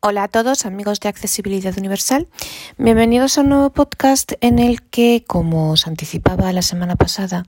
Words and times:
Hola 0.00 0.22
a 0.22 0.28
todos 0.28 0.64
amigos 0.64 1.00
de 1.00 1.08
Accesibilidad 1.08 1.76
Universal. 1.76 2.28
Bienvenidos 2.76 3.36
a 3.36 3.40
un 3.40 3.48
nuevo 3.48 3.70
podcast 3.70 4.34
en 4.40 4.60
el 4.60 4.80
que, 4.80 5.24
como 5.26 5.72
os 5.72 5.88
anticipaba 5.88 6.52
la 6.52 6.62
semana 6.62 6.94
pasada, 6.94 7.44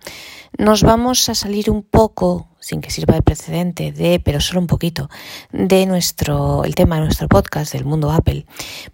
nos 0.59 0.83
vamos 0.83 1.29
a 1.29 1.37
salir 1.37 1.71
un 1.71 1.85
poco, 1.85 2.49
sin 2.59 2.81
que 2.81 2.91
sirva 2.91 3.15
de 3.15 3.23
precedente, 3.23 3.93
de, 3.93 4.19
pero 4.19 4.41
solo 4.41 4.59
un 4.59 4.67
poquito, 4.67 5.09
de 5.53 5.87
nuestro, 5.87 6.65
el 6.65 6.75
tema 6.75 6.97
de 6.97 7.03
nuestro 7.03 7.29
podcast 7.29 7.73
del 7.73 7.84
mundo 7.84 8.11
Apple, 8.11 8.46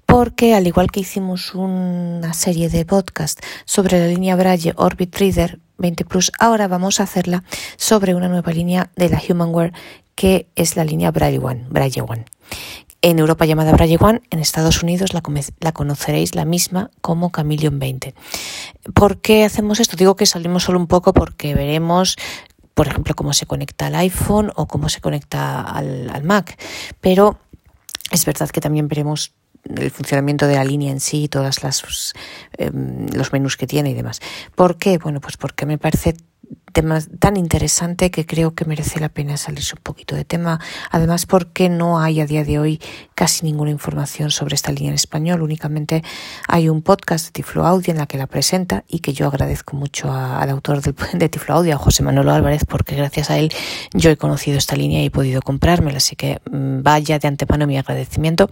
porque 0.05 0.55
al 0.55 0.67
igual 0.67 0.91
que 0.91 1.01
hicimos 1.01 1.55
una 1.55 2.35
serie 2.35 2.69
de 2.69 2.85
podcasts 2.85 3.41
sobre 3.65 3.99
la 3.99 4.09
línea 4.09 4.37
Braille 4.37 4.75
Orbit 4.77 5.17
Reader 5.17 5.61
20 5.79 6.05
Plus, 6.05 6.31
ahora 6.39 6.69
vamos 6.69 7.01
a 7.01 7.05
hacerla 7.05 7.43
sobre 7.79 8.15
una 8.15 8.29
nueva 8.29 8.53
línea 8.53 8.91
de 8.97 9.09
la 9.09 9.23
Humanware 9.27 9.73
que 10.15 10.47
es 10.57 10.77
la 10.77 10.85
línea 10.85 11.11
Braille 11.11 11.39
One, 11.39 11.67
Braille 11.71 12.03
One 12.03 12.27
en 13.03 13.19
Europa 13.19 13.45
llamada 13.45 13.73
Braille 13.73 13.99
One, 14.01 14.23
en 14.31 14.39
Estados 14.39 14.83
Unidos 14.83 15.13
la, 15.13 15.73
conoceréis 15.73 16.35
la 16.35 16.45
misma 16.45 16.91
como 17.01 17.31
Chameleon 17.31 17.79
20. 17.79 18.15
¿Por 18.95 19.21
qué 19.21 19.45
hacemos 19.45 19.81
esto? 19.81 19.97
Digo 19.97 20.17
que 20.17 20.27
salimos 20.27 20.65
solo 20.65 20.79
un 20.79 20.87
poco 20.87 21.13
porque 21.13 21.55
veremos 21.55 22.17
por 22.75 22.89
ejemplo, 22.89 23.15
cómo 23.15 23.33
se 23.33 23.47
conecta 23.47 23.87
al 23.87 23.95
iPhone 23.95 24.53
o 24.55 24.67
cómo 24.67 24.91
se 24.91 25.01
conecta 25.01 25.63
al, 25.63 26.23
Mac. 26.25 26.59
Pero 27.01 27.39
es 28.11 28.27
verdad 28.27 28.51
que 28.51 28.61
también 28.61 28.87
veremos 28.87 29.33
el 29.65 29.91
funcionamiento 29.91 30.47
de 30.47 30.57
la 30.57 30.65
línea 30.65 30.93
en 30.93 31.01
sí, 31.01 31.27
todas 31.29 31.63
las 31.63 32.13
eh, 32.59 32.71
los 33.15 33.33
menús 33.33 33.57
que 33.57 33.67
tiene 33.67 33.91
y 33.91 33.95
demás. 33.95 34.21
¿Por 34.55 34.77
qué? 34.77 34.99
Bueno, 34.99 35.23
pues 35.23 35.39
porque 35.39 35.65
me 35.65 35.79
parece 35.79 36.17
tan 37.19 37.37
interesante 37.37 38.11
que 38.11 38.27
creo 38.27 38.55
que 38.55 38.65
merece 38.67 39.01
la 39.01 39.09
pena 39.09 39.37
salirse 39.37 39.75
un 39.77 39.83
poquito 39.83 40.15
de 40.15 40.25
tema. 40.25 40.61
Además, 40.91 41.27
porque 41.27 41.69
no 41.69 41.99
hay 41.99 42.21
a 42.21 42.27
día 42.27 42.45
de 42.45 42.59
hoy 42.59 42.81
casi 43.15 43.47
ninguna 43.47 43.71
información 43.71 44.31
sobre 44.31 44.55
esta 44.55 44.73
línea 44.73 44.91
en 44.91 44.95
español. 44.95 45.43
Únicamente 45.43 46.03
hay 46.49 46.69
un 46.69 46.83
podcast 46.83 47.27
de 47.27 47.33
Tiflo 47.33 47.67
Audio 47.67 47.93
en 47.93 47.99
la 47.99 48.07
que 48.07 48.19
la 48.19 48.27
presenta 48.27 48.85
y 48.89 48.99
que 48.99 49.15
yo 49.15 49.27
agradezco 49.27 49.77
mucho 49.77 50.13
al 50.13 50.51
autor 50.51 50.83
de 51.15 51.29
Tiflo 51.29 51.55
Audio, 51.55 51.75
a 51.75 51.79
José 51.79 52.03
Manuel 52.03 52.29
Álvarez, 52.29 52.65
porque 52.67 52.95
gracias 52.95 53.31
a 53.31 53.39
él 53.39 53.53
yo 53.95 54.11
he 54.11 54.17
conocido 54.17 54.59
esta 54.59 54.77
línea 54.77 55.03
y 55.03 55.07
he 55.07 55.11
podido 55.11 55.41
comprármela. 55.41 55.97
Así 55.97 56.15
que 56.15 56.41
mm, 56.51 56.83
vaya 56.83 57.19
de 57.19 57.29
antemano 57.29 57.67
mi 57.67 57.79
agradecimiento. 57.79 58.51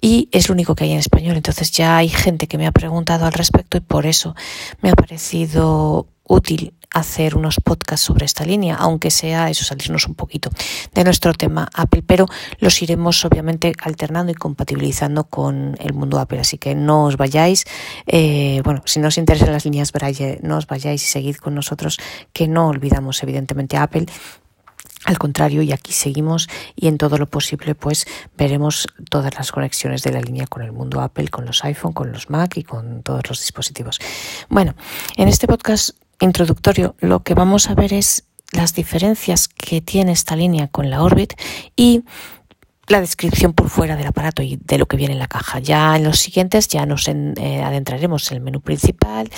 Y 0.00 0.28
es 0.30 0.48
lo 0.48 0.52
único 0.52 0.76
que 0.76 0.84
hay 0.84 0.92
en 0.92 0.98
español. 0.98 1.36
Entonces 1.36 1.72
ya 1.72 1.96
hay 1.96 2.08
gente 2.08 2.46
que 2.46 2.56
me 2.56 2.66
ha 2.68 2.72
preguntado 2.72 3.26
al 3.26 3.32
respecto 3.32 3.78
y 3.78 3.80
por 3.80 4.06
eso 4.06 4.36
me 4.80 4.90
ha 4.90 4.94
parecido 4.94 6.06
útil 6.28 6.74
hacer 6.90 7.36
unos 7.36 7.56
podcasts 7.62 8.06
sobre 8.06 8.24
esta 8.24 8.44
línea, 8.44 8.76
aunque 8.76 9.10
sea 9.10 9.50
eso, 9.50 9.64
salirnos 9.64 10.06
un 10.06 10.14
poquito 10.14 10.50
de 10.94 11.04
nuestro 11.04 11.32
tema 11.34 11.68
Apple, 11.74 12.02
pero 12.06 12.26
los 12.58 12.80
iremos 12.82 13.24
obviamente 13.24 13.72
alternando 13.82 14.32
y 14.32 14.34
compatibilizando 14.34 15.24
con 15.24 15.76
el 15.80 15.92
mundo 15.92 16.18
Apple, 16.18 16.40
así 16.40 16.58
que 16.58 16.74
no 16.74 17.04
os 17.04 17.16
vayáis, 17.16 17.64
eh, 18.06 18.60
bueno, 18.64 18.82
si 18.86 19.00
no 19.00 19.08
os 19.08 19.18
interesan 19.18 19.52
las 19.52 19.64
líneas 19.64 19.92
Braille, 19.92 20.38
no 20.42 20.56
os 20.56 20.66
vayáis 20.66 21.02
y 21.04 21.06
seguid 21.06 21.36
con 21.36 21.54
nosotros, 21.54 21.98
que 22.32 22.48
no 22.48 22.68
olvidamos 22.68 23.22
evidentemente 23.22 23.76
a 23.76 23.84
Apple, 23.84 24.06
al 25.04 25.18
contrario, 25.18 25.62
y 25.62 25.72
aquí 25.72 25.92
seguimos 25.92 26.48
y 26.74 26.88
en 26.88 26.98
todo 26.98 27.18
lo 27.18 27.26
posible 27.26 27.74
pues 27.74 28.06
veremos 28.36 28.88
todas 29.10 29.34
las 29.34 29.52
conexiones 29.52 30.02
de 30.02 30.12
la 30.12 30.20
línea 30.20 30.46
con 30.46 30.62
el 30.62 30.72
mundo 30.72 31.00
Apple, 31.00 31.28
con 31.28 31.46
los 31.46 31.64
iPhone, 31.64 31.92
con 31.92 32.12
los 32.12 32.30
Mac 32.30 32.56
y 32.56 32.64
con 32.64 33.02
todos 33.02 33.22
los 33.28 33.40
dispositivos. 33.40 34.00
Bueno, 34.48 34.74
en 35.16 35.28
este 35.28 35.46
podcast 35.46 35.90
introductorio 36.20 36.94
lo 37.00 37.22
que 37.22 37.34
vamos 37.34 37.70
a 37.70 37.74
ver 37.74 37.92
es 37.92 38.24
las 38.52 38.74
diferencias 38.74 39.48
que 39.48 39.80
tiene 39.80 40.12
esta 40.12 40.36
línea 40.36 40.68
con 40.68 40.90
la 40.90 41.02
Orbit 41.02 41.34
y 41.76 42.04
la 42.86 43.00
descripción 43.00 43.52
por 43.52 43.68
fuera 43.68 43.96
del 43.96 44.06
aparato 44.06 44.42
y 44.42 44.56
de 44.56 44.78
lo 44.78 44.86
que 44.86 44.96
viene 44.96 45.12
en 45.12 45.18
la 45.18 45.28
caja. 45.28 45.58
Ya 45.58 45.94
en 45.96 46.04
los 46.04 46.18
siguientes 46.18 46.68
ya 46.68 46.86
nos 46.86 47.06
eh, 47.08 47.62
adentraremos 47.62 48.30
en 48.30 48.38
el 48.38 48.42
menú 48.42 48.60
principal 48.60 49.30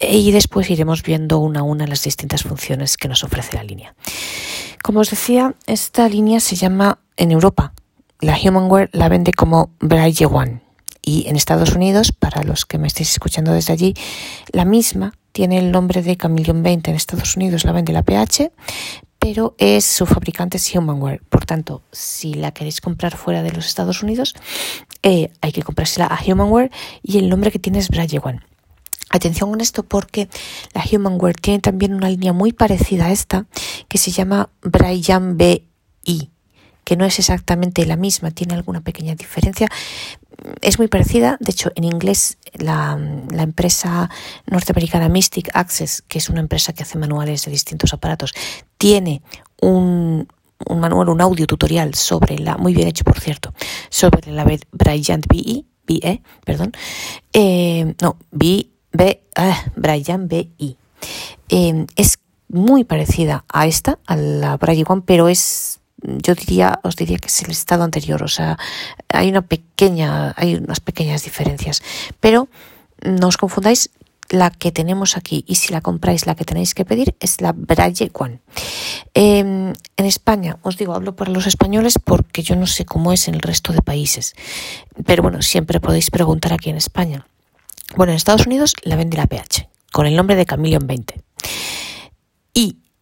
y 0.00 0.32
después 0.32 0.70
iremos 0.70 1.02
viendo 1.02 1.38
una 1.38 1.60
a 1.60 1.62
una 1.62 1.86
las 1.86 2.02
distintas 2.02 2.42
funciones 2.42 2.96
que 2.96 3.08
nos 3.08 3.22
ofrece 3.22 3.56
la 3.56 3.62
línea. 3.62 3.94
Como 4.82 5.00
os 5.00 5.10
decía, 5.10 5.54
esta 5.66 6.08
línea 6.08 6.40
se 6.40 6.56
llama 6.56 6.98
en 7.16 7.30
Europa, 7.30 7.72
la 8.20 8.36
Humanware 8.36 8.90
la 8.92 9.08
vende 9.08 9.32
como 9.32 9.70
Braille 9.80 10.26
One 10.26 10.62
y 11.02 11.28
en 11.28 11.36
Estados 11.36 11.74
Unidos, 11.74 12.12
para 12.12 12.42
los 12.42 12.64
que 12.64 12.78
me 12.78 12.86
estéis 12.86 13.10
escuchando 13.10 13.52
desde 13.52 13.72
allí, 13.72 13.94
la 14.52 14.64
misma 14.64 15.12
tiene 15.32 15.58
el 15.58 15.72
nombre 15.72 16.02
de 16.02 16.16
Chameleon 16.16 16.62
20 16.62 16.90
en 16.90 16.96
Estados 16.96 17.36
Unidos, 17.36 17.64
la 17.64 17.72
vende 17.72 17.92
la 17.92 18.02
PH, 18.02 18.52
pero 19.18 19.54
es 19.58 19.84
su 19.84 20.06
fabricante 20.06 20.58
es 20.58 20.74
Humanware. 20.74 21.22
Por 21.28 21.44
tanto, 21.44 21.82
si 21.92 22.34
la 22.34 22.52
queréis 22.52 22.80
comprar 22.80 23.16
fuera 23.16 23.42
de 23.42 23.52
los 23.52 23.66
Estados 23.66 24.02
Unidos, 24.02 24.34
eh, 25.02 25.30
hay 25.40 25.52
que 25.52 25.62
comprársela 25.62 26.06
a 26.06 26.18
Humanware 26.24 26.70
y 27.02 27.18
el 27.18 27.28
nombre 27.28 27.50
que 27.50 27.58
tiene 27.58 27.78
es 27.78 27.88
Braille 27.88 28.20
One. 28.22 28.40
Atención 29.10 29.50
con 29.50 29.60
esto 29.60 29.82
porque 29.82 30.28
la 30.74 30.82
Humanware 30.90 31.36
tiene 31.36 31.60
también 31.60 31.94
una 31.94 32.08
línea 32.08 32.32
muy 32.32 32.52
parecida 32.52 33.06
a 33.06 33.12
esta 33.12 33.46
que 33.88 33.98
se 33.98 34.10
llama 34.10 34.48
Brian 34.62 35.36
BI, 35.36 36.30
que 36.84 36.96
no 36.96 37.04
es 37.04 37.18
exactamente 37.18 37.86
la 37.86 37.96
misma, 37.96 38.30
tiene 38.30 38.54
alguna 38.54 38.80
pequeña 38.80 39.14
diferencia, 39.14 39.68
es 40.60 40.78
muy 40.78 40.88
parecida, 40.88 41.36
de 41.40 41.52
hecho 41.52 41.70
en 41.74 41.84
inglés 41.84 42.38
la, 42.54 42.98
empresa 43.38 44.10
norteamericana 44.46 45.08
Mystic 45.08 45.50
Access, 45.54 46.02
que 46.02 46.18
es 46.18 46.28
una 46.28 46.40
empresa 46.40 46.72
que 46.72 46.82
hace 46.82 46.98
manuales 46.98 47.44
de 47.44 47.50
distintos 47.50 47.92
aparatos, 47.92 48.32
tiene 48.78 49.22
un, 49.60 50.28
un 50.66 50.80
manual, 50.80 51.08
un 51.08 51.20
audio 51.20 51.46
tutorial 51.46 51.94
sobre 51.94 52.38
la, 52.38 52.56
muy 52.56 52.74
bien 52.74 52.88
hecho 52.88 53.04
por 53.04 53.18
cierto, 53.20 53.52
sobre 53.90 54.30
la 54.32 54.44
Bryant 54.44 55.26
BE, 55.26 55.64
BE 55.86 56.22
perdón, 56.44 56.72
eh, 57.32 57.94
no, 58.00 58.16
B, 58.30 58.68
B, 58.92 59.22
ah, 59.36 59.64
Bryant 59.76 60.28
BI. 60.28 60.76
Eh, 61.48 61.86
es 61.96 62.18
muy 62.48 62.84
parecida 62.84 63.44
a 63.48 63.66
esta, 63.66 63.98
a 64.06 64.16
la 64.16 64.56
Bryant 64.56 64.90
One, 64.90 65.02
pero 65.04 65.28
es 65.28 65.81
yo 66.02 66.34
diría, 66.34 66.80
os 66.82 66.96
diría 66.96 67.18
que 67.18 67.28
es 67.28 67.42
el 67.42 67.50
estado 67.50 67.84
anterior, 67.84 68.22
o 68.22 68.28
sea, 68.28 68.58
hay 69.08 69.28
una 69.28 69.42
pequeña, 69.42 70.34
hay 70.36 70.56
unas 70.56 70.80
pequeñas 70.80 71.24
diferencias, 71.24 71.82
pero 72.20 72.48
no 73.02 73.28
os 73.28 73.36
confundáis, 73.36 73.90
la 74.32 74.50
que 74.50 74.72
tenemos 74.72 75.16
aquí 75.16 75.44
y 75.46 75.56
si 75.56 75.72
la 75.72 75.82
compráis 75.82 76.26
la 76.26 76.34
que 76.34 76.44
tenéis 76.44 76.74
que 76.74 76.84
pedir 76.84 77.14
es 77.20 77.40
la 77.40 77.52
Braille 77.52 78.10
One. 78.14 78.40
Em, 79.14 79.74
en 79.96 80.06
España, 80.06 80.56
os 80.62 80.78
digo, 80.78 80.94
hablo 80.94 81.14
para 81.14 81.30
los 81.30 81.46
españoles 81.46 81.98
porque 82.02 82.42
yo 82.42 82.56
no 82.56 82.66
sé 82.66 82.84
cómo 82.86 83.12
es 83.12 83.28
en 83.28 83.34
el 83.34 83.42
resto 83.42 83.72
de 83.72 83.82
países, 83.82 84.34
pero 85.04 85.22
bueno, 85.22 85.42
siempre 85.42 85.80
podéis 85.80 86.10
preguntar 86.10 86.52
aquí 86.52 86.70
en 86.70 86.76
España. 86.76 87.26
Bueno, 87.94 88.12
en 88.12 88.16
Estados 88.16 88.46
Unidos 88.46 88.74
la 88.84 88.96
vende 88.96 89.18
la 89.18 89.26
PH 89.26 89.68
con 89.92 90.06
el 90.06 90.16
nombre 90.16 90.34
de 90.34 90.46
Chameleon 90.46 90.86
20. 90.86 91.20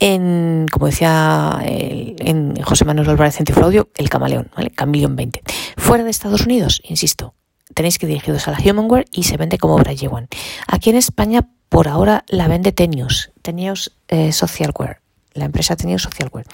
En, 0.00 0.66
como 0.72 0.86
decía 0.86 1.60
en 1.62 2.60
José 2.62 2.86
Manuel 2.86 3.10
Álvarez 3.10 3.38
en 3.38 3.62
Audio, 3.62 3.90
el 3.96 4.08
camaleón, 4.08 4.50
¿vale? 4.56 4.70
Camaleón 4.70 5.14
20. 5.14 5.42
Fuera 5.76 6.04
de 6.04 6.10
Estados 6.10 6.46
Unidos, 6.46 6.80
insisto, 6.84 7.34
tenéis 7.74 7.98
que 7.98 8.06
dirigiros 8.06 8.48
a 8.48 8.52
la 8.52 8.58
Humanware 8.58 9.06
y 9.10 9.24
se 9.24 9.36
vende 9.36 9.58
como 9.58 9.76
Braille 9.76 10.08
One. 10.08 10.28
Aquí 10.66 10.90
en 10.90 10.96
España, 10.96 11.48
por 11.68 11.86
ahora, 11.86 12.24
la 12.28 12.48
vende 12.48 12.72
Tenius, 12.72 13.30
Tenius 13.42 13.92
eh, 14.08 14.32
Socialware. 14.32 15.00
La 15.32 15.44
empresa 15.44 15.76
Tenius 15.76 16.02
Socialware. 16.02 16.46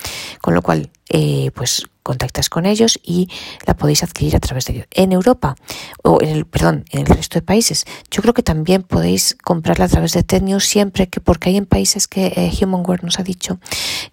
Con 0.42 0.54
lo 0.54 0.60
cual, 0.60 0.90
eh, 1.08 1.50
pues 1.54 1.86
contactas 2.02 2.48
con 2.48 2.66
ellos 2.66 3.00
y 3.02 3.28
la 3.66 3.74
podéis 3.74 4.04
adquirir 4.04 4.36
a 4.36 4.40
través 4.40 4.66
de 4.66 4.74
ellos. 4.74 4.86
En 4.92 5.10
Europa, 5.10 5.56
o 6.04 6.22
en 6.22 6.28
el, 6.28 6.46
perdón, 6.46 6.84
en 6.92 7.00
el 7.00 7.06
resto 7.06 7.38
de 7.38 7.42
países, 7.42 7.84
yo 8.12 8.22
creo 8.22 8.32
que 8.32 8.44
también 8.44 8.84
podéis 8.84 9.36
comprarla 9.42 9.86
a 9.86 9.88
través 9.88 10.12
de 10.12 10.22
Tecnius 10.22 10.64
siempre 10.66 11.08
que, 11.08 11.20
porque 11.20 11.50
hay 11.50 11.56
en 11.56 11.66
países 11.66 12.06
que 12.06 12.26
eh, 12.26 12.52
Humanware 12.60 13.02
nos 13.02 13.18
ha 13.18 13.24
dicho 13.24 13.58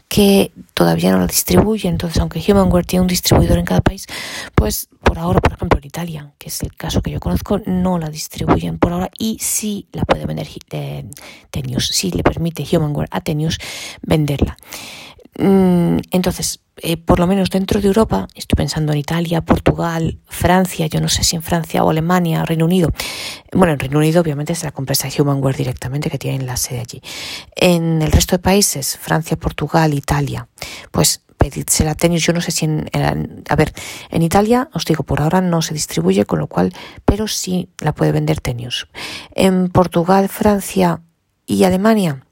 que 0.07 0.51
todavía 0.73 1.11
no 1.11 1.19
la 1.19 1.27
distribuye, 1.27 1.87
entonces 1.87 2.19
aunque 2.19 2.43
Humanware 2.47 2.85
tiene 2.85 3.01
un 3.01 3.07
distribuidor 3.07 3.59
en 3.59 3.65
cada 3.65 3.81
país, 3.81 4.07
pues 4.55 4.89
por 5.03 5.19
ahora, 5.19 5.39
por 5.39 5.53
ejemplo, 5.53 5.79
en 5.79 5.85
Italia, 5.85 6.33
que 6.39 6.49
es 6.49 6.63
el 6.63 6.75
caso 6.75 7.01
que 7.01 7.11
yo 7.11 7.19
conozco, 7.19 7.59
no 7.65 7.99
la 7.99 8.09
distribuyen 8.09 8.79
por 8.79 8.93
ahora 8.93 9.11
y 9.19 9.37
sí 9.39 9.87
la 9.91 10.03
puede 10.05 10.25
vender 10.25 10.47
eh, 10.71 11.05
sí 11.79 12.11
le 12.11 12.23
permite 12.23 12.65
Humanware 12.71 13.09
a 13.11 13.21
Tenius 13.21 13.59
venderla. 14.01 14.57
Mm, 15.39 15.97
entonces, 16.11 16.59
eh, 16.77 16.97
por 16.97 17.19
lo 17.19 17.27
menos 17.27 17.49
dentro 17.49 17.81
de 17.81 17.87
Europa, 17.87 18.27
estoy 18.35 18.55
pensando 18.55 18.91
en 18.91 18.99
Italia, 18.99 19.41
Portugal, 19.41 20.19
Francia, 20.27 20.87
yo 20.87 21.01
no 21.01 21.09
sé 21.09 21.23
si 21.23 21.35
en 21.35 21.41
Francia 21.41 21.83
o 21.83 21.89
Alemania, 21.89 22.45
Reino 22.45 22.65
Unido. 22.65 22.91
Bueno, 23.51 23.73
en 23.73 23.79
Reino 23.79 23.97
Unido 23.97 24.21
obviamente 24.21 24.53
es 24.53 24.63
la 24.63 24.73
empresa 24.77 25.07
Humanware 25.17 25.57
directamente 25.57 26.09
que 26.09 26.17
tienen 26.17 26.45
la 26.45 26.57
sede 26.57 26.81
allí. 26.81 27.01
En 27.55 28.01
el 28.01 28.11
resto 28.11 28.35
de 28.35 28.39
países, 28.39 28.97
Francia, 28.97 29.37
Portugal, 29.37 29.93
Italia, 29.93 30.47
pues 30.91 31.21
pedídsela 31.37 31.95
tenis. 31.95 32.23
Yo 32.23 32.33
no 32.33 32.41
sé 32.41 32.51
si 32.51 32.65
en, 32.65 32.89
a 33.49 33.55
ver, 33.55 33.73
en 34.09 34.21
Italia, 34.21 34.69
os 34.73 34.85
digo, 34.85 35.03
por 35.03 35.21
ahora 35.21 35.41
no 35.41 35.61
se 35.61 35.73
distribuye, 35.73 36.25
con 36.25 36.39
lo 36.39 36.47
cual, 36.47 36.73
pero 37.05 37.27
sí 37.27 37.69
la 37.79 37.93
puede 37.93 38.11
vender 38.11 38.39
Tenius. 38.39 38.87
En 39.35 39.69
Portugal, 39.69 40.29
Francia 40.29 41.01
y 41.45 41.65
Alemania, 41.65 42.25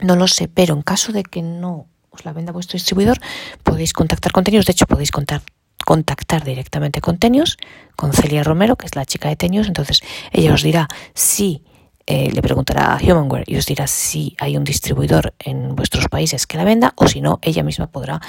no 0.00 0.16
lo 0.16 0.28
sé, 0.28 0.48
pero 0.48 0.74
en 0.74 0.82
caso 0.82 1.12
de 1.12 1.24
que 1.24 1.42
no 1.42 1.86
la 2.24 2.32
venda 2.32 2.52
vuestro 2.52 2.76
distribuidor, 2.76 3.18
podéis 3.62 3.92
contactar 3.92 4.32
con 4.32 4.44
Tenius. 4.44 4.66
De 4.66 4.72
hecho, 4.72 4.86
podéis 4.86 5.10
contactar 5.10 6.44
directamente 6.44 7.00
con 7.00 7.18
Tenius, 7.18 7.56
con 7.96 8.12
Celia 8.12 8.44
Romero, 8.44 8.76
que 8.76 8.86
es 8.86 8.96
la 8.96 9.04
chica 9.04 9.28
de 9.28 9.36
Tenius, 9.36 9.68
entonces 9.68 10.00
ella 10.32 10.52
os 10.52 10.62
dirá 10.62 10.88
si 11.14 11.62
eh, 12.10 12.30
le 12.32 12.40
preguntará 12.40 12.94
a 12.94 12.98
Humanware 13.02 13.44
y 13.46 13.56
os 13.56 13.66
dirá 13.66 13.86
si 13.86 14.34
hay 14.38 14.56
un 14.56 14.64
distribuidor 14.64 15.34
en 15.38 15.76
vuestros 15.76 16.08
países 16.08 16.46
que 16.46 16.56
la 16.56 16.64
venda 16.64 16.94
o 16.96 17.06
si 17.06 17.20
no, 17.20 17.38
ella 17.42 17.62
misma 17.62 17.88
podrá 17.88 18.22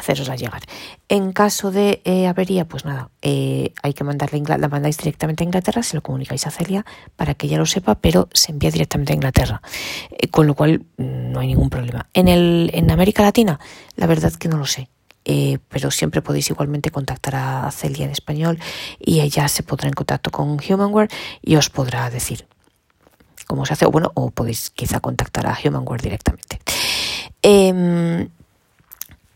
hacerosla 0.00 0.36
llegar. 0.36 0.62
En 1.08 1.32
caso 1.32 1.70
de 1.70 2.02
eh, 2.04 2.26
avería, 2.26 2.66
pues 2.66 2.84
nada, 2.84 3.10
eh, 3.22 3.72
hay 3.82 3.94
que 3.94 4.04
mandarle, 4.04 4.42
la 4.58 4.68
mandáis 4.68 4.96
directamente 4.98 5.44
a 5.44 5.46
Inglaterra, 5.46 5.82
se 5.82 5.96
lo 5.96 6.02
comunicáis 6.02 6.46
a 6.46 6.50
Celia 6.50 6.84
para 7.16 7.34
que 7.34 7.46
ella 7.46 7.58
lo 7.58 7.66
sepa, 7.66 7.94
pero 7.94 8.28
se 8.32 8.52
envía 8.52 8.70
directamente 8.70 9.12
a 9.12 9.16
Inglaterra, 9.16 9.62
eh, 10.10 10.28
con 10.28 10.46
lo 10.46 10.54
cual 10.54 10.84
mm, 10.96 11.32
no 11.32 11.40
hay 11.40 11.46
ningún 11.46 11.70
problema. 11.70 12.08
En, 12.14 12.28
el, 12.28 12.70
en 12.74 12.90
América 12.90 13.22
Latina, 13.22 13.60
la 13.96 14.06
verdad 14.06 14.32
que 14.32 14.48
no 14.48 14.58
lo 14.58 14.66
sé. 14.66 14.88
pero 15.68 15.90
siempre 15.90 16.22
podéis 16.22 16.50
igualmente 16.50 16.90
contactar 16.90 17.34
a 17.36 17.70
Celia 17.70 18.04
en 18.06 18.10
español 18.10 18.58
y 18.98 19.20
ella 19.20 19.46
se 19.48 19.62
pondrá 19.62 19.86
en 19.86 19.94
contacto 19.94 20.30
con 20.30 20.58
Humanware 20.58 21.10
y 21.42 21.56
os 21.56 21.68
podrá 21.68 22.10
decir 22.10 22.46
cómo 23.46 23.64
se 23.66 23.74
hace, 23.74 23.84
o 23.86 23.90
bueno, 23.90 24.10
o 24.14 24.30
podéis 24.30 24.70
quizá 24.70 24.98
contactar 25.00 25.46
a 25.46 25.58
Humanware 25.62 26.02
directamente. 26.02 26.58
Em, 27.42 28.28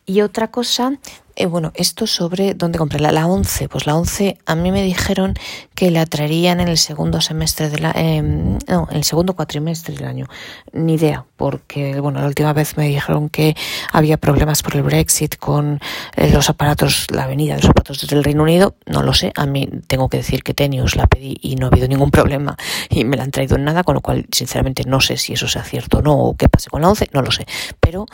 y 0.06 0.20
otra 0.20 0.50
cosa, 0.50 0.98
eh, 1.36 1.46
bueno, 1.46 1.72
esto 1.74 2.06
sobre 2.06 2.54
dónde 2.54 2.78
comprarla. 2.78 3.10
La 3.10 3.26
11, 3.26 3.68
pues 3.68 3.86
la 3.86 3.96
11 3.96 4.38
a 4.46 4.54
mí 4.54 4.70
me 4.70 4.82
dijeron 4.82 5.34
que 5.74 5.90
la 5.90 6.06
traerían 6.06 6.60
en 6.60 6.68
el 6.68 6.78
segundo 6.78 7.20
semestre 7.20 7.70
de 7.70 7.78
la, 7.78 7.92
eh, 7.96 8.22
no, 8.22 8.86
en 8.90 8.96
el 8.96 9.02
segundo 9.02 9.34
cuatrimestre 9.34 9.96
del 9.96 10.04
año. 10.04 10.26
Ni 10.72 10.94
idea, 10.94 11.24
porque 11.36 12.00
bueno, 12.00 12.20
la 12.20 12.26
última 12.26 12.52
vez 12.52 12.76
me 12.76 12.86
dijeron 12.86 13.28
que 13.30 13.56
había 13.92 14.16
problemas 14.16 14.62
por 14.62 14.76
el 14.76 14.82
Brexit 14.82 15.36
con 15.36 15.80
eh, 16.16 16.30
los 16.30 16.48
aparatos, 16.50 17.06
la 17.10 17.26
venida 17.26 17.56
de 17.56 17.62
los 17.62 17.70
aparatos 17.70 18.02
desde 18.02 18.16
el 18.16 18.22
Reino 18.22 18.44
Unido. 18.44 18.76
No 18.86 19.02
lo 19.02 19.12
sé. 19.12 19.32
A 19.34 19.46
mí 19.46 19.68
tengo 19.88 20.08
que 20.08 20.18
decir 20.18 20.44
que 20.44 20.54
Tenius 20.54 20.94
la 20.94 21.08
pedí 21.08 21.36
y 21.40 21.56
no 21.56 21.66
ha 21.66 21.70
habido 21.70 21.88
ningún 21.88 22.12
problema 22.12 22.56
y 22.90 23.04
me 23.04 23.16
la 23.16 23.24
han 23.24 23.32
traído 23.32 23.56
en 23.56 23.64
nada, 23.64 23.82
con 23.82 23.94
lo 23.94 24.02
cual 24.02 24.26
sinceramente 24.30 24.84
no 24.86 25.00
sé 25.00 25.16
si 25.16 25.32
eso 25.32 25.48
sea 25.48 25.64
cierto 25.64 25.98
o 25.98 26.02
no 26.02 26.16
o 26.16 26.36
qué 26.36 26.48
pase 26.48 26.70
con 26.70 26.82
la 26.82 26.90
11, 26.90 27.08
no 27.12 27.22
lo 27.22 27.32
sé. 27.32 27.44
Pero, 27.80 28.06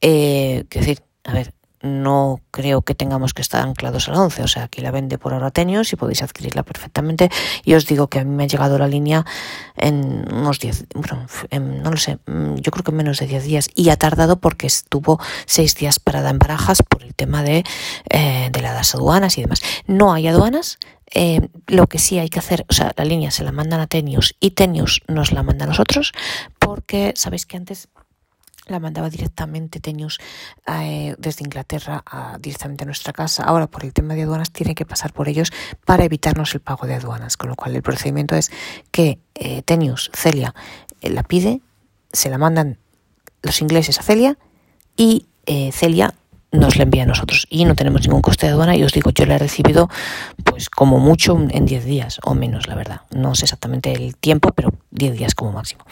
eh, 0.00 0.64
decir, 0.70 0.98
a 1.24 1.32
ver, 1.32 1.52
no 1.84 2.40
creo 2.50 2.82
que 2.82 2.94
tengamos 2.94 3.34
que 3.34 3.42
estar 3.42 3.62
anclados 3.62 4.08
al 4.08 4.16
11, 4.16 4.42
o 4.42 4.48
sea, 4.48 4.64
aquí 4.64 4.80
la 4.80 4.90
vende 4.90 5.18
por 5.18 5.34
ahora 5.34 5.50
Tenios 5.50 5.92
y 5.92 5.96
podéis 5.96 6.22
adquirirla 6.22 6.62
perfectamente. 6.62 7.30
Y 7.62 7.74
os 7.74 7.86
digo 7.86 8.08
que 8.08 8.20
a 8.20 8.24
mí 8.24 8.34
me 8.34 8.44
ha 8.44 8.46
llegado 8.46 8.78
la 8.78 8.88
línea 8.88 9.26
en 9.76 10.24
unos 10.32 10.58
10, 10.60 10.86
bueno, 10.94 11.26
no 11.60 11.90
lo 11.90 11.96
sé, 11.98 12.18
mm, 12.26 12.56
yo 12.56 12.72
creo 12.72 12.84
que 12.84 12.90
en 12.90 12.96
menos 12.96 13.18
de 13.18 13.26
10 13.26 13.44
días 13.44 13.68
y 13.74 13.90
ha 13.90 13.96
tardado 13.96 14.36
porque 14.36 14.66
estuvo 14.66 15.20
6 15.46 15.74
días 15.74 16.00
parada 16.00 16.30
en 16.30 16.38
barajas 16.38 16.82
por 16.82 17.02
el 17.02 17.14
tema 17.14 17.42
de, 17.42 17.64
eh, 18.08 18.48
de 18.50 18.62
las 18.62 18.94
aduanas 18.94 19.36
y 19.36 19.42
demás. 19.42 19.60
No 19.86 20.14
hay 20.14 20.26
aduanas, 20.26 20.78
eh, 21.12 21.48
lo 21.66 21.86
que 21.86 21.98
sí 21.98 22.18
hay 22.18 22.30
que 22.30 22.38
hacer, 22.38 22.64
o 22.68 22.72
sea, 22.72 22.92
la 22.96 23.04
línea 23.04 23.30
se 23.30 23.44
la 23.44 23.52
mandan 23.52 23.80
a 23.80 23.86
Tenius 23.86 24.34
y 24.40 24.52
Tenius 24.52 25.02
nos 25.06 25.32
la 25.32 25.42
manda 25.42 25.64
a 25.64 25.68
nosotros 25.68 26.12
porque 26.58 27.12
sabéis 27.14 27.44
que 27.44 27.56
antes 27.58 27.88
la 28.66 28.80
mandaba 28.80 29.10
directamente 29.10 29.80
Tenius 29.80 30.18
eh, 30.66 31.14
desde 31.18 31.44
Inglaterra 31.44 32.02
a, 32.06 32.38
directamente 32.38 32.84
a 32.84 32.86
nuestra 32.86 33.12
casa. 33.12 33.44
Ahora, 33.44 33.66
por 33.66 33.84
el 33.84 33.92
tema 33.92 34.14
de 34.14 34.22
aduanas, 34.22 34.50
tiene 34.50 34.74
que 34.74 34.86
pasar 34.86 35.12
por 35.12 35.28
ellos 35.28 35.52
para 35.84 36.04
evitarnos 36.04 36.54
el 36.54 36.60
pago 36.60 36.86
de 36.86 36.94
aduanas. 36.94 37.36
Con 37.36 37.50
lo 37.50 37.56
cual, 37.56 37.76
el 37.76 37.82
procedimiento 37.82 38.36
es 38.36 38.50
que 38.90 39.18
eh, 39.34 39.62
Tenius, 39.62 40.10
Celia, 40.14 40.54
eh, 41.00 41.10
la 41.10 41.22
pide, 41.22 41.60
se 42.12 42.30
la 42.30 42.38
mandan 42.38 42.78
los 43.42 43.60
ingleses 43.60 43.98
a 43.98 44.02
Celia 44.02 44.38
y 44.96 45.26
Celia 45.72 46.14
nos 46.54 46.76
la 46.76 46.84
envía 46.84 47.02
a 47.02 47.06
nosotros 47.06 47.46
y 47.50 47.64
no 47.64 47.74
tenemos 47.74 48.02
ningún 48.02 48.22
coste 48.22 48.46
de 48.46 48.52
aduana 48.52 48.76
y 48.76 48.84
os 48.84 48.92
digo, 48.92 49.10
yo 49.10 49.26
la 49.26 49.34
he 49.34 49.38
recibido 49.38 49.90
pues 50.44 50.70
como 50.70 50.98
mucho 50.98 51.38
en 51.50 51.66
10 51.66 51.84
días 51.84 52.20
o 52.24 52.34
menos, 52.34 52.68
la 52.68 52.74
verdad. 52.76 53.00
No 53.10 53.34
sé 53.34 53.44
exactamente 53.44 53.92
el 53.92 54.16
tiempo, 54.16 54.52
pero 54.54 54.72
10 54.92 55.18
días 55.18 55.34
como 55.34 55.52
máximo. 55.52 55.84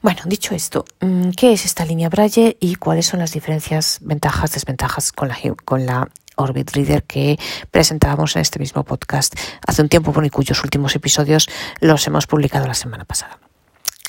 Bueno, 0.00 0.20
dicho 0.26 0.54
esto, 0.54 0.84
mm, 1.00 1.30
¿qué 1.30 1.52
es 1.52 1.64
esta 1.64 1.84
línea 1.84 2.08
Braille 2.08 2.56
y 2.60 2.76
cuáles 2.76 3.06
son 3.06 3.18
las 3.18 3.32
diferencias, 3.32 3.98
ventajas, 4.00 4.52
desventajas 4.52 5.10
con 5.10 5.26
la, 5.26 5.36
con 5.64 5.86
la 5.86 6.08
Orbit 6.36 6.70
Reader 6.70 7.02
que 7.02 7.36
presentábamos 7.72 8.36
en 8.36 8.42
este 8.42 8.60
mismo 8.60 8.84
podcast 8.84 9.34
hace 9.66 9.82
un 9.82 9.88
tiempo, 9.88 10.14
y 10.22 10.30
cuyos 10.30 10.62
últimos 10.62 10.94
episodios 10.94 11.48
los 11.80 12.06
hemos 12.06 12.28
publicado 12.28 12.68
la 12.68 12.74
semana 12.74 13.04
pasada? 13.04 13.40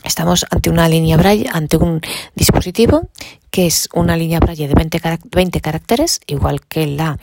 Estamos 0.04 0.46
ante 0.52 0.70
una 0.70 0.88
línea 0.88 1.18
Braille, 1.18 1.50
ante 1.52 1.78
un 1.78 2.02
dispositivo 2.36 3.10
que 3.50 3.66
es 3.66 3.90
una 3.92 4.16
línea 4.16 4.40
Braille 4.40 4.68
de 4.68 4.76
20, 4.76 5.60
caracteres, 5.60 6.22
igual 6.28 6.62
que 6.62 6.86
la 6.86 7.18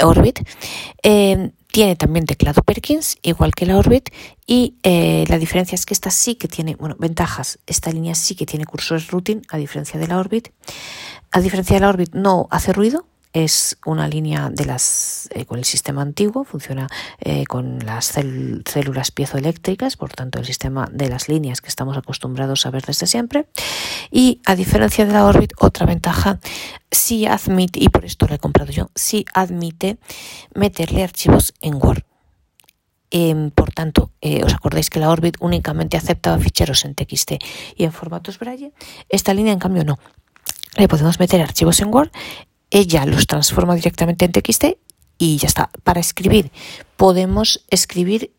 Orbit. 0.00 0.38
Eh, 1.02 1.50
tiene 1.78 1.94
también 1.94 2.26
teclado 2.26 2.60
Perkins, 2.64 3.18
igual 3.22 3.54
que 3.54 3.64
la 3.64 3.76
Orbit, 3.76 4.08
y 4.48 4.74
eh, 4.82 5.24
la 5.28 5.38
diferencia 5.38 5.76
es 5.76 5.86
que 5.86 5.94
esta 5.94 6.10
sí 6.10 6.34
que 6.34 6.48
tiene, 6.48 6.74
bueno, 6.74 6.96
ventajas, 6.98 7.60
esta 7.68 7.92
línea 7.92 8.16
sí 8.16 8.34
que 8.34 8.46
tiene 8.46 8.64
cursores 8.64 9.12
routing, 9.12 9.42
a 9.48 9.58
diferencia 9.58 10.00
de 10.00 10.08
la 10.08 10.18
Orbit. 10.18 10.48
A 11.30 11.40
diferencia 11.40 11.76
de 11.76 11.80
la 11.80 11.90
Orbit 11.90 12.12
no 12.14 12.48
hace 12.50 12.72
ruido, 12.72 13.06
es 13.32 13.78
una 13.84 14.08
línea 14.08 14.50
de 14.50 14.64
las 14.64 15.28
eh, 15.32 15.44
con 15.44 15.58
el 15.58 15.64
sistema 15.64 16.02
antiguo, 16.02 16.44
funciona 16.44 16.88
eh, 17.20 17.44
con 17.44 17.78
las 17.84 18.06
células 18.06 19.10
piezoeléctricas, 19.10 19.96
por 19.96 20.12
tanto 20.12 20.38
el 20.38 20.46
sistema 20.46 20.88
de 20.92 21.08
las 21.08 21.28
líneas 21.28 21.60
que 21.60 21.68
estamos 21.68 21.96
acostumbrados 21.96 22.66
a 22.66 22.70
ver 22.70 22.84
desde 22.84 23.06
siempre. 23.06 23.46
Y 24.10 24.40
a 24.46 24.56
diferencia 24.56 25.06
de 25.06 25.12
la 25.12 25.24
Orbit, 25.24 25.52
otra 25.58 25.86
ventaja, 25.86 26.38
sí 26.90 27.26
admite, 27.26 27.80
y 27.82 27.88
por 27.88 28.04
esto 28.04 28.26
lo 28.26 28.34
he 28.34 28.38
comprado 28.38 28.72
yo, 28.72 28.90
sí 28.94 29.24
admite 29.34 29.98
meterle 30.54 31.02
archivos 31.02 31.54
en 31.60 31.74
Word. 31.74 32.02
Em, 33.10 33.50
por 33.50 33.72
tanto, 33.72 34.12
eh, 34.20 34.44
os 34.44 34.52
acordáis 34.52 34.90
que 34.90 35.00
la 35.00 35.08
Orbit 35.08 35.36
únicamente 35.40 35.96
aceptaba 35.96 36.38
ficheros 36.38 36.84
en 36.84 36.94
TXT 36.94 37.38
y 37.76 37.84
en 37.84 37.92
formatos 37.92 38.38
Braille. 38.38 38.72
Esta 39.08 39.32
línea, 39.32 39.52
en 39.52 39.58
cambio, 39.58 39.84
no. 39.84 39.98
Le 40.76 40.88
podemos 40.88 41.18
meter 41.18 41.40
archivos 41.40 41.80
en 41.80 41.92
Word 41.92 42.10
ella 42.70 43.06
los 43.06 43.26
transforma 43.26 43.74
directamente 43.74 44.24
en 44.24 44.32
TXT 44.32 44.64
y 45.18 45.36
ya 45.38 45.48
está. 45.48 45.70
Para 45.84 46.00
escribir 46.00 46.50
podemos 46.96 47.64
escribir, 47.70 48.32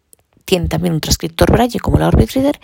tiene 0.46 0.68
también 0.68 0.94
un 0.94 1.02
transcriptor 1.02 1.52
Braille 1.52 1.80
como 1.80 2.00
la 2.00 2.08
Orbit 2.08 2.31
Reader, 2.31 2.60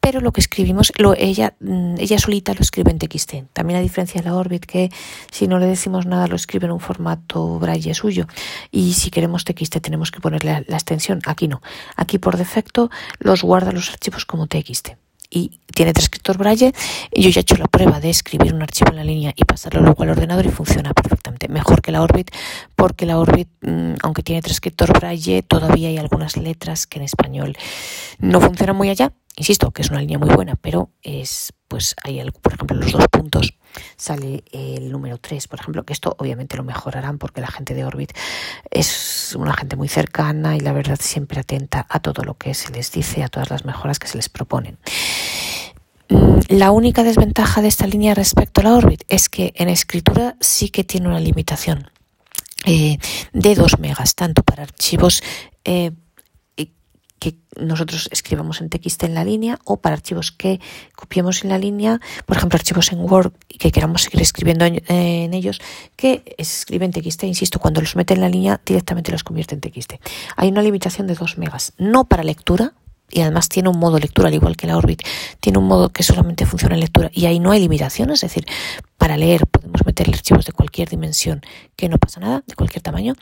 pero 0.00 0.20
lo 0.20 0.32
que 0.32 0.40
escribimos, 0.40 0.92
ella, 1.16 1.54
mm, 1.60 1.94
ella 1.98 2.18
solita 2.18 2.54
lo 2.54 2.60
escribe 2.60 2.90
en 2.90 2.98
TXT. 2.98 3.44
También 3.52 3.78
a 3.78 3.82
diferencia 3.82 4.20
de 4.20 4.28
la 4.28 4.34
Orbit, 4.34 4.66
que 4.66 4.90
si 5.30 5.46
no 5.46 5.60
le 5.60 5.66
decimos 5.66 6.06
nada 6.06 6.26
lo 6.26 6.34
escribe 6.34 6.66
en 6.66 6.72
un 6.72 6.80
formato 6.80 7.60
braille 7.60 7.94
suyo. 7.94 8.26
Y 8.72 8.94
si 8.94 9.10
queremos 9.10 9.44
TXT 9.44 9.80
tenemos 9.80 10.10
que 10.10 10.20
ponerle 10.20 10.64
la 10.66 10.76
extensión. 10.76 11.20
Aquí 11.24 11.46
no. 11.46 11.62
Aquí 11.94 12.18
por 12.18 12.36
defecto 12.36 12.90
los 13.20 13.42
guarda 13.42 13.70
los 13.70 13.90
archivos 13.90 14.24
como 14.26 14.48
TXT 14.48 15.01
y 15.32 15.60
tiene 15.74 15.92
transcriptor 15.92 16.36
Braille. 16.36 16.72
Yo 17.12 17.30
ya 17.30 17.40
he 17.40 17.42
hecho 17.42 17.56
la 17.56 17.66
prueba 17.66 17.98
de 18.00 18.10
escribir 18.10 18.52
un 18.52 18.62
archivo 18.62 18.90
en 18.90 18.96
la 18.96 19.04
línea 19.04 19.32
y 19.34 19.44
pasarlo 19.44 19.80
luego 19.80 20.02
al 20.02 20.10
ordenador 20.10 20.44
y 20.44 20.50
funciona 20.50 20.92
perfectamente. 20.92 21.48
Mejor 21.48 21.80
que 21.80 21.90
la 21.90 22.02
Orbit, 22.02 22.30
porque 22.76 23.06
la 23.06 23.18
Orbit, 23.18 23.48
mm, 23.62 23.94
aunque 24.02 24.22
tiene 24.22 24.42
transcriptor 24.42 24.92
Braille, 24.92 25.42
todavía 25.42 25.88
hay 25.88 25.96
algunas 25.96 26.36
letras 26.36 26.86
que 26.86 26.98
en 26.98 27.04
español 27.04 27.56
no 28.18 28.40
funcionan 28.40 28.76
muy 28.76 28.90
allá. 28.90 29.12
Insisto, 29.36 29.70
que 29.70 29.80
es 29.80 29.90
una 29.90 30.00
línea 30.00 30.18
muy 30.18 30.28
buena, 30.28 30.56
pero 30.56 30.90
es, 31.02 31.54
pues 31.68 31.96
hay 32.04 32.20
algo, 32.20 32.38
por 32.40 32.52
ejemplo, 32.52 32.76
los 32.76 32.92
dos 32.92 33.08
puntos 33.08 33.54
sale 33.96 34.44
el 34.52 34.90
número 34.90 35.18
3, 35.18 35.48
por 35.48 35.60
ejemplo, 35.60 35.84
que 35.84 35.92
esto 35.92 36.14
obviamente 36.18 36.56
lo 36.56 36.64
mejorarán 36.64 37.18
porque 37.18 37.40
la 37.40 37.48
gente 37.48 37.74
de 37.74 37.84
Orbit 37.84 38.12
es 38.70 39.34
una 39.38 39.54
gente 39.54 39.76
muy 39.76 39.88
cercana 39.88 40.56
y 40.56 40.60
la 40.60 40.72
verdad 40.72 40.98
siempre 41.00 41.40
atenta 41.40 41.86
a 41.88 42.00
todo 42.00 42.22
lo 42.22 42.34
que 42.34 42.54
se 42.54 42.72
les 42.72 42.92
dice, 42.92 43.22
a 43.22 43.28
todas 43.28 43.50
las 43.50 43.64
mejoras 43.64 43.98
que 43.98 44.08
se 44.08 44.16
les 44.16 44.28
proponen. 44.28 44.78
Mm, 46.08 46.38
la 46.48 46.70
única 46.70 47.02
desventaja 47.02 47.62
de 47.62 47.68
esta 47.68 47.86
línea 47.86 48.14
respecto 48.14 48.60
a 48.60 48.64
la 48.64 48.74
Orbit 48.74 49.02
es 49.08 49.28
que 49.28 49.52
en 49.56 49.68
escritura 49.68 50.36
sí 50.40 50.68
que 50.68 50.84
tiene 50.84 51.08
una 51.08 51.20
limitación 51.20 51.90
eh, 52.64 52.98
de 53.32 53.54
2 53.54 53.78
megas, 53.78 54.14
tanto 54.14 54.42
para 54.42 54.62
archivos 54.64 55.22
eh, 55.64 55.92
que 57.22 57.36
nosotros 57.56 58.08
escribamos 58.10 58.60
en 58.60 58.68
TXT 58.68 59.04
en 59.04 59.14
la 59.14 59.22
línea 59.22 59.60
o 59.64 59.76
para 59.76 59.94
archivos 59.94 60.32
que 60.32 60.60
copiemos 60.96 61.44
en 61.44 61.50
la 61.50 61.58
línea, 61.58 62.00
por 62.26 62.36
ejemplo, 62.36 62.56
archivos 62.56 62.90
en 62.90 62.98
Word 62.98 63.32
y 63.48 63.58
que 63.58 63.70
queramos 63.70 64.02
seguir 64.02 64.20
escribiendo 64.22 64.64
en, 64.64 65.32
ellos, 65.32 65.60
que 65.94 66.34
escriben 66.36 66.90
TXT, 66.90 67.22
insisto, 67.24 67.60
cuando 67.60 67.80
los 67.80 67.94
mete 67.94 68.14
en 68.14 68.22
la 68.22 68.28
línea 68.28 68.60
directamente 68.66 69.12
los 69.12 69.22
convierte 69.22 69.54
en 69.54 69.60
TXT. 69.60 69.92
Hay 70.34 70.48
una 70.48 70.62
limitación 70.62 71.06
de 71.06 71.14
2 71.14 71.38
megas, 71.38 71.74
no 71.78 72.06
para 72.06 72.24
lectura, 72.24 72.74
y 73.12 73.20
además 73.20 73.48
tiene 73.48 73.68
un 73.68 73.78
modo 73.78 73.98
lectura, 73.98 74.28
al 74.28 74.34
igual 74.34 74.56
que 74.56 74.66
la 74.66 74.76
Orbit, 74.76 75.02
tiene 75.40 75.58
un 75.58 75.66
modo 75.66 75.90
que 75.90 76.02
solamente 76.02 76.46
funciona 76.46 76.74
en 76.74 76.80
lectura 76.80 77.10
y 77.12 77.26
ahí 77.26 77.38
no 77.38 77.52
hay 77.52 77.60
limitaciones, 77.60 78.24
es 78.24 78.30
decir, 78.30 78.46
para 78.96 79.16
leer 79.16 79.46
podemos 79.46 79.84
meterle 79.84 80.14
archivos 80.14 80.46
de 80.46 80.52
cualquier 80.52 80.88
dimensión 80.88 81.42
que 81.76 81.88
no 81.88 81.98
pasa 81.98 82.20
nada, 82.20 82.42
de 82.46 82.54
cualquier 82.54 82.82
tamaño. 82.82 83.14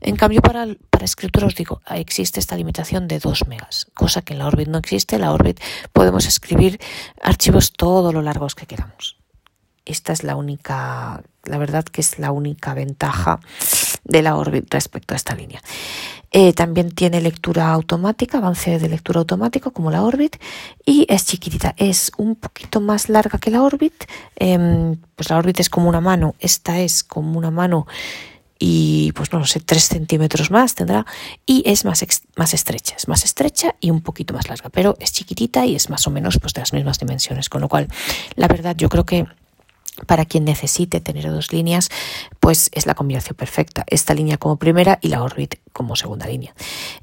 En 0.00 0.16
cambio, 0.16 0.42
para, 0.42 0.66
para 0.90 1.04
escritura 1.04 1.46
os 1.46 1.54
digo, 1.54 1.80
existe 1.90 2.40
esta 2.40 2.56
limitación 2.56 3.08
de 3.08 3.18
2 3.18 3.46
megas, 3.46 3.86
cosa 3.94 4.22
que 4.22 4.34
en 4.34 4.40
la 4.40 4.46
Orbit 4.46 4.68
no 4.68 4.78
existe. 4.78 5.16
En 5.16 5.22
la 5.22 5.32
Orbit 5.32 5.60
podemos 5.92 6.26
escribir 6.26 6.80
archivos 7.22 7.72
todo 7.72 8.12
lo 8.12 8.22
largos 8.22 8.54
que 8.54 8.66
queramos. 8.66 9.16
Esta 9.86 10.12
es 10.12 10.24
la 10.24 10.36
única, 10.36 11.22
la 11.44 11.58
verdad 11.58 11.84
que 11.84 12.00
es 12.00 12.18
la 12.18 12.32
única 12.32 12.74
ventaja 12.74 13.40
de 14.04 14.22
la 14.22 14.36
Orbit 14.36 14.72
respecto 14.72 15.14
a 15.14 15.16
esta 15.16 15.34
línea. 15.34 15.60
Eh, 16.32 16.52
también 16.52 16.92
tiene 16.92 17.20
lectura 17.20 17.72
automática, 17.72 18.38
avance 18.38 18.78
de 18.78 18.88
lectura 18.88 19.18
automático 19.18 19.72
como 19.72 19.90
la 19.90 20.04
Orbit 20.04 20.36
y 20.86 21.04
es 21.08 21.26
chiquitita, 21.26 21.74
es 21.76 22.12
un 22.18 22.36
poquito 22.36 22.80
más 22.80 23.08
larga 23.08 23.40
que 23.40 23.50
la 23.50 23.62
Orbit, 23.62 24.04
em, 24.36 24.96
pues 25.16 25.28
la 25.28 25.38
Orbit 25.38 25.58
es 25.58 25.68
como 25.68 25.88
una 25.88 26.00
mano, 26.00 26.36
esta 26.38 26.78
es 26.78 27.02
como 27.02 27.36
una 27.36 27.50
mano 27.50 27.88
y 28.60 29.10
pues 29.12 29.32
no 29.32 29.44
sé, 29.44 29.58
3 29.58 29.82
centímetros 29.82 30.52
más 30.52 30.76
tendrá 30.76 31.04
y 31.46 31.64
es 31.66 31.84
más, 31.84 32.04
más 32.36 32.54
estrecha, 32.54 32.94
es 32.96 33.08
más 33.08 33.24
estrecha 33.24 33.74
y 33.80 33.90
un 33.90 34.00
poquito 34.00 34.32
más 34.32 34.48
larga, 34.48 34.68
pero 34.70 34.96
es 35.00 35.12
chiquitita 35.12 35.66
y 35.66 35.74
es 35.74 35.90
más 35.90 36.06
o 36.06 36.10
menos 36.10 36.38
pues 36.38 36.52
de 36.52 36.60
las 36.60 36.72
mismas 36.72 37.00
dimensiones, 37.00 37.48
con 37.48 37.60
lo 37.62 37.68
cual 37.68 37.88
la 38.36 38.46
verdad 38.46 38.76
yo 38.76 38.88
creo 38.88 39.04
que 39.04 39.26
para 40.06 40.24
quien 40.24 40.44
necesite 40.44 41.00
tener 41.00 41.30
dos 41.30 41.52
líneas, 41.52 41.90
pues 42.40 42.70
es 42.72 42.86
la 42.86 42.94
combinación 42.94 43.36
perfecta. 43.36 43.84
Esta 43.86 44.14
línea 44.14 44.36
como 44.36 44.56
primera 44.56 44.98
y 45.00 45.08
la 45.08 45.22
Orbit 45.22 45.56
como 45.72 45.96
segunda 45.96 46.26
línea. 46.26 46.54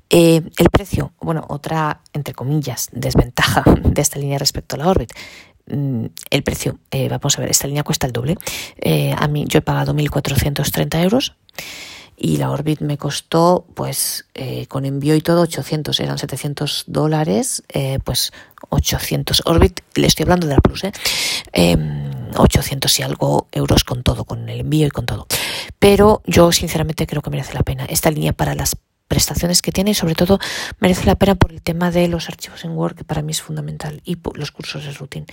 Eh, 0.10 0.42
el 0.58 0.70
precio, 0.70 1.14
bueno, 1.20 1.46
otra, 1.50 2.02
entre 2.14 2.34
comillas, 2.34 2.90
desventaja 2.92 3.64
de 3.84 4.02
esta 4.02 4.20
línea 4.20 4.38
respecto 4.38 4.76
a 4.76 4.80
la 4.80 4.88
Orbit. 4.88 5.14
Mm, 5.68 6.06
el 6.30 6.44
precio, 6.44 6.80
eh, 6.92 7.10
vamos 7.10 7.38
a 7.38 7.42
ver, 7.42 7.52
esta 7.52 7.68
línea 7.68 7.84
cuesta 7.84 8.08
el 8.08 8.14
doble. 8.14 8.38
Eh, 8.78 9.14
a 9.18 9.28
mí 9.28 9.46
yo 9.48 9.60
he 9.60 9.62
pagado 9.62 9.94
1.430 9.94 11.04
euros 11.04 11.36
y 12.18 12.38
la 12.38 12.50
Orbit 12.50 12.82
me 12.82 12.98
costó, 12.98 13.66
pues 13.76 14.26
con 14.68 14.86
envío 14.86 15.16
y 15.16 15.22
todo, 15.22 15.42
800, 15.42 16.00
eran 16.00 16.18
700 16.18 16.86
dólares, 16.88 17.64
pues 18.04 18.32
800. 18.70 19.44
Orbit, 19.46 19.82
le 19.96 20.08
estoy 20.08 20.24
hablando 20.24 20.48
de 20.48 20.56
la 20.56 20.62
Plus, 20.62 20.84
¿eh? 20.84 20.92
800 22.36 23.00
em, 23.00 23.04
y 23.04 23.06
algo 23.06 23.48
euros 23.52 23.84
con 23.84 24.04
todo, 24.04 24.26
con 24.26 24.50
el 24.50 24.62
envío 24.62 24.88
y 24.88 24.92
con 24.92 25.06
todo. 25.06 25.28
Pero 25.80 26.22
yo 26.26 26.52
sinceramente 26.52 27.06
creo 27.06 27.22
que 27.22 27.30
merece 27.30 27.54
la 27.54 27.64
pena. 27.64 27.86
Esta 27.86 28.12
línea 28.12 28.34
para 28.34 28.56
las 28.56 28.76
prestaciones 29.08 29.62
que 29.62 29.72
tiene 29.72 29.92
y 29.92 29.94
sobre 29.94 30.16
todo 30.16 30.40
merece 30.80 31.06
la 31.06 31.16
pena 31.16 31.36
por 31.36 31.52
el 31.52 31.62
tema 31.62 31.92
de 31.92 32.08
los 32.08 32.30
archivos 32.30 32.64
en 32.66 32.72
Word 32.72 32.96
que 32.96 33.04
para 33.04 33.22
mí 33.22 33.32
es 33.32 33.42
fundamental 33.42 34.02
y 34.06 34.18
los 34.36 34.52
cursos 34.52 34.86
de 34.86 34.92
routine. 34.92 35.26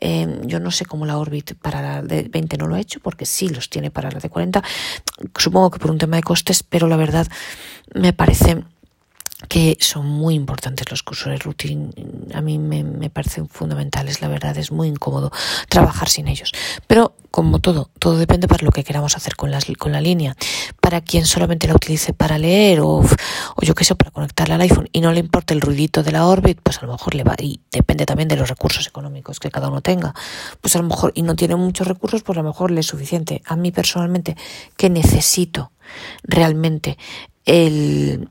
Em, 0.00 0.46
yo 0.46 0.60
no 0.60 0.70
sé 0.70 0.84
cómo 0.84 1.06
la 1.06 1.18
Orbit 1.18 1.54
para 1.54 1.82
la 1.82 2.02
de 2.02 2.22
20 2.22 2.56
no 2.56 2.66
lo 2.66 2.74
ha 2.74 2.80
hecho 2.80 3.00
porque 3.00 3.26
sí 3.26 3.48
los 3.48 3.70
tiene 3.70 3.90
para 3.90 4.10
la 4.10 4.20
de 4.20 4.28
40 4.28 4.62
supongo 5.36 5.70
que 5.70 5.78
por 5.78 5.90
un 5.90 5.98
tema 5.98 6.16
de 6.16 6.22
costes 6.22 6.62
pero 6.62 6.86
la 6.86 6.96
verdad 6.96 7.26
me 7.94 8.12
parece 8.12 8.64
que 9.48 9.76
son 9.80 10.06
muy 10.06 10.34
importantes 10.34 10.90
los 10.90 11.02
cursos 11.02 11.28
de 11.28 11.36
routine. 11.36 11.90
A 12.32 12.40
mí 12.40 12.58
me, 12.58 12.82
me, 12.82 13.10
parecen 13.10 13.48
fundamentales, 13.48 14.22
la 14.22 14.28
verdad, 14.28 14.56
es 14.56 14.72
muy 14.72 14.88
incómodo 14.88 15.30
trabajar 15.68 16.08
sin 16.08 16.26
ellos. 16.26 16.52
Pero 16.86 17.14
como 17.30 17.58
todo, 17.58 17.90
todo 17.98 18.16
depende 18.16 18.48
para 18.48 18.64
lo 18.64 18.72
que 18.72 18.82
queramos 18.82 19.14
hacer 19.14 19.36
con, 19.36 19.50
las, 19.50 19.66
con 19.78 19.92
la 19.92 20.00
línea. 20.00 20.36
Para 20.80 21.02
quien 21.02 21.26
solamente 21.26 21.68
la 21.68 21.74
utilice 21.74 22.14
para 22.14 22.38
leer 22.38 22.80
o, 22.80 23.00
o 23.00 23.62
yo 23.62 23.74
qué 23.74 23.84
sé, 23.84 23.94
para 23.94 24.10
conectarla 24.10 24.54
al 24.54 24.62
iPhone 24.62 24.88
y 24.90 25.02
no 25.02 25.12
le 25.12 25.20
importa 25.20 25.52
el 25.52 25.60
ruidito 25.60 26.02
de 26.02 26.12
la 26.12 26.26
Orbit, 26.26 26.58
pues 26.62 26.78
a 26.78 26.86
lo 26.86 26.92
mejor 26.92 27.14
le 27.14 27.22
va. 27.22 27.34
Y 27.38 27.60
depende 27.70 28.06
también 28.06 28.28
de 28.28 28.36
los 28.36 28.48
recursos 28.48 28.86
económicos 28.86 29.38
que 29.38 29.50
cada 29.50 29.68
uno 29.68 29.82
tenga. 29.82 30.14
Pues 30.62 30.74
a 30.76 30.78
lo 30.78 30.88
mejor, 30.88 31.12
y 31.14 31.20
no 31.20 31.36
tiene 31.36 31.56
muchos 31.56 31.86
recursos, 31.86 32.22
pues 32.22 32.38
a 32.38 32.42
lo 32.42 32.48
mejor 32.48 32.70
le 32.70 32.80
es 32.80 32.86
suficiente. 32.86 33.42
A 33.44 33.54
mí 33.54 33.70
personalmente, 33.70 34.34
que 34.78 34.88
necesito 34.88 35.72
realmente 36.24 36.96
el 37.44 38.30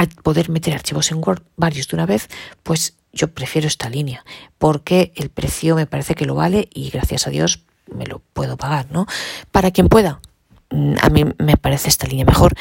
al 0.00 0.08
poder 0.08 0.48
meter 0.48 0.72
archivos 0.72 1.10
en 1.10 1.18
Word 1.18 1.42
varios 1.56 1.86
de 1.88 1.96
una 1.96 2.06
vez, 2.06 2.30
pues 2.62 2.96
yo 3.12 3.34
prefiero 3.34 3.68
esta 3.68 3.90
línea, 3.90 4.24
porque 4.56 5.12
el 5.14 5.28
precio 5.28 5.76
me 5.76 5.84
parece 5.84 6.14
que 6.14 6.24
lo 6.24 6.34
vale 6.34 6.70
y 6.72 6.88
gracias 6.88 7.26
a 7.26 7.30
Dios 7.30 7.64
me 7.94 8.06
lo 8.06 8.20
puedo 8.32 8.56
pagar, 8.56 8.90
¿no? 8.90 9.06
Para 9.52 9.72
quien 9.72 9.90
pueda, 9.90 10.22
mm, 10.70 10.94
a 11.02 11.10
mí 11.10 11.24
me 11.36 11.58
parece 11.58 11.90
esta 11.90 12.06
línea 12.06 12.24
mejor. 12.24 12.54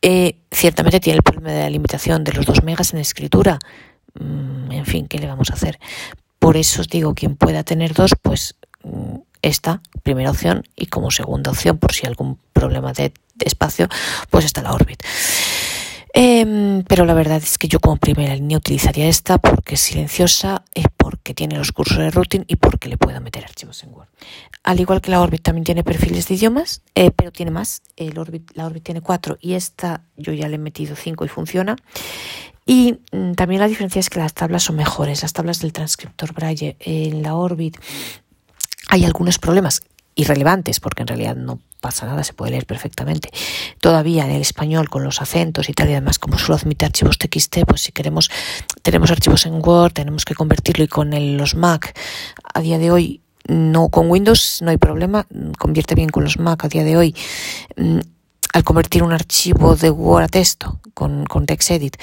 Eh, 0.00 0.38
ciertamente 0.52 1.00
tiene 1.00 1.16
el 1.16 1.24
problema 1.24 1.50
de 1.50 1.62
la 1.62 1.70
limitación 1.70 2.22
de 2.22 2.34
los 2.34 2.46
dos 2.46 2.62
megas 2.62 2.94
en 2.94 3.00
escritura. 3.00 3.58
Mm, 4.14 4.70
en 4.70 4.86
fin, 4.86 5.08
¿qué 5.08 5.18
le 5.18 5.26
vamos 5.26 5.50
a 5.50 5.54
hacer? 5.54 5.80
Por 6.38 6.56
eso 6.56 6.82
os 6.82 6.88
digo, 6.88 7.16
quien 7.16 7.34
pueda 7.34 7.64
tener 7.64 7.94
dos, 7.94 8.12
pues 8.22 8.54
mm, 8.84 9.16
esta 9.42 9.82
primera 10.04 10.30
opción 10.30 10.62
y 10.76 10.86
como 10.86 11.10
segunda 11.10 11.50
opción, 11.50 11.78
por 11.78 11.92
si 11.92 12.06
hay 12.06 12.10
algún 12.10 12.38
problema 12.52 12.92
de 12.92 13.12
espacio, 13.40 13.88
pues 14.30 14.44
está 14.44 14.62
la 14.62 14.72
Orbit. 14.72 15.02
Em, 16.18 16.82
pero 16.84 17.04
la 17.04 17.12
verdad 17.12 17.42
es 17.42 17.58
que 17.58 17.68
yo 17.68 17.78
como 17.78 17.98
primera 17.98 18.34
línea 18.34 18.56
utilizaría 18.56 19.06
esta 19.06 19.36
porque 19.36 19.74
es 19.74 19.82
silenciosa, 19.82 20.64
y 20.74 20.82
porque 20.96 21.34
tiene 21.34 21.58
los 21.58 21.72
cursos 21.72 21.98
de 21.98 22.10
routing 22.10 22.44
y 22.48 22.56
porque 22.56 22.88
le 22.88 22.96
puedo 22.96 23.20
meter 23.20 23.44
archivos 23.44 23.82
en 23.82 23.92
Word. 23.92 24.08
Al 24.64 24.80
igual 24.80 25.02
que 25.02 25.10
la 25.10 25.20
Orbit 25.20 25.42
también 25.42 25.64
tiene 25.64 25.84
perfiles 25.84 26.26
de 26.26 26.36
idiomas, 26.36 26.80
eh, 26.94 27.10
pero 27.10 27.32
tiene 27.32 27.50
más. 27.50 27.82
El 27.96 28.18
Orbit, 28.18 28.50
la 28.54 28.64
Orbit 28.64 28.82
tiene 28.82 29.02
cuatro 29.02 29.36
y 29.42 29.52
esta 29.52 30.04
yo 30.16 30.32
ya 30.32 30.48
le 30.48 30.54
he 30.54 30.58
metido 30.58 30.96
cinco 30.96 31.26
y 31.26 31.28
funciona. 31.28 31.76
Y 32.64 32.98
mm, 33.12 33.32
también 33.32 33.60
la 33.60 33.68
diferencia 33.68 34.00
es 34.00 34.08
que 34.08 34.18
las 34.18 34.32
tablas 34.32 34.62
son 34.62 34.76
mejores, 34.76 35.20
las 35.20 35.34
tablas 35.34 35.60
del 35.60 35.74
transcriptor 35.74 36.32
Braille 36.32 36.76
en 36.80 37.22
la 37.22 37.34
Orbit 37.34 37.76
hay 38.88 39.04
algunos 39.04 39.38
problemas 39.38 39.82
irrelevantes, 40.16 40.80
porque 40.80 41.02
en 41.02 41.08
realidad 41.08 41.36
no 41.36 41.60
pasa 41.80 42.06
nada, 42.06 42.24
se 42.24 42.32
puede 42.32 42.50
leer 42.50 42.66
perfectamente. 42.66 43.30
Todavía 43.80 44.24
en 44.24 44.32
el 44.32 44.40
español 44.40 44.88
con 44.88 45.04
los 45.04 45.22
acentos 45.22 45.68
y 45.68 45.72
tal, 45.72 45.88
y 45.90 45.92
además 45.92 46.18
como 46.18 46.38
solo 46.38 46.56
admite 46.56 46.86
archivos 46.86 47.18
TXT, 47.18 47.58
pues 47.66 47.82
si 47.82 47.92
queremos, 47.92 48.30
tenemos 48.82 49.10
archivos 49.10 49.46
en 49.46 49.60
Word, 49.64 49.92
tenemos 49.92 50.24
que 50.24 50.34
convertirlo 50.34 50.82
y 50.84 50.88
con 50.88 51.10
los 51.36 51.54
Mac 51.54 51.96
a 52.52 52.60
día 52.60 52.78
de 52.78 52.90
hoy 52.90 53.20
no 53.48 53.90
con 53.90 54.10
Windows 54.10 54.60
no 54.62 54.70
hay 54.70 54.76
problema, 54.76 55.26
convierte 55.58 55.94
bien 55.94 56.08
con 56.08 56.24
los 56.24 56.38
Mac 56.38 56.64
a 56.64 56.68
día 56.68 56.82
de 56.82 56.96
hoy. 56.96 57.14
Mm, 57.76 58.00
al 58.52 58.64
convertir 58.64 59.02
un 59.02 59.12
archivo 59.12 59.76
de 59.76 59.90
Word 59.90 60.24
a 60.24 60.28
texto 60.28 60.80
con, 60.94 61.26
con 61.26 61.44
TextEdit 61.44 61.98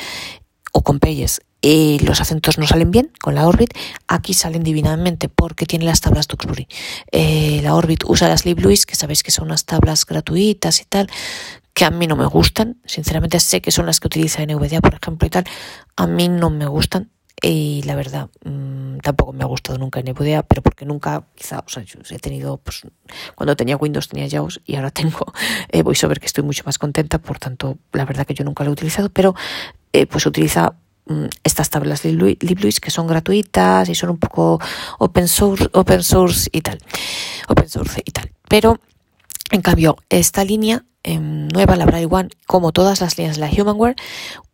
o 0.71 0.83
con 0.83 0.99
Pages 0.99 1.41
eh, 1.65 1.97
los 2.03 2.19
acentos 2.19 2.57
no 2.57 2.67
salen 2.67 2.91
bien 2.91 3.09
con 3.21 3.35
la 3.35 3.47
Orbit, 3.47 3.73
aquí 4.09 4.33
salen 4.33 4.63
divinamente 4.63 5.29
porque 5.29 5.65
tiene 5.65 5.85
las 5.85 6.01
tablas 6.01 6.27
Duxbury. 6.27 6.67
Eh, 7.09 7.61
la 7.63 7.73
Orbit 7.73 8.03
usa 8.05 8.27
las 8.27 8.45
LibLouis, 8.45 8.85
que 8.85 8.95
sabéis 8.95 9.23
que 9.23 9.31
son 9.31 9.45
unas 9.45 9.63
tablas 9.63 10.05
gratuitas 10.05 10.81
y 10.81 10.83
tal, 10.83 11.09
que 11.73 11.85
a 11.85 11.89
mí 11.89 12.05
no 12.05 12.17
me 12.17 12.25
gustan. 12.25 12.81
Sinceramente 12.85 13.39
sé 13.39 13.61
que 13.61 13.71
son 13.71 13.85
las 13.85 14.01
que 14.01 14.07
utiliza 14.07 14.45
NVDA, 14.45 14.81
por 14.81 14.93
ejemplo, 15.01 15.25
y 15.25 15.29
tal. 15.29 15.45
A 15.95 16.05
mí 16.05 16.27
no 16.27 16.49
me 16.49 16.65
gustan. 16.65 17.09
Y 17.41 17.81
la 17.83 17.95
verdad, 17.95 18.29
mmm, 18.43 18.97
tampoco 18.97 19.31
me 19.31 19.43
ha 19.43 19.47
gustado 19.47 19.79
nunca 19.79 20.01
NVDA, 20.01 20.43
pero 20.43 20.61
porque 20.61 20.85
nunca, 20.85 21.23
quizá, 21.33 21.63
o 21.65 21.69
sea, 21.69 21.83
yo 21.83 21.97
he 22.09 22.19
tenido, 22.19 22.57
pues, 22.57 22.81
cuando 23.35 23.55
tenía 23.55 23.77
Windows 23.77 24.09
tenía 24.09 24.27
JAWS 24.29 24.61
y 24.65 24.75
ahora 24.75 24.91
tengo 24.91 25.33
eh, 25.69 25.81
VoiceOver 25.81 26.19
que 26.19 26.25
estoy 26.25 26.43
mucho 26.43 26.63
más 26.65 26.77
contenta, 26.77 27.19
por 27.19 27.39
tanto, 27.39 27.77
la 27.93 28.03
verdad 28.03 28.25
que 28.25 28.33
yo 28.33 28.43
nunca 28.43 28.65
lo 28.65 28.69
he 28.69 28.73
utilizado, 28.73 29.09
pero 29.09 29.33
eh, 29.93 30.05
pues 30.05 30.25
utiliza 30.25 30.75
Mm, 30.75 30.82
estas 31.43 31.69
tablas 31.69 32.05
LibLouis 32.05 32.79
que 32.79 32.91
son 32.91 33.07
gratuitas 33.07 33.89
y 33.89 33.95
son 33.95 34.11
un 34.11 34.17
poco 34.17 34.59
open 34.99 35.27
source, 35.27 35.69
open 35.73 36.03
source 36.03 36.49
y 36.51 36.61
tal, 36.61 36.79
open 37.47 37.69
source 37.69 38.01
y 38.05 38.11
tal. 38.11 38.31
Pero 38.47 38.79
en 39.51 39.61
cambio 39.61 39.97
esta 40.09 40.43
línea 40.43 40.85
em, 41.03 41.47
nueva, 41.49 41.75
la 41.75 41.85
Braille 41.85 42.07
One, 42.09 42.29
como 42.47 42.71
todas 42.71 43.01
las 43.01 43.17
líneas 43.17 43.37
de 43.37 43.41
la 43.41 43.51
Humanware, 43.51 43.95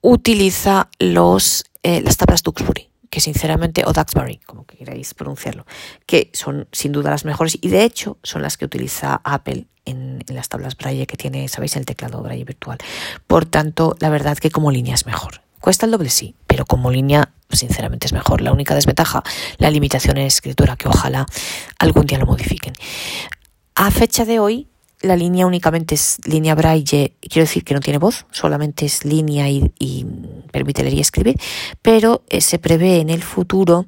utiliza 0.01 0.89
los 0.99 1.65
eh, 1.83 2.01
las 2.01 2.17
tablas 2.17 2.43
Duxbury 2.43 2.89
que 3.09 3.21
sinceramente, 3.21 3.83
o 3.87 3.91
Duxbury, 3.91 4.37
como 4.45 4.65
que 4.65 4.77
queráis 4.77 5.15
pronunciarlo, 5.15 5.65
que 6.05 6.29
son 6.33 6.67
sin 6.71 6.91
duda 6.91 7.09
las 7.09 7.25
mejores 7.25 7.57
y 7.59 7.69
de 7.69 7.83
hecho 7.83 8.19
son 8.21 8.43
las 8.43 8.55
que 8.55 8.65
utiliza 8.65 9.19
Apple 9.23 9.65
en, 9.85 10.23
en, 10.27 10.35
las 10.35 10.47
tablas 10.47 10.77
Braille 10.77 11.07
que 11.07 11.17
tiene, 11.17 11.47
sabéis, 11.47 11.75
el 11.75 11.85
teclado 11.85 12.21
Braille 12.21 12.43
virtual. 12.43 12.77
Por 13.25 13.45
tanto, 13.45 13.95
la 13.99 14.09
verdad 14.09 14.37
que 14.37 14.51
como 14.51 14.69
línea 14.69 14.93
es 14.93 15.07
mejor. 15.07 15.41
Cuesta 15.61 15.85
el 15.85 15.91
doble, 15.91 16.09
sí, 16.09 16.35
pero 16.47 16.65
como 16.65 16.91
línea, 16.91 17.31
sinceramente 17.51 18.07
es 18.07 18.13
mejor. 18.13 18.41
La 18.41 18.51
única 18.51 18.75
desventaja, 18.75 19.23
la 19.57 19.69
limitación 19.69 20.17
en 20.17 20.25
escritura, 20.25 20.75
que 20.75 20.87
ojalá 20.87 21.25
algún 21.77 22.05
día 22.05 22.17
lo 22.17 22.25
modifiquen. 22.25 22.73
A 23.75 23.91
fecha 23.91 24.25
de 24.25 24.39
hoy, 24.39 24.67
la 25.01 25.15
línea 25.15 25.45
únicamente 25.45 25.95
es 25.95 26.17
línea 26.25 26.55
braille, 26.55 27.15
quiero 27.21 27.45
decir 27.45 27.63
que 27.63 27.73
no 27.73 27.79
tiene 27.79 27.99
voz, 27.99 28.25
solamente 28.31 28.85
es 28.85 29.05
línea 29.05 29.49
y, 29.49 30.05
permite 30.51 30.83
leer 30.83 30.95
y 30.95 30.99
escribir, 30.99 31.39
pero 31.81 32.23
eh, 32.29 32.41
se 32.41 32.59
prevé 32.59 32.99
en 32.99 33.09
el 33.09 33.23
futuro 33.23 33.85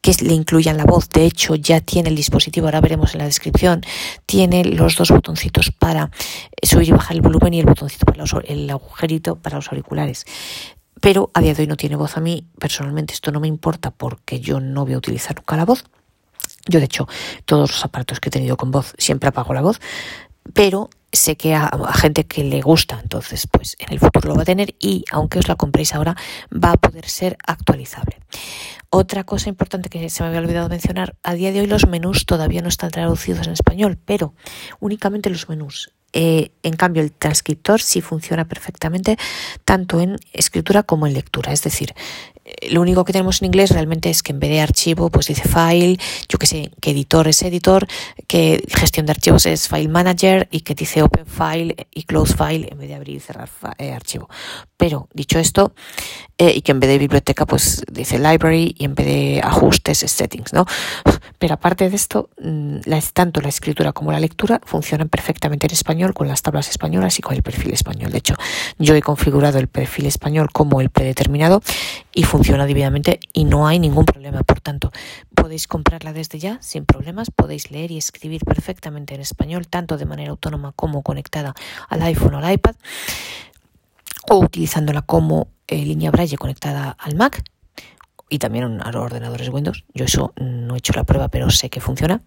que 0.00 0.12
le 0.20 0.34
incluyan 0.34 0.76
la 0.76 0.84
voz. 0.84 1.08
De 1.10 1.24
hecho, 1.24 1.54
ya 1.54 1.80
tiene 1.80 2.08
el 2.08 2.16
dispositivo, 2.16 2.66
ahora 2.66 2.80
veremos 2.80 3.14
en 3.14 3.18
la 3.18 3.26
descripción, 3.26 3.82
tiene 4.26 4.64
los 4.64 4.96
dos 4.96 5.10
botoncitos 5.10 5.70
para 5.70 6.10
subir 6.60 6.88
y 6.88 6.92
bajar 6.92 7.14
el 7.14 7.22
volumen 7.22 7.54
y 7.54 7.60
el 7.60 7.66
botoncito 7.66 8.06
para 8.06 8.24
el 8.48 8.70
agujerito 8.70 9.36
para 9.36 9.56
los 9.56 9.68
auriculares 9.68 10.24
pero 11.02 11.32
a 11.34 11.40
día 11.40 11.52
de 11.52 11.62
hoy 11.62 11.66
no 11.66 11.76
tiene 11.76 11.96
voz 11.96 12.16
a 12.16 12.20
mí. 12.20 12.46
Personalmente 12.60 13.12
esto 13.12 13.32
no 13.32 13.40
me 13.40 13.48
importa 13.48 13.90
porque 13.90 14.38
yo 14.38 14.60
no 14.60 14.84
voy 14.84 14.94
a 14.94 14.98
utilizar 14.98 15.34
nunca 15.34 15.56
la 15.56 15.64
voz. 15.64 15.84
Yo, 16.66 16.78
de 16.78 16.84
hecho, 16.84 17.08
todos 17.44 17.72
los 17.72 17.84
aparatos 17.84 18.20
que 18.20 18.28
he 18.28 18.32
tenido 18.32 18.56
con 18.56 18.70
voz 18.70 18.94
siempre 18.98 19.28
apago 19.28 19.52
la 19.52 19.62
voz, 19.62 19.80
pero 20.54 20.90
sé 21.10 21.36
que 21.36 21.56
a, 21.56 21.70
gente 21.92 22.24
que 22.24 22.44
le 22.44 22.62
gusta, 22.62 23.00
entonces, 23.02 23.48
pues 23.48 23.76
en 23.80 23.92
el 23.92 23.98
futuro 23.98 24.28
lo 24.28 24.36
va 24.36 24.42
a 24.42 24.44
tener 24.44 24.76
y 24.78 25.04
aunque 25.10 25.40
os 25.40 25.48
la 25.48 25.56
compréis 25.56 25.92
ahora, 25.92 26.16
va 26.52 26.70
a 26.70 26.76
poder 26.76 27.08
ser 27.08 27.36
actualizable. 27.44 28.20
Otra 28.88 29.24
cosa 29.24 29.48
importante 29.48 29.88
que 29.88 30.08
se 30.08 30.22
me 30.22 30.28
había 30.28 30.38
olvidado 30.38 30.68
mencionar, 30.68 31.16
a 31.24 31.34
día 31.34 31.50
de 31.50 31.62
hoy 31.62 31.66
los 31.66 31.88
menús 31.88 32.26
todavía 32.26 32.62
no 32.62 32.68
están 32.68 32.92
traducidos 32.92 33.48
en 33.48 33.54
español, 33.54 33.98
pero 34.04 34.34
únicamente 34.78 35.30
los 35.30 35.48
menús 35.48 35.90
Eh, 36.12 36.50
en 36.62 36.74
cambio, 36.74 37.02
el 37.02 37.12
transcriptor 37.12 37.80
sí 37.80 38.00
funciona 38.00 38.44
perfectamente 38.44 39.16
tanto 39.64 40.00
en 40.00 40.16
escritura 40.32 40.82
como 40.82 41.06
en 41.06 41.14
lectura. 41.14 41.52
Es 41.52 41.62
decir, 41.62 41.94
lo 42.70 42.80
único 42.80 43.04
que 43.04 43.12
tenemos 43.12 43.40
en 43.40 43.46
inglés 43.46 43.70
realmente 43.70 44.10
es 44.10 44.22
que 44.22 44.32
en 44.32 44.40
vez 44.40 44.50
de 44.50 44.60
archivo, 44.60 45.10
pues 45.10 45.26
dice 45.26 45.48
file, 45.48 45.98
yo 46.28 46.38
que 46.38 46.46
sé, 46.46 46.72
que 46.80 46.90
editor 46.90 47.28
es 47.28 47.42
editor, 47.42 47.86
que 48.26 48.64
gestión 48.68 49.06
de 49.06 49.12
archivos 49.12 49.46
es 49.46 49.68
file 49.68 49.88
manager 49.88 50.48
y 50.50 50.60
que 50.60 50.74
dice 50.74 51.02
open 51.02 51.26
file 51.26 51.86
y 51.92 52.02
close 52.02 52.34
file 52.34 52.68
en 52.70 52.78
vez 52.78 52.88
de 52.88 52.94
abrir 52.94 53.16
y 53.16 53.20
cerrar 53.20 53.48
eh, 53.78 53.92
archivo. 53.92 54.28
Pero 54.76 55.08
dicho 55.14 55.38
esto, 55.38 55.74
eh, 56.42 56.54
y 56.56 56.62
que 56.62 56.72
en 56.72 56.80
vez 56.80 56.90
de 56.90 56.98
biblioteca, 56.98 57.46
pues 57.46 57.84
dice 57.88 58.18
library 58.18 58.74
y 58.76 58.86
en 58.86 58.96
vez 58.96 59.06
de 59.06 59.40
ajustes 59.44 59.98
settings, 59.98 60.52
¿no? 60.52 60.66
Pero 61.38 61.54
aparte 61.54 61.88
de 61.88 61.94
esto, 61.94 62.30
mm, 62.42 62.78
tanto 63.12 63.40
la 63.40 63.48
escritura 63.48 63.92
como 63.92 64.10
la 64.10 64.18
lectura 64.18 64.60
funcionan 64.64 65.08
perfectamente 65.08 65.68
en 65.68 65.72
español 65.72 66.14
con 66.14 66.26
las 66.26 66.42
tablas 66.42 66.68
españolas 66.68 67.16
y 67.20 67.22
con 67.22 67.36
el 67.36 67.44
perfil 67.44 67.72
español. 67.72 68.10
De 68.10 68.18
hecho, 68.18 68.34
yo 68.80 68.96
he 68.96 69.02
configurado 69.02 69.60
el 69.60 69.68
perfil 69.68 70.06
español 70.06 70.48
como 70.52 70.80
el 70.80 70.90
predeterminado 70.90 71.62
y 72.12 72.24
funciona 72.24 72.66
divinamente 72.66 73.20
y 73.32 73.44
no 73.44 73.68
hay 73.68 73.78
ningún 73.78 74.04
problema. 74.04 74.42
Por 74.42 74.60
tanto, 74.60 74.90
podéis 75.36 75.68
comprarla 75.68 76.12
desde 76.12 76.40
ya 76.40 76.58
sin 76.60 76.86
problemas, 76.86 77.30
podéis 77.30 77.70
leer 77.70 77.92
y 77.92 77.98
escribir 77.98 78.44
perfectamente 78.44 79.14
en 79.14 79.20
español, 79.20 79.68
tanto 79.68 79.96
de 79.96 80.06
manera 80.06 80.32
autónoma 80.32 80.72
como 80.72 81.02
conectada 81.02 81.54
al 81.88 82.02
iPhone 82.02 82.34
o 82.34 82.38
al 82.38 82.52
iPad, 82.52 82.74
o 84.32 84.38
utilizándola 84.38 85.02
como 85.02 85.48
eh, 85.66 85.84
línea 85.84 86.10
Braille 86.10 86.38
conectada 86.38 86.96
al 86.98 87.16
Mac 87.16 87.44
y 88.30 88.38
también 88.38 88.80
a 88.80 88.90
los 88.90 89.02
ordenadores 89.02 89.50
Windows. 89.50 89.84
Yo 89.92 90.06
eso 90.06 90.32
no 90.38 90.74
he 90.74 90.78
hecho 90.78 90.94
la 90.94 91.04
prueba, 91.04 91.28
pero 91.28 91.50
sé 91.50 91.68
que 91.68 91.82
funciona. 91.82 92.22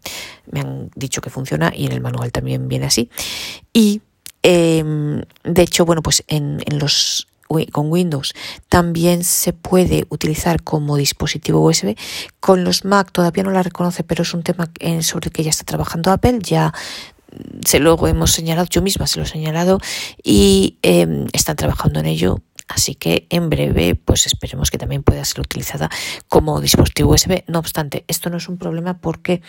Me 0.46 0.60
han 0.60 0.92
dicho 0.96 1.20
que 1.20 1.32
funciona 1.32 1.74
y 1.76 1.88
en 1.88 1.94
el 1.94 2.02
manual 2.02 2.32
también 2.32 2.68
viene 2.68 2.86
así. 2.86 3.10
Y 3.74 4.04
em, 4.44 5.24
de 5.44 5.62
hecho, 5.64 5.84
bueno, 5.84 6.04
pues 6.04 6.24
en, 6.28 6.62
en 6.68 6.78
los 6.78 7.28
con 7.72 7.92
Windows 7.92 8.34
también 8.70 9.24
se 9.24 9.54
puede 9.54 10.06
utilizar 10.10 10.64
como 10.64 10.98
dispositivo 10.98 11.62
USB. 11.62 11.96
Con 12.40 12.64
los 12.64 12.86
Mac 12.86 13.12
todavía 13.12 13.44
no 13.44 13.52
la 13.52 13.64
reconoce, 13.64 14.04
pero 14.04 14.24
es 14.24 14.34
un 14.34 14.44
tema 14.44 14.70
sobre 15.02 15.28
el 15.28 15.32
que 15.32 15.44
ya 15.44 15.52
está 15.52 15.64
trabajando 15.64 16.12
Apple. 16.12 16.40
Ya 16.42 16.74
se 17.66 17.80
luego 17.80 18.08
hemos 18.08 18.32
señalado, 18.32 18.68
yo 18.70 18.82
misma 18.82 19.08
se 19.08 19.20
lo 19.20 19.26
he 19.26 19.28
señalado 19.28 19.80
y 20.24 20.78
em, 20.82 21.28
están 21.34 21.56
trabajando 21.56 22.00
en 22.00 22.06
ello. 22.08 22.42
Así 22.68 22.96
que 22.96 23.28
en 23.30 23.50
breve, 23.50 23.94
pues 23.94 24.26
esperemos 24.26 24.72
que 24.72 24.80
también 24.80 25.04
pueda 25.04 25.24
ser 25.24 25.42
utilizada 25.42 25.90
como 26.28 26.62
dispositivo 26.62 27.14
USB. 27.14 27.44
No 27.48 27.60
obstante, 27.60 28.06
esto 28.08 28.32
no 28.32 28.38
es 28.38 28.50
un 28.50 28.58
problema 28.58 28.98
porque, 28.98 29.42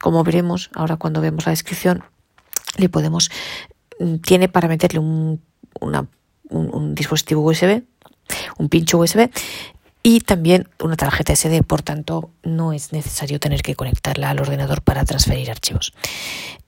como 0.00 0.24
veremos 0.24 0.70
ahora 0.74 0.96
cuando 0.96 1.20
vemos 1.20 1.46
la 1.46 1.50
descripción, 1.50 2.02
le 2.76 2.88
podemos, 2.88 3.30
mm, 4.00 4.16
tiene 4.16 4.48
para 4.48 4.66
meterle 4.66 4.98
un, 4.98 5.40
una 5.80 6.08
un, 6.50 6.94
dispositivo 6.94 7.42
USB, 7.42 7.82
un 8.58 8.68
pincho 8.68 8.98
USB 8.98 9.30
y 10.06 10.20
también 10.20 10.68
una 10.80 10.96
tarjeta 10.96 11.34
SD, 11.34 11.62
por 11.62 11.80
tanto 11.80 12.30
no 12.42 12.74
es 12.74 12.92
necesario 12.92 13.40
tener 13.40 13.62
que 13.62 13.74
conectarla 13.74 14.28
al 14.28 14.38
ordenador 14.38 14.82
para 14.82 15.02
transferir 15.06 15.50
archivos. 15.50 15.94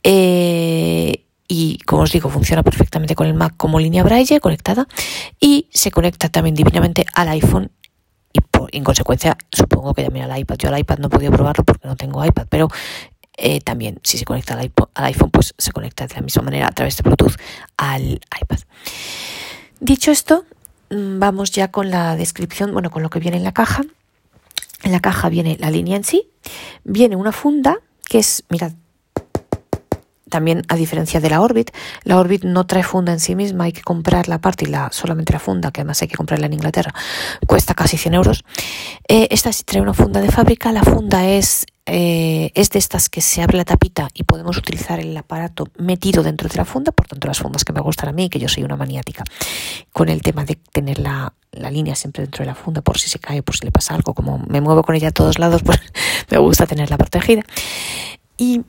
Eh, 0.02 1.26
y 1.46 1.76
como 1.84 2.02
os 2.02 2.12
digo, 2.12 2.30
funciona 2.30 2.62
perfectamente 2.62 3.14
con 3.14 3.26
el 3.26 3.34
Mac 3.34 3.52
como 3.58 3.78
línea 3.78 4.02
Braille 4.02 4.40
conectada 4.40 4.88
y 5.38 5.68
se 5.70 5.90
conecta 5.90 6.30
también 6.30 6.54
divinamente 6.54 7.04
al 7.14 7.28
iPhone 7.28 7.70
y 8.32 8.40
en 8.72 8.82
consecuencia 8.82 9.36
supongo 9.52 9.92
que 9.92 10.04
también 10.04 10.30
al 10.30 10.38
iPad. 10.38 10.56
Yo 10.56 10.70
al 10.70 10.78
iPad 10.78 10.98
no 10.98 11.08
he 11.08 11.10
podido 11.10 11.30
probarlo 11.30 11.62
porque 11.62 11.86
no 11.86 11.94
tengo 11.94 12.24
iPad, 12.24 12.46
pero 12.48 12.68
eh, 13.36 13.60
también 13.60 14.00
si 14.02 14.16
se 14.16 14.24
conecta 14.24 14.54
al 14.54 15.04
iPhone, 15.04 15.30
pues 15.30 15.54
se 15.58 15.72
conecta 15.72 16.06
de 16.06 16.14
la 16.14 16.22
misma 16.22 16.42
manera 16.42 16.68
a 16.68 16.72
través 16.72 16.96
de 16.96 17.02
Bluetooth 17.02 17.36
al 17.76 18.18
iPad. 18.40 18.60
Dicho 19.78 20.10
esto, 20.10 20.46
vamos 20.90 21.50
ya 21.50 21.70
con 21.70 21.90
la 21.90 22.16
descripción, 22.16 22.72
bueno, 22.72 22.90
con 22.90 23.02
lo 23.02 23.10
que 23.10 23.18
viene 23.18 23.36
en 23.36 23.44
la 23.44 23.52
caja. 23.52 23.84
En 24.82 24.92
la 24.92 25.00
caja 25.00 25.28
viene 25.28 25.56
la 25.58 25.70
línea 25.70 25.96
en 25.96 26.04
sí, 26.04 26.30
viene 26.84 27.16
una 27.16 27.32
funda 27.32 27.78
que 28.08 28.18
es, 28.18 28.44
mirad, 28.50 28.72
también 30.28 30.62
a 30.68 30.76
diferencia 30.76 31.20
de 31.20 31.30
la 31.30 31.40
Orbit, 31.40 31.70
la 32.04 32.18
Orbit 32.18 32.44
no 32.44 32.66
trae 32.66 32.82
funda 32.82 33.12
en 33.12 33.20
sí 33.20 33.34
misma, 33.34 33.64
hay 33.64 33.72
que 33.72 33.82
comprar 33.82 34.28
la 34.28 34.40
parte 34.40 34.64
y 34.64 34.68
la, 34.68 34.90
solamente 34.92 35.32
la 35.32 35.38
funda, 35.38 35.70
que 35.70 35.80
además 35.80 36.02
hay 36.02 36.08
que 36.08 36.16
comprarla 36.16 36.46
en 36.46 36.52
Inglaterra, 36.52 36.94
cuesta 37.46 37.74
casi 37.74 37.96
100 37.96 38.14
euros. 38.14 38.44
Eh, 39.08 39.28
esta 39.30 39.52
sí 39.52 39.64
trae 39.64 39.80
una 39.80 39.94
funda 39.94 40.20
de 40.20 40.30
fábrica, 40.30 40.72
la 40.72 40.82
funda 40.82 41.28
es 41.28 41.66
eh, 41.88 42.50
es 42.56 42.70
de 42.70 42.80
estas 42.80 43.08
que 43.08 43.20
se 43.20 43.42
abre 43.42 43.56
la 43.56 43.64
tapita 43.64 44.08
y 44.12 44.24
podemos 44.24 44.56
utilizar 44.56 44.98
el 44.98 45.16
aparato 45.16 45.68
metido 45.78 46.24
dentro 46.24 46.48
de 46.48 46.56
la 46.56 46.64
funda, 46.64 46.90
por 46.90 47.06
tanto 47.06 47.28
las 47.28 47.38
fundas 47.38 47.64
que 47.64 47.72
me 47.72 47.80
gustan 47.80 48.08
a 48.08 48.12
mí, 48.12 48.28
que 48.28 48.40
yo 48.40 48.48
soy 48.48 48.64
una 48.64 48.76
maniática, 48.76 49.22
con 49.92 50.08
el 50.08 50.20
tema 50.20 50.44
de 50.44 50.56
tener 50.56 50.98
la, 50.98 51.32
línea 51.70 51.94
siempre 51.94 52.22
dentro 52.22 52.42
de 52.42 52.46
la 52.46 52.54
funda 52.54 52.82
por 52.82 52.98
si 52.98 53.08
se 53.08 53.18
cae, 53.18 53.42
por 53.42 53.56
si 53.56 53.64
le 53.64 53.70
pasa 53.70 53.94
algo, 53.94 54.14
como 54.14 54.38
me 54.38 54.60
muevo 54.60 54.82
con 54.82 54.94
ella 54.96 55.08
a 55.08 55.12
todos 55.12 55.38
lados, 55.38 55.62
pues 55.64 55.80
me 56.28 56.38
gusta 56.38 56.66
tenerla 56.66 56.98
protegida. 56.98 57.42
Y 58.36 58.62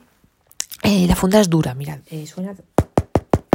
eh, 0.84 1.06
la 1.08 1.16
funda 1.16 1.40
es 1.40 1.50
dura, 1.50 1.74
mirad, 1.74 1.98
eh, 2.10 2.26
suena, 2.26 2.54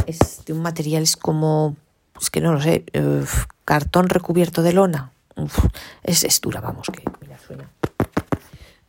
es 0.06 0.44
de 0.44 0.52
un 0.52 0.60
material, 0.60 1.02
es 1.02 1.16
como, 1.16 1.74
es 2.20 2.28
que 2.28 2.42
no 2.42 2.52
lo 2.52 2.60
sé, 2.60 2.84
cartón 3.64 4.10
recubierto 4.10 4.62
de 4.62 4.74
lona, 4.74 5.10
es, 6.02 6.22
es 6.22 6.40
dura, 6.42 6.60
vamos, 6.60 6.88
que 6.92 7.02
suena. 7.46 7.68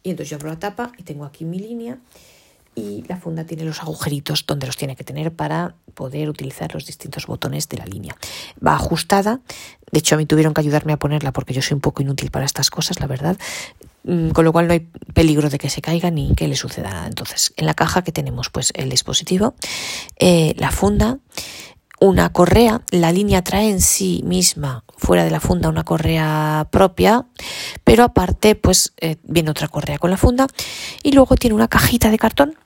Y 0.06 0.12
entonces 0.12 0.30
yo 0.30 0.36
abro 0.38 0.50
la 0.50 0.60
tapa 0.60 0.92
y 1.00 1.04
tengo 1.04 1.26
aquí 1.26 1.46
mi 1.46 1.58
línea 1.58 1.98
y 2.76 3.04
la 3.08 3.18
funda 3.18 3.44
tiene 3.44 3.64
los 3.64 3.82
agujeritos 3.82 4.46
donde 4.46 4.68
los 4.68 4.78
tiene 4.78 4.96
que 4.96 5.04
tener 5.04 5.34
para 5.34 5.74
poder 5.96 6.30
utilizar 6.30 6.76
los 6.76 6.86
distintos 6.86 7.26
botones 7.26 7.68
de 7.70 7.78
la 7.78 7.86
línea. 7.86 8.16
Va 8.66 8.76
ajustada, 8.76 9.40
de 9.92 10.00
hecho 10.00 10.14
a 10.14 10.18
mí 10.20 10.28
tuvieron 10.28 10.54
que 10.54 10.62
ayudarme 10.62 10.94
a 10.94 10.98
ponerla 10.98 11.34
porque 11.34 11.56
yo 11.56 11.64
soy 11.64 11.74
un 11.74 11.82
poco 11.82 12.04
inútil 12.04 12.30
para 12.30 12.46
estas 12.46 12.70
cosas, 12.70 13.00
la 13.00 13.08
verdad, 13.08 13.36
mm, 14.04 14.30
con 14.30 14.46
lo 14.46 14.52
cual 14.52 14.68
no 14.68 14.74
hay 14.74 14.82
peligro 15.16 15.50
de 15.50 15.58
que 15.58 15.72
se 15.72 15.82
caiga 15.82 16.12
ni 16.12 16.36
que 16.36 16.48
le 16.48 16.56
suceda 16.56 16.92
nada. 16.92 17.08
Entonces, 17.08 17.52
en 17.58 17.66
la 17.66 17.74
caja 17.74 18.04
que 18.04 18.12
tenemos 18.12 18.52
pues 18.52 18.74
el 18.76 18.90
dispositivo, 18.90 19.56
eh, 20.20 20.54
la 20.58 20.70
funda, 20.70 21.18
una 22.00 22.30
correa, 22.30 22.82
la 22.92 23.12
línea 23.12 23.44
trae 23.44 23.70
en 23.70 23.82
sí 23.82 24.22
misma 24.26 24.84
fuera 24.98 25.24
de 25.24 25.32
la 25.32 25.40
funda 25.40 25.70
una 25.70 25.84
correa 25.84 26.68
propia, 26.72 27.26
pero 27.84 28.04
aparte 28.04 28.56
pues 28.56 28.94
eh, 28.98 29.18
viene 29.24 29.52
otra 29.52 29.68
correa 29.68 29.98
con 29.98 30.12
la 30.12 30.18
funda 30.18 30.48
y 31.04 31.12
luego 31.12 31.36
tiene 31.36 31.56
una 31.56 31.68
cajita 31.68 32.10
de 32.10 32.18
cartón 32.18 32.58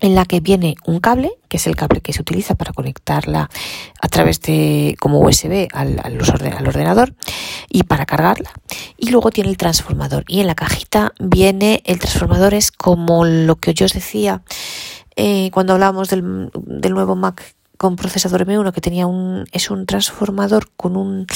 en 0.00 0.14
la 0.14 0.26
que 0.26 0.40
viene 0.40 0.76
un 0.84 1.00
cable, 1.00 1.32
que 1.48 1.56
es 1.56 1.66
el 1.66 1.74
cable 1.74 2.02
que 2.02 2.12
se 2.12 2.20
utiliza 2.20 2.54
para 2.54 2.72
conectarla 2.72 3.48
a 4.00 4.08
través 4.08 4.42
de 4.42 4.94
como 5.00 5.20
USB 5.20 5.68
al, 5.72 6.00
al, 6.02 6.20
ordenador 6.20 7.14
y 7.70 7.84
para 7.84 8.04
cargarla. 8.04 8.52
Y 8.98 9.10
luego 9.10 9.30
tiene 9.30 9.48
el 9.48 9.56
transformador. 9.56 10.24
Y 10.28 10.40
en 10.40 10.48
la 10.48 10.54
cajita 10.54 11.12
viene 11.18 11.82
el 11.86 11.98
transformador, 11.98 12.52
es 12.52 12.72
como 12.72 13.24
lo 13.24 13.56
que 13.56 13.72
yo 13.72 13.86
os 13.86 13.94
decía 13.94 14.42
eh, 15.16 15.50
cuando 15.50 15.72
hablábamos 15.72 16.10
del, 16.10 16.50
del 16.54 16.92
nuevo 16.92 17.16
Mac 17.16 17.55
con 17.76 17.96
procesador 17.96 18.46
M1 18.46 18.72
que 18.72 18.80
tenía 18.80 19.06
un 19.06 19.46
es 19.52 19.70
un 19.70 19.86
transformador 19.86 20.70
con 20.76 20.96
un 20.96 21.26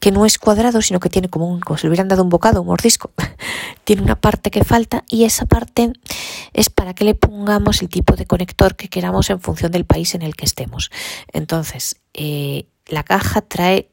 que 0.00 0.10
no 0.10 0.26
es 0.26 0.38
cuadrado 0.38 0.82
sino 0.82 1.00
que 1.00 1.08
tiene 1.08 1.28
como 1.28 1.48
un 1.48 1.60
como 1.60 1.78
si 1.78 1.86
le 1.86 1.90
hubieran 1.90 2.08
dado 2.08 2.22
un 2.22 2.28
bocado 2.28 2.60
un 2.62 2.68
mordisco. 2.68 3.12
Tiene 3.84 4.02
una 4.02 4.20
parte 4.20 4.50
que 4.50 4.62
falta 4.62 5.02
y 5.08 5.24
esa 5.24 5.44
parte 5.44 5.92
es 6.52 6.70
para 6.70 6.94
que 6.94 7.04
le 7.04 7.14
pongamos 7.14 7.82
el 7.82 7.88
tipo 7.88 8.14
de 8.14 8.26
conector 8.26 8.76
que 8.76 8.88
queramos 8.88 9.28
en 9.30 9.40
función 9.40 9.72
del 9.72 9.84
país 9.84 10.14
en 10.14 10.22
el 10.22 10.36
que 10.36 10.44
estemos. 10.44 10.90
Entonces 11.32 11.96
eh, 12.14 12.66
la 12.86 13.02
caja 13.02 13.40
trae 13.40 13.91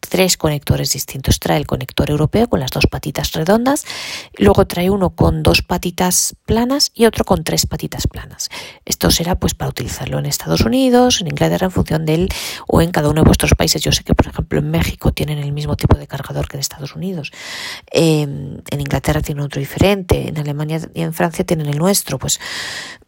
tres 0.00 0.36
conectores 0.36 0.92
distintos. 0.92 1.38
Trae 1.40 1.58
el 1.58 1.66
conector 1.66 2.10
europeo 2.10 2.48
con 2.48 2.60
las 2.60 2.70
dos 2.70 2.86
patitas 2.86 3.32
redondas, 3.32 3.84
luego 4.36 4.66
trae 4.66 4.90
uno 4.90 5.10
con 5.10 5.42
dos 5.42 5.62
patitas 5.62 6.34
planas 6.46 6.90
y 6.94 7.06
otro 7.06 7.24
con 7.24 7.44
tres 7.44 7.66
patitas 7.66 8.06
planas. 8.06 8.48
Esto 8.84 9.10
será 9.10 9.38
pues 9.38 9.54
para 9.54 9.70
utilizarlo 9.70 10.18
en 10.18 10.26
Estados 10.26 10.62
Unidos, 10.62 11.20
en 11.20 11.28
Inglaterra, 11.28 11.66
en 11.66 11.70
función 11.70 12.06
del 12.06 12.28
o 12.66 12.80
en 12.82 12.90
cada 12.90 13.08
uno 13.08 13.22
de 13.22 13.26
vuestros 13.26 13.52
países. 13.54 13.82
Yo 13.82 13.92
sé 13.92 14.04
que, 14.04 14.14
por 14.14 14.26
ejemplo, 14.26 14.58
en 14.58 14.70
México 14.70 15.12
tienen 15.12 15.38
el 15.38 15.52
mismo 15.52 15.76
tipo 15.76 15.96
de 15.96 16.06
cargador 16.06 16.48
que 16.48 16.56
en 16.56 16.60
Estados 16.60 16.94
Unidos. 16.94 17.30
Em, 17.90 18.60
en 18.70 18.80
Inglaterra 18.80 19.20
tienen 19.20 19.44
otro 19.44 19.60
diferente. 19.60 20.28
En 20.28 20.38
Alemania 20.38 20.80
y 20.94 21.02
en 21.02 21.12
Francia 21.12 21.44
tienen 21.44 21.68
el 21.68 21.78
nuestro. 21.78 22.18
Pues 22.18 22.40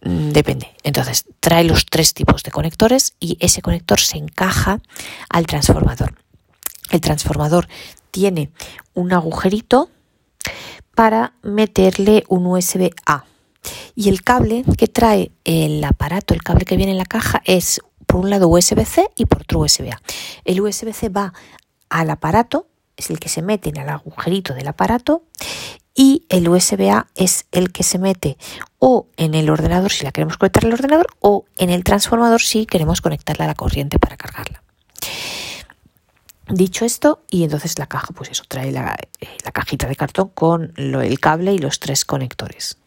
mm, 0.03 0.31
depende. 0.31 0.69
Entonces, 0.83 1.25
trae 1.41 1.65
los 1.65 1.87
tres 1.87 2.15
tipos 2.15 2.43
de 2.43 2.51
conectores 2.51 3.15
y 3.21 3.37
ese 3.41 3.63
conector 3.63 4.01
se 4.01 4.19
encaja 4.19 4.81
al 5.29 5.47
transformador. 5.47 6.15
El 6.91 7.01
transformador 7.01 7.69
tiene 8.11 8.51
un 8.95 9.13
agujerito 9.13 9.91
para 10.95 11.35
meterle 11.43 12.25
un 12.29 12.47
USB 12.47 12.91
A. 13.07 13.25
Y 13.95 14.09
el 14.09 14.23
cable 14.23 14.65
que 14.77 14.89
trae 14.89 15.31
el 15.45 15.83
aparato, 15.85 16.35
el 16.35 16.43
cable 16.43 16.65
que 16.65 16.77
viene 16.77 16.93
en 16.93 16.99
la 16.99 17.05
caja, 17.05 17.43
es 17.45 17.81
por 18.07 18.21
un 18.21 18.31
lado 18.31 18.49
USB-C 18.49 19.09
y 19.17 19.27
por 19.27 19.43
otro 19.43 19.61
USB-A. 19.61 20.01
El 20.45 20.61
USB-C 20.61 21.09
va 21.11 21.33
al 21.89 22.11
aparato, 22.11 22.67
es 22.97 23.11
el 23.11 23.21
que 23.21 23.29
se 23.29 23.43
mete 23.43 23.71
en 23.71 23.77
el 23.77 23.89
agujerito 23.89 24.55
del 24.55 24.69
aparato 24.69 25.23
y 25.95 26.25
el 26.29 26.49
USB-A 26.49 27.09
es 27.15 27.47
el 27.53 27.73
que 27.73 27.83
se 27.83 27.99
mete 27.99 28.37
o 28.79 29.07
en 29.17 29.35
el 29.35 29.51
ordenador 29.51 29.93
si 29.93 30.05
la 30.05 30.13
queremos 30.13 30.39
conectar 30.39 30.65
al 30.65 30.73
ordenador 30.73 31.07
o 31.21 31.45
en 31.57 31.71
el 31.71 31.85
transformador 31.85 32.41
si 32.41 32.67
queremos 32.67 33.01
conectarla 33.01 33.45
a 33.45 33.49
la 33.49 33.55
corriente 33.55 33.99
para 33.99 34.17
cargarla. 34.17 34.63
Dicho 36.53 36.85
esto, 36.85 37.23
y 37.31 37.45
entonces 37.45 37.79
la 37.79 37.87
caja, 37.87 38.09
pues 38.15 38.31
eso, 38.31 38.45
trae 38.49 38.73
la, 38.73 38.97
eh, 39.21 39.27
cajita 39.53 39.87
de 39.87 39.97
cartón 39.97 40.29
con 40.29 40.73
el 40.77 41.21
cable 41.21 41.53
y 41.53 41.59
los 41.59 41.81
tres 41.81 42.05
conectores. 42.05 42.79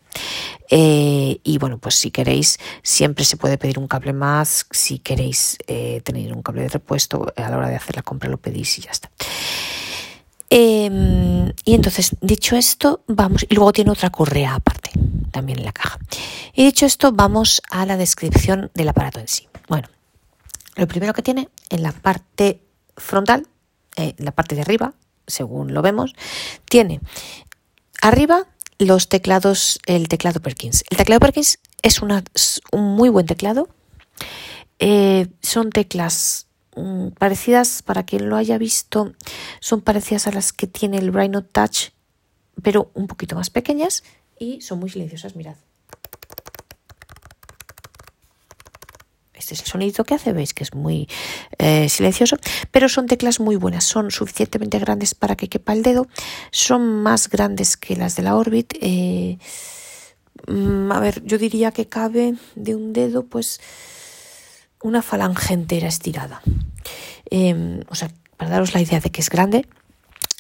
Eh, 0.69 1.39
y 1.43 1.57
bueno, 1.57 1.77
pues 1.77 1.95
si 1.95 2.11
queréis, 2.11 2.59
siempre 2.81 3.25
se 3.25 3.37
puede 3.37 3.57
pedir 3.57 3.79
un 3.79 3.87
cable 3.87 4.13
más. 4.13 4.65
Si 4.71 4.99
queréis 4.99 5.57
eh, 5.67 6.01
tener 6.03 6.33
un 6.33 6.41
cable 6.41 6.63
de 6.63 6.69
repuesto, 6.69 7.31
a 7.35 7.49
la 7.49 7.57
hora 7.57 7.69
de 7.69 7.75
hacer 7.75 7.95
la 7.95 8.01
compra 8.01 8.29
lo 8.29 8.37
pedís 8.37 8.77
y 8.77 8.81
ya 8.81 8.91
está. 8.91 9.09
Em, 10.49 11.51
y 11.65 11.73
entonces, 11.73 12.15
dicho 12.21 12.55
esto, 12.55 13.03
vamos, 13.07 13.45
y 13.49 13.55
luego 13.55 13.73
tiene 13.73 13.89
otra 13.89 14.11
correa 14.11 14.55
aparte, 14.55 14.91
también 15.31 15.59
en 15.59 15.65
la 15.65 15.71
caja. 15.71 15.97
Y 16.53 16.63
dicho 16.63 16.85
esto, 16.85 17.11
vamos 17.11 17.61
a 17.71 17.85
la 17.85 17.97
descripción 17.97 18.69
del 18.75 18.89
aparato 18.89 19.19
en 19.19 19.27
sí. 19.27 19.47
Bueno, 19.67 19.87
lo 20.75 20.87
primero 20.87 21.13
que 21.13 21.23
tiene 21.23 21.49
en 21.69 21.81
la 21.81 21.91
parte 21.91 22.61
frontal 22.95 23.47
eh, 23.97 24.15
la 24.17 24.31
parte 24.31 24.55
de 24.55 24.61
arriba, 24.61 24.93
según 25.27 25.73
lo 25.73 25.81
vemos, 25.81 26.15
tiene 26.65 26.99
arriba 28.01 28.47
los 28.79 29.07
teclados, 29.09 29.79
el 29.85 30.07
teclado 30.07 30.41
Perkins. 30.41 30.83
El 30.89 30.97
teclado 30.97 31.19
Perkins 31.19 31.59
es, 31.81 32.01
un 32.01 32.81
muy 32.95 33.09
buen 33.09 33.25
teclado. 33.25 33.69
Eh, 34.79 35.27
son 35.41 35.69
teclas 35.69 36.47
mm, 36.75 37.09
parecidas, 37.09 37.81
para 37.81 38.03
quien 38.03 38.29
lo 38.29 38.35
haya 38.35 38.57
visto, 38.57 39.13
son 39.59 39.81
parecidas 39.81 40.27
a 40.27 40.31
las 40.31 40.51
que 40.51 40.67
tiene 40.67 40.97
el 40.97 41.13
Rhino 41.13 41.43
Touch, 41.43 41.91
pero 42.61 42.91
un 42.93 43.07
poquito 43.07 43.35
más 43.35 43.49
pequeñas 43.49 44.03
y 44.39 44.61
son 44.61 44.79
muy 44.79 44.89
silenciosas, 44.89 45.35
mirad. 45.35 45.55
Este 49.43 49.55
es 49.55 49.59
el 49.59 49.67
sonido 49.67 50.05
que 50.05 50.13
hace, 50.13 50.31
veis 50.31 50.53
que 50.53 50.63
es 50.63 50.73
muy 50.73 51.09
eh, 51.57 51.89
silencioso, 51.89 52.37
pero 52.71 52.87
son 52.87 53.07
teclas 53.07 53.41
muy 53.41 53.57
buenas, 53.57 53.83
son 53.83 54.09
suficientemente 54.09 54.79
grandes 54.79 55.15
para 55.15 55.35
que 55.35 55.49
quepa 55.49 55.73
el 55.73 55.83
dedo, 55.83 56.07
son 56.51 57.03
más 57.03 57.27
grandes 57.27 57.75
que 57.75 57.97
las 57.97 58.15
de 58.15 58.23
la 58.23 58.37
Orbit. 58.37 58.73
Eh, 58.79 59.37
mm, 60.47 60.89
a 60.93 60.99
ver, 61.01 61.21
yo 61.25 61.37
diría 61.37 61.71
que 61.71 61.89
cabe 61.89 62.35
de 62.55 62.73
un 62.73 62.93
dedo, 62.93 63.25
pues 63.25 63.59
una 64.81 65.01
falange 65.01 65.53
entera 65.53 65.89
estirada. 65.89 66.41
Em, 67.29 67.81
o 67.89 67.95
sea, 67.95 68.09
para 68.37 68.49
daros 68.49 68.73
la 68.73 68.81
idea 68.81 69.01
de 69.01 69.11
que 69.11 69.19
es 69.19 69.29
grande, 69.29 69.67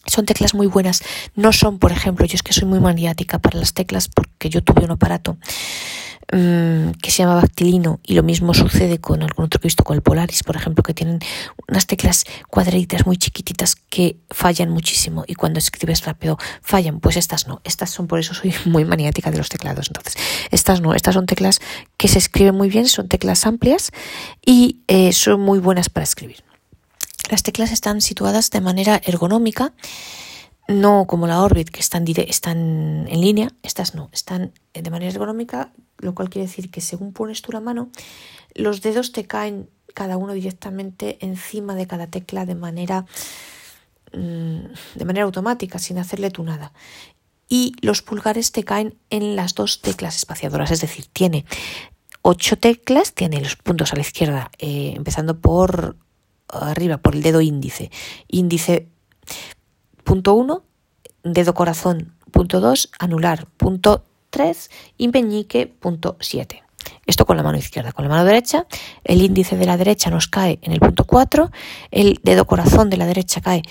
son 0.05 0.25
teclas 0.25 0.53
muy 0.53 0.67
buenas. 0.67 1.03
No 1.35 1.51
son, 1.51 1.77
por 1.77 1.91
ejemplo, 1.91 2.25
yo 2.25 2.35
es 2.35 2.43
que 2.43 2.53
soy 2.53 2.67
muy 2.69 2.79
maniática 2.79 3.39
para 3.39 3.59
las 3.59 3.73
teclas 3.73 4.07
porque 4.07 4.49
yo 4.49 4.63
tuve 4.63 4.85
un 4.85 4.91
aparato 4.91 5.37
Mm, 6.31 6.91
que 7.01 7.11
se 7.11 7.17
llama 7.17 7.35
Bactilino 7.35 7.99
y 8.01 8.13
lo 8.13 8.23
mismo 8.23 8.53
sucede 8.53 8.97
con 8.99 9.21
algún 9.23 9.45
otro 9.45 9.59
que 9.59 9.67
he 9.67 9.69
visto 9.69 9.83
con 9.83 9.95
el 9.97 10.01
Polaris, 10.01 10.43
por 10.43 10.55
ejemplo, 10.55 10.81
que 10.81 10.93
tienen 10.93 11.19
unas 11.67 11.85
teclas 11.85 12.23
cuadraditas 12.47 13.05
muy 13.05 13.17
chiquititas 13.17 13.75
que 13.75 14.17
fallan 14.29 14.69
muchísimo 14.69 15.25
y 15.27 15.35
cuando 15.35 15.59
escribes 15.59 16.05
rápido 16.05 16.37
fallan, 16.61 17.01
pues 17.01 17.17
estas 17.17 17.47
no, 17.47 17.61
estas 17.65 17.89
son 17.89 18.07
por 18.07 18.19
eso 18.19 18.33
soy 18.33 18.53
muy 18.65 18.85
maniática 18.85 19.31
de 19.31 19.37
los 19.37 19.49
teclados, 19.49 19.87
entonces 19.87 20.15
estas 20.49 20.79
no, 20.79 20.93
estas 20.93 21.13
son 21.13 21.25
teclas 21.25 21.59
que 21.97 22.07
se 22.07 22.19
escriben 22.19 22.55
muy 22.55 22.69
bien, 22.69 22.87
son 22.87 23.09
teclas 23.09 23.45
amplias 23.45 23.91
y 24.45 24.79
eh, 24.87 25.11
son 25.11 25.41
muy 25.41 25.59
buenas 25.59 25.89
para 25.89 26.05
escribir. 26.05 26.43
Las 27.29 27.43
teclas 27.43 27.71
están 27.71 27.99
situadas 27.99 28.49
de 28.49 28.61
manera 28.61 29.01
ergonómica 29.03 29.73
no 30.67 31.05
como 31.07 31.27
la 31.27 31.41
Orbit, 31.41 31.69
que 31.69 31.79
están, 31.79 32.05
están 32.07 33.07
en 33.07 33.21
línea, 33.21 33.51
estas 33.63 33.95
no, 33.95 34.09
están 34.13 34.53
de 34.73 34.89
manera 34.89 35.11
ergonómica, 35.11 35.71
lo 35.97 36.15
cual 36.15 36.29
quiere 36.29 36.47
decir 36.47 36.71
que 36.71 36.81
según 36.81 37.13
pones 37.13 37.41
tú 37.41 37.51
la 37.51 37.59
mano, 37.59 37.89
los 38.55 38.81
dedos 38.81 39.11
te 39.11 39.25
caen 39.25 39.69
cada 39.93 40.17
uno 40.17 40.33
directamente 40.33 41.17
encima 41.21 41.75
de 41.75 41.87
cada 41.87 42.07
tecla 42.07 42.45
de 42.45 42.55
manera, 42.55 43.05
mm, 44.13 44.65
de 44.95 45.05
manera 45.05 45.25
automática, 45.25 45.79
sin 45.79 45.97
hacerle 45.97 46.31
tú 46.31 46.43
nada. 46.43 46.73
Y 47.49 47.73
los 47.81 48.01
pulgares 48.01 48.51
te 48.51 48.63
caen 48.63 48.97
en 49.09 49.35
las 49.35 49.53
dos 49.53 49.81
teclas 49.81 50.15
espaciadoras, 50.15 50.71
es 50.71 50.81
decir, 50.81 51.05
tiene 51.11 51.45
ocho 52.21 52.57
teclas, 52.57 53.13
tiene 53.13 53.41
los 53.41 53.55
puntos 53.57 53.93
a 53.93 53.95
la 53.95 54.01
izquierda, 54.01 54.49
eh, 54.57 54.93
empezando 54.95 55.39
por 55.39 55.97
arriba, 56.47 56.97
por 56.97 57.15
el 57.15 57.21
dedo 57.21 57.41
índice. 57.41 57.91
Índice 58.27 58.87
Punto 60.03 60.33
1, 60.33 60.63
dedo 61.23 61.53
corazón. 61.53 62.13
Punto 62.31 62.59
2, 62.59 62.91
anular. 62.99 63.47
Punto 63.57 64.03
3, 64.29 64.69
y 64.97 65.07
Punto 65.79 66.17
7. 66.19 66.63
Esto 67.05 67.25
con 67.25 67.37
la 67.37 67.43
mano 67.43 67.57
izquierda. 67.57 67.91
Con 67.91 68.03
la 68.05 68.09
mano 68.09 68.25
derecha, 68.25 68.65
el 69.03 69.21
índice 69.21 69.55
de 69.57 69.65
la 69.65 69.77
derecha 69.77 70.09
nos 70.09 70.27
cae 70.27 70.59
en 70.61 70.71
el 70.71 70.79
punto 70.79 71.05
4, 71.05 71.51
el 71.91 72.19
dedo 72.23 72.45
corazón 72.45 72.89
de 72.89 72.97
la 72.97 73.05
derecha 73.05 73.41
cae 73.41 73.61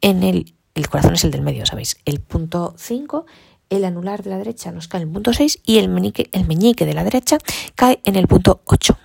en 0.00 0.22
el, 0.22 0.54
el 0.74 0.88
corazón 0.88 1.14
es 1.14 1.24
el 1.24 1.30
del 1.30 1.42
medio, 1.42 1.66
¿sabéis? 1.66 1.96
El 2.04 2.20
punto 2.20 2.74
5, 2.76 3.26
el 3.70 3.84
anular 3.84 4.22
de 4.22 4.30
la 4.30 4.38
derecha 4.38 4.72
nos 4.72 4.88
cae 4.88 5.02
en 5.02 5.08
el 5.08 5.12
punto 5.12 5.32
6 5.32 5.60
y 5.64 5.78
el 5.78 5.88
meñique, 5.88 6.30
el 6.32 6.46
meñique 6.46 6.86
de 6.86 6.94
la 6.94 7.04
derecha 7.04 7.38
cae 7.74 8.00
en 8.04 8.16
el 8.16 8.26
punto 8.26 8.60
8. 8.64 8.98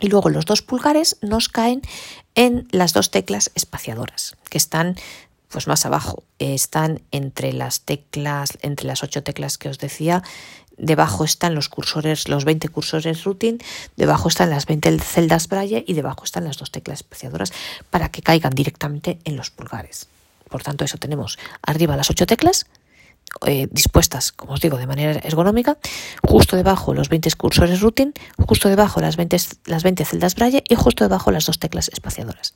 Y 0.00 0.08
luego 0.08 0.30
los 0.30 0.46
dos 0.46 0.62
pulgares 0.62 1.18
nos 1.20 1.48
caen 1.48 1.82
en 2.34 2.68
las 2.70 2.92
dos 2.92 3.10
teclas 3.10 3.50
espaciadoras, 3.54 4.36
que 4.48 4.56
están 4.56 4.96
pues 5.50 5.66
más 5.66 5.84
abajo 5.84 6.22
están 6.38 7.02
entre 7.10 7.52
las 7.52 7.82
teclas, 7.82 8.58
entre 8.62 8.86
las 8.86 9.02
ocho 9.02 9.22
teclas 9.22 9.58
que 9.58 9.68
os 9.68 9.78
decía, 9.78 10.22
debajo 10.78 11.24
están 11.24 11.54
los 11.54 11.68
cursores, 11.68 12.28
los 12.28 12.44
20 12.44 12.68
cursores 12.68 13.24
routine, 13.24 13.58
debajo 13.96 14.28
están 14.28 14.50
las 14.50 14.66
20 14.66 14.98
celdas 15.00 15.48
braille 15.48 15.84
y 15.86 15.94
debajo 15.94 16.24
están 16.24 16.44
las 16.44 16.56
dos 16.56 16.70
teclas 16.70 17.00
espaciadoras 17.00 17.52
para 17.90 18.10
que 18.10 18.22
caigan 18.22 18.54
directamente 18.54 19.18
en 19.24 19.36
los 19.36 19.50
pulgares. 19.50 20.08
Por 20.48 20.62
tanto, 20.62 20.84
eso 20.84 20.98
tenemos 20.98 21.38
arriba 21.62 21.96
las 21.96 22.10
ocho 22.10 22.26
teclas, 22.26 22.66
eh, 23.46 23.68
dispuestas, 23.70 24.32
como 24.32 24.54
os 24.54 24.60
digo, 24.60 24.76
de 24.76 24.86
manera 24.86 25.12
ergonómica, 25.22 25.78
justo 26.22 26.56
debajo 26.56 26.94
los 26.94 27.08
20 27.08 27.30
cursores 27.32 27.80
routine, 27.80 28.12
justo 28.36 28.68
debajo 28.68 29.00
las 29.00 29.16
20, 29.16 29.36
las 29.66 29.82
20 29.82 30.04
celdas 30.04 30.34
braille 30.34 30.64
y 30.68 30.74
justo 30.74 31.04
debajo 31.04 31.30
las 31.30 31.46
dos 31.46 31.58
teclas 31.58 31.88
espaciadoras. 31.88 32.54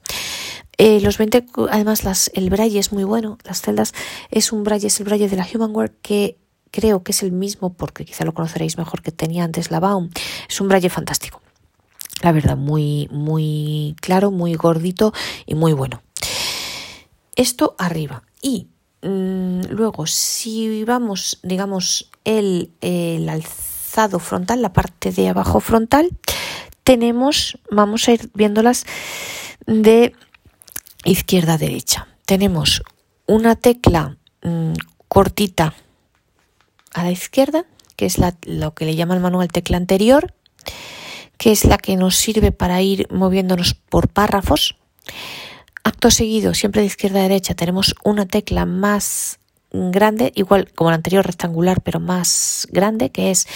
Eh, 0.79 1.01
los 1.01 1.19
20, 1.19 1.47
además 1.71 2.31
el 2.35 2.51
braille 2.51 2.79
es 2.79 2.93
muy 2.93 3.05
bueno, 3.05 3.39
las 3.45 3.63
celdas 3.63 3.93
es 4.31 4.53
un 4.53 4.65
braille, 4.65 4.89
es 4.89 4.99
el 5.01 5.07
braille 5.07 5.29
de 5.29 5.37
la 5.37 5.47
Humanware 5.53 5.93
que 6.03 6.37
creo 6.71 7.03
que 7.03 7.13
es 7.13 7.23
el 7.23 7.33
mismo, 7.33 7.73
porque 7.73 8.05
quizá 8.05 8.25
lo 8.25 8.35
conoceréis 8.35 8.77
mejor 8.79 9.03
que 9.03 9.13
tenía 9.13 9.45
antes 9.45 9.71
la 9.71 9.81
Baum, 9.81 10.11
es 10.49 10.61
un 10.61 10.69
braille 10.69 10.91
fantástico. 10.91 11.41
La 12.23 12.33
verdad, 12.33 12.57
muy, 12.57 13.09
muy 13.11 13.97
claro, 14.01 14.31
muy 14.31 14.55
gordito 14.55 15.13
y 15.47 15.55
muy 15.55 15.73
bueno. 15.73 16.03
Esto 17.37 17.75
arriba. 17.79 18.23
Y 18.41 18.69
Mm, 19.05 19.67
luego, 19.69 20.07
si 20.07 20.83
vamos, 20.85 21.39
digamos, 21.43 22.11
el, 22.25 22.71
el 22.81 23.29
alzado 23.29 24.19
frontal, 24.19 24.63
la 24.63 24.73
parte 24.73 25.13
de 25.13 25.29
abajo 25.29 25.61
frontal, 25.61 26.09
tenemos, 26.85 27.59
vamos 27.71 28.09
a 28.09 28.13
ir 28.13 28.31
viéndolas 28.33 28.87
de 29.67 30.15
izquierda 31.05 31.55
a 31.55 31.59
derecha. 31.59 32.09
Tenemos 32.27 32.83
una 33.27 33.57
tecla 33.57 34.17
mm, 34.43 34.73
cortita 35.09 35.75
a 36.93 37.05
la 37.05 37.11
izquierda, 37.11 37.64
que 37.97 38.07
es 38.07 38.19
la, 38.19 38.35
lo 38.43 38.75
que 38.75 38.85
le 38.85 38.97
llama 38.97 39.14
el 39.14 39.21
manual 39.21 39.49
tecla 39.49 39.77
anterior, 39.77 40.35
que 41.37 41.53
es 41.53 41.64
la 41.64 41.79
que 41.79 41.97
nos 41.97 42.17
sirve 42.17 42.53
para 42.53 42.81
ir 42.83 43.07
moviéndonos 43.11 43.75
por 43.75 44.09
párrafos. 44.09 44.77
Acto 45.83 46.11
seguido, 46.11 46.55
siempre 46.55 46.81
de 46.81 46.87
izquierda 46.87 47.21
a 47.21 47.25
derecha, 47.25 47.55
tenemos 47.55 47.95
una 48.05 48.27
tecla 48.27 48.64
más 48.64 49.38
grande, 49.75 50.33
igual 50.37 50.73
como 50.73 50.91
la 50.91 50.97
anterior 50.97 51.27
rectangular, 51.27 51.81
pero 51.83 52.01
más 52.01 52.69
grande, 52.71 53.11
que 53.11 53.31
es 53.31 53.47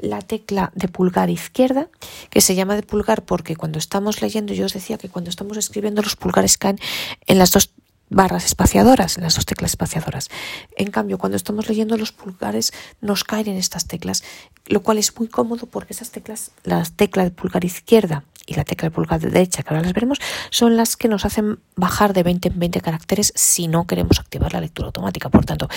la 0.00 0.20
tecla 0.22 0.72
de 0.74 0.88
pulgar 0.88 1.28
izquierda, 1.30 1.88
que 2.30 2.40
se 2.40 2.54
llama 2.54 2.76
de 2.76 2.82
pulgar 2.82 3.22
porque 3.22 3.56
cuando 3.56 3.78
estamos 3.78 4.22
leyendo, 4.22 4.54
yo 4.54 4.64
os 4.64 4.72
decía 4.72 4.96
que 4.96 5.08
cuando 5.08 5.30
estamos 5.30 5.56
escribiendo 5.56 6.02
los 6.02 6.16
pulgares 6.16 6.56
caen 6.56 6.78
en 7.26 7.38
las 7.38 7.52
dos 7.52 7.70
barras 8.08 8.46
espaciadoras, 8.46 9.16
en 9.16 9.24
las 9.24 9.34
dos 9.34 9.46
teclas 9.46 9.72
espaciadoras. 9.72 10.28
En 10.76 10.90
cambio, 10.90 11.18
cuando 11.18 11.36
estamos 11.36 11.68
leyendo 11.68 11.96
los 11.96 12.12
pulgares, 12.12 12.72
nos 13.00 13.24
caen 13.24 13.48
en 13.48 13.56
estas 13.56 13.86
teclas, 13.86 14.22
lo 14.66 14.82
cual 14.82 14.98
es 14.98 15.18
muy 15.18 15.28
cómodo 15.28 15.66
porque 15.66 15.92
esas 15.92 16.10
teclas, 16.10 16.52
la 16.64 16.82
tecla 16.84 17.24
de 17.24 17.32
pulgar 17.32 17.64
izquierda 17.64 18.24
y 18.46 18.54
la 18.54 18.64
tecla 18.64 18.88
de 18.88 18.94
pulgar 18.94 19.20
derecha, 19.20 19.62
que 19.62 19.70
ahora 19.70 19.82
las 19.82 19.92
veremos, 19.92 20.18
son 20.50 20.76
las 20.76 20.96
que 20.96 21.08
nos 21.08 21.24
hacen 21.24 21.58
bajar 21.74 22.12
de 22.12 22.22
20 22.22 22.48
en 22.48 22.58
20 22.58 22.80
caracteres 22.80 23.32
si 23.34 23.68
no 23.68 23.86
queremos 23.86 24.20
activar 24.20 24.52
la 24.52 24.60
lectura 24.60 24.86
automática. 24.86 25.28
Por 25.28 25.44
tanto, 25.44 25.68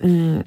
mm, 0.00 0.40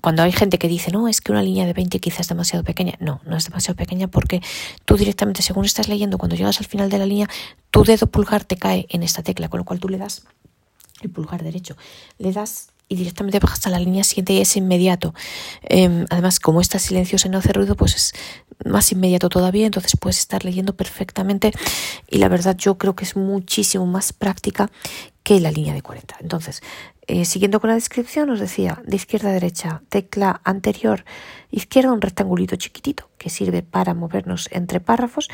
cuando 0.00 0.22
hay 0.22 0.32
gente 0.32 0.58
que 0.58 0.68
dice, 0.68 0.90
no, 0.90 1.08
es 1.08 1.20
que 1.20 1.32
una 1.32 1.42
línea 1.42 1.64
de 1.64 1.72
20 1.72 1.98
quizás 1.98 2.20
es 2.20 2.28
demasiado 2.28 2.64
pequeña, 2.64 2.94
no, 3.00 3.20
no 3.24 3.36
es 3.36 3.44
demasiado 3.44 3.76
pequeña 3.76 4.08
porque 4.08 4.42
tú 4.84 4.96
directamente, 4.96 5.40
según 5.40 5.64
estás 5.64 5.88
leyendo, 5.88 6.18
cuando 6.18 6.36
llegas 6.36 6.58
al 6.58 6.66
final 6.66 6.90
de 6.90 6.98
la 6.98 7.06
línea, 7.06 7.28
tu 7.70 7.84
dedo 7.84 8.06
pulgar 8.06 8.44
te 8.44 8.56
cae 8.56 8.86
en 8.90 9.02
esta 9.02 9.22
tecla, 9.22 9.48
con 9.48 9.58
lo 9.58 9.64
cual 9.64 9.80
tú 9.80 9.88
le 9.88 9.96
das 9.98 10.26
el 11.00 11.10
pulgar 11.10 11.42
derecho, 11.42 11.76
le 12.18 12.32
das 12.32 12.73
directamente 12.94 13.38
bajas 13.38 13.66
a 13.66 13.70
la 13.70 13.78
línea 13.78 14.04
siguiente 14.04 14.34
y 14.34 14.40
es 14.40 14.56
inmediato. 14.56 15.14
Em, 15.62 16.06
además, 16.10 16.40
como 16.40 16.60
está 16.60 16.78
silencioso 16.78 17.28
y 17.28 17.30
no 17.30 17.38
hace 17.38 17.52
ruido, 17.52 17.76
pues 17.76 17.94
es 17.94 18.12
más 18.64 18.92
inmediato 18.92 19.28
todavía, 19.28 19.66
entonces 19.66 19.96
puedes 19.98 20.18
estar 20.18 20.44
leyendo 20.44 20.76
perfectamente 20.76 21.52
y 22.08 22.18
la 22.18 22.28
verdad 22.28 22.56
yo 22.56 22.78
creo 22.78 22.94
que 22.94 23.04
es 23.04 23.16
muchísimo 23.16 23.86
más 23.86 24.12
práctica 24.12 24.70
que 25.22 25.40
la 25.40 25.50
línea 25.50 25.74
de 25.74 25.82
40. 25.82 26.16
Entonces, 26.20 26.62
eh, 27.06 27.24
siguiendo 27.24 27.60
con 27.60 27.68
la 27.68 27.74
descripción, 27.74 28.30
os 28.30 28.40
decía, 28.40 28.82
de 28.86 28.96
izquierda 28.96 29.30
a 29.30 29.32
derecha, 29.32 29.82
tecla 29.88 30.40
anterior 30.44 31.04
izquierda, 31.50 31.92
un 31.92 32.00
rectangulito 32.00 32.56
chiquitito 32.56 33.10
que 33.18 33.30
sirve 33.30 33.62
para 33.62 33.94
movernos 33.94 34.48
entre 34.52 34.80
párrafos, 34.80 35.28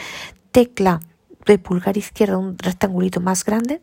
tecla 0.52 1.00
de 1.46 1.58
pulgar 1.58 1.96
izquierda, 1.96 2.38
un 2.38 2.58
rectangulito 2.58 3.20
más 3.20 3.44
grande, 3.44 3.82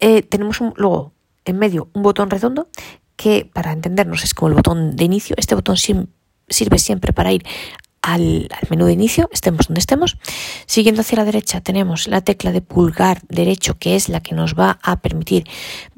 eh, 0.00 0.22
tenemos 0.22 0.60
un, 0.60 0.72
luego 0.76 1.12
en 1.44 1.58
medio 1.58 1.88
un 1.94 2.02
botón 2.02 2.30
redondo 2.30 2.68
que 3.16 3.50
para 3.52 3.72
entendernos 3.72 4.22
es 4.24 4.34
como 4.34 4.48
el 4.48 4.54
botón 4.54 4.96
de 4.96 5.04
inicio, 5.04 5.34
este 5.38 5.54
botón 5.54 5.76
sirve 5.76 6.78
siempre 6.78 7.12
para 7.12 7.32
ir 7.32 7.44
al, 8.02 8.48
menú 8.70 8.86
de 8.86 8.92
inicio, 8.92 9.28
estemos 9.32 9.66
donde 9.68 9.80
estemos. 9.80 10.16
Siguiendo 10.66 11.00
hacia 11.00 11.18
la 11.18 11.24
derecha 11.24 11.60
tenemos 11.60 12.06
la 12.06 12.20
tecla 12.20 12.52
de 12.52 12.60
pulgar 12.60 13.22
derecho, 13.28 13.78
que 13.78 13.96
es 13.96 14.08
la 14.08 14.20
que 14.20 14.34
nos 14.34 14.54
va 14.54 14.78
a 14.82 15.00
permitir 15.00 15.44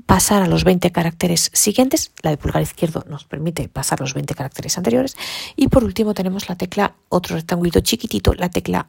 pasar 0.06 0.42
a 0.42 0.48
los 0.48 0.64
20 0.64 0.90
caracteres 0.90 1.50
siguientes. 1.52 2.12
La 2.22 2.30
de 2.30 2.36
pulgar 2.36 2.62
izquierdo 2.62 3.04
nos 3.08 3.24
permite 3.24 3.68
pasar 3.68 4.00
los 4.00 4.14
20 4.14 4.34
caracteres 4.34 4.76
anteriores. 4.76 5.16
Y 5.56 5.68
por 5.68 5.84
último 5.84 6.14
tenemos 6.14 6.48
la 6.48 6.56
tecla, 6.56 6.94
otro 7.08 7.36
rectangulito 7.36 7.80
chiquitito, 7.80 8.34
la 8.34 8.50
tecla 8.50 8.88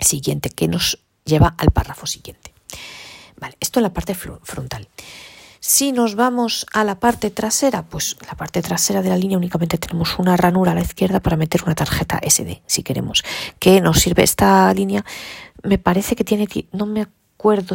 siguiente, 0.00 0.50
que 0.50 0.68
nos 0.68 0.98
lleva 1.24 1.54
al 1.58 1.70
párrafo 1.70 2.06
siguiente. 2.06 2.52
Vale, 3.38 3.56
esto 3.60 3.78
en 3.78 3.84
la 3.84 3.92
parte 3.92 4.14
frontal. 4.14 4.88
Si 5.68 5.90
nos 5.90 6.14
vamos 6.14 6.64
a 6.72 6.84
la 6.84 7.00
parte 7.00 7.28
trasera, 7.32 7.82
pues 7.82 8.16
la 8.24 8.36
parte 8.36 8.62
trasera 8.62 9.02
de 9.02 9.08
la 9.08 9.16
línea 9.16 9.36
únicamente 9.36 9.78
tenemos 9.78 10.16
una 10.20 10.36
ranura 10.36 10.70
a 10.70 10.74
la 10.76 10.80
izquierda 10.80 11.18
para 11.18 11.36
meter 11.36 11.64
una 11.64 11.74
tarjeta 11.74 12.20
SD, 12.24 12.62
si 12.66 12.84
queremos. 12.84 13.24
Que 13.58 13.80
nos 13.80 13.98
sirve 13.98 14.22
esta 14.22 14.72
línea, 14.72 15.04
me 15.64 15.78
parece 15.78 16.14
que 16.14 16.22
tiene, 16.22 16.46
no 16.70 16.86
me 16.86 17.08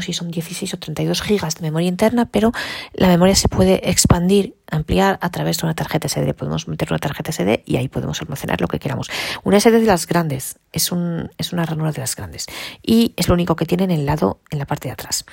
si 0.01 0.13
son 0.13 0.31
16 0.31 0.73
o 0.73 0.77
32 0.77 1.21
gigas 1.21 1.55
de 1.55 1.61
memoria 1.61 1.87
interna, 1.87 2.25
pero 2.25 2.51
la 2.93 3.07
memoria 3.07 3.35
se 3.35 3.47
puede 3.47 3.89
expandir, 3.89 4.55
ampliar 4.69 5.17
a 5.21 5.29
través 5.29 5.59
de 5.59 5.65
una 5.65 5.75
tarjeta 5.75 6.09
SD. 6.09 6.33
Podemos 6.33 6.67
meter 6.67 6.89
una 6.91 6.99
tarjeta 6.99 7.31
SD 7.31 7.63
y 7.65 7.77
ahí 7.77 7.87
podemos 7.87 8.21
almacenar 8.21 8.59
lo 8.59 8.67
que 8.67 8.79
queramos. 8.79 9.09
Una 9.43 9.59
SD 9.59 9.79
de 9.79 9.85
las 9.85 10.07
grandes, 10.07 10.59
es, 10.73 10.91
es 11.37 11.53
una 11.53 11.65
ranura 11.65 11.91
de 11.91 12.01
las 12.01 12.15
grandes 12.15 12.47
y 12.83 13.13
es 13.15 13.27
lo 13.27 13.33
único 13.33 13.55
que 13.55 13.65
tiene 13.65 13.85
en 13.85 13.91
el 13.91 14.05
lado, 14.05 14.41
en 14.49 14.59
la 14.59 14.65
parte 14.65 14.89
de 14.89 14.93
atrás. 14.93 15.25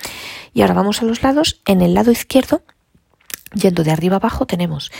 Y 0.53 0.61
ahora 0.61 0.73
vamos 0.73 1.01
a 1.01 1.05
los 1.05 1.21
lados. 1.21 1.59
En 1.65 1.81
el 1.81 1.93
lado 1.93 2.11
izquierdo, 2.11 2.61
yendo 3.53 3.83
de 3.83 3.91
arriba 3.91 4.17
abajo, 4.17 4.45
tenemos 4.45 4.91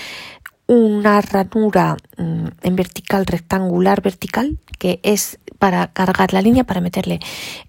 una 0.69 1.19
ranura 1.21 1.97
mm, 2.17 2.45
en 2.61 2.75
vertical, 2.75 3.25
rectangular 3.25 4.03
vertical, 4.03 4.59
que 4.77 4.99
es 5.01 5.39
para 5.57 5.91
cargar 5.91 6.31
la 6.31 6.41
línea, 6.41 6.63
para 6.63 6.79
meterle 6.79 7.19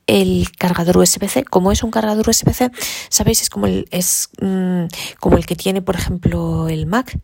el 0.06 0.46
cargador 0.56 0.98
USB-C. 0.98 1.44
Como 1.44 1.72
es 1.72 1.82
un 1.82 1.90
cargador 1.90 2.28
USB-C, 2.28 2.70
sabéis, 3.08 3.42
es 3.42 3.50
como 3.50 3.66
el, 3.66 3.86
es, 3.90 4.28
mm, 4.40 4.84
como 5.18 5.36
el 5.38 5.46
que 5.46 5.56
tiene, 5.56 5.82
por 5.82 5.96
ejemplo, 5.96 6.68
el 6.68 6.86
Mac, 6.86 7.18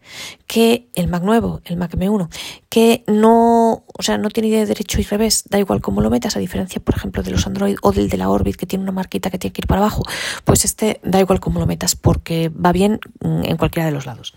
que 0.46 0.88
el 0.94 1.08
Mac 1.08 1.22
nuevo, 1.22 1.60
el 1.66 1.76
Mac 1.76 1.92
M1, 1.94 2.28
que 2.68 3.04
no, 3.06 3.84
o 3.86 4.02
sea, 4.02 4.18
no 4.18 4.30
tiene 4.30 4.50
de 4.50 4.66
derecho 4.66 5.00
y 5.00 5.04
revés, 5.04 5.44
da 5.48 5.58
igual 5.58 5.80
cómo 5.82 6.00
lo 6.00 6.10
metas, 6.10 6.36
a 6.36 6.40
diferencia, 6.40 6.80
por 6.80 6.96
ejemplo, 6.96 7.22
de 7.22 7.30
los 7.30 7.46
Android 7.46 7.76
o 7.82 7.92
del 7.92 8.08
de 8.08 8.16
la 8.16 8.30
Orbit, 8.30 8.56
que 8.56 8.66
tiene 8.66 8.82
una 8.82 8.92
marquita 8.92 9.30
que 9.30 9.38
tiene 9.38 9.52
que 9.52 9.60
ir 9.60 9.66
para 9.66 9.82
abajo, 9.82 10.02
pues 10.44 10.64
este 10.64 11.00
da 11.04 11.20
igual 11.20 11.38
cómo 11.38 11.60
lo 11.60 11.66
metas, 11.66 11.96
porque 11.96 12.48
va 12.48 12.72
bien 12.72 12.98
mm, 13.20 13.44
en 13.44 13.56
cualquiera 13.56 13.86
de 13.86 13.92
los 13.92 14.06
lados. 14.06 14.34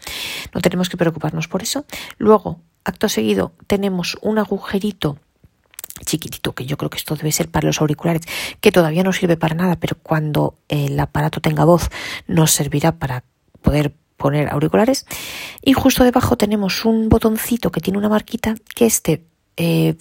No 0.54 0.62
tenemos 0.62 0.90
que 0.90 0.98
preocuparnos 0.98 1.29
por 1.48 1.62
eso. 1.62 1.86
Luego, 2.18 2.60
acto 2.84 3.10
seguido, 3.10 3.54
tenemos 3.68 4.18
un 4.22 4.40
agujerito 4.40 5.18
chiquitito, 6.06 6.54
que 6.54 6.66
yo 6.66 6.78
creo 6.78 6.90
que 6.90 6.98
esto 6.98 7.16
debe 7.16 7.32
ser 7.32 7.50
para 7.50 7.68
los 7.68 7.82
auriculares, 7.82 8.24
que 8.62 8.72
todavía 8.72 9.04
no 9.04 9.14
sirve 9.14 9.38
para 9.38 9.56
nada, 9.56 9.76
pero 9.76 9.98
cuando 10.02 10.56
el 10.70 11.00
aparato 11.00 11.42
tenga 11.42 11.66
voz 11.66 11.90
nos 12.28 12.52
servirá 12.52 12.94
para 12.94 13.24
poder 13.62 13.94
poner 14.18 14.50
auriculares. 14.50 15.06
Y 15.62 15.74
justo 15.74 16.04
debajo 16.04 16.38
tenemos 16.38 16.86
un 16.86 17.10
botoncito 17.10 17.72
que 17.72 17.82
tiene 17.82 17.98
una 17.98 18.10
marquita 18.10 18.56
que 18.76 18.86
este, 18.86 19.24
eh, 19.58 19.96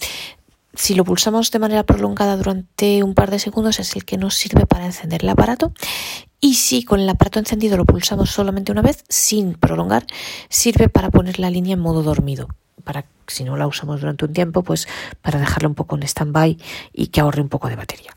si 0.73 0.95
lo 0.95 1.03
pulsamos 1.03 1.51
de 1.51 1.59
manera 1.59 1.83
prolongada 1.83 2.37
durante 2.37 3.03
un 3.03 3.13
par 3.13 3.31
de 3.31 3.39
segundos, 3.39 3.79
es 3.79 3.95
el 3.95 4.05
que 4.05 4.17
nos 4.17 4.35
sirve 4.35 4.65
para 4.65 4.85
encender 4.85 5.23
el 5.23 5.29
aparato. 5.29 5.73
Y 6.39 6.55
si 6.55 6.83
con 6.83 6.99
el 6.99 7.09
aparato 7.09 7.39
encendido 7.39 7.75
lo 7.77 7.85
pulsamos 7.85 8.31
solamente 8.31 8.71
una 8.71 8.81
vez, 8.81 9.03
sin 9.09 9.53
prolongar, 9.53 10.05
sirve 10.49 10.89
para 10.89 11.09
poner 11.09 11.39
la 11.39 11.49
línea 11.49 11.73
en 11.73 11.79
modo 11.79 12.03
dormido 12.03 12.47
para 12.83 13.05
si 13.27 13.43
no 13.43 13.55
la 13.57 13.67
usamos 13.67 14.01
durante 14.01 14.25
un 14.25 14.33
tiempo, 14.33 14.63
pues 14.63 14.87
para 15.21 15.39
dejarla 15.39 15.69
un 15.69 15.75
poco 15.75 15.95
en 15.95 16.03
stand-by 16.03 16.57
y 16.93 17.07
que 17.07 17.21
ahorre 17.21 17.41
un 17.41 17.49
poco 17.49 17.69
de 17.69 17.75
batería. 17.75 18.15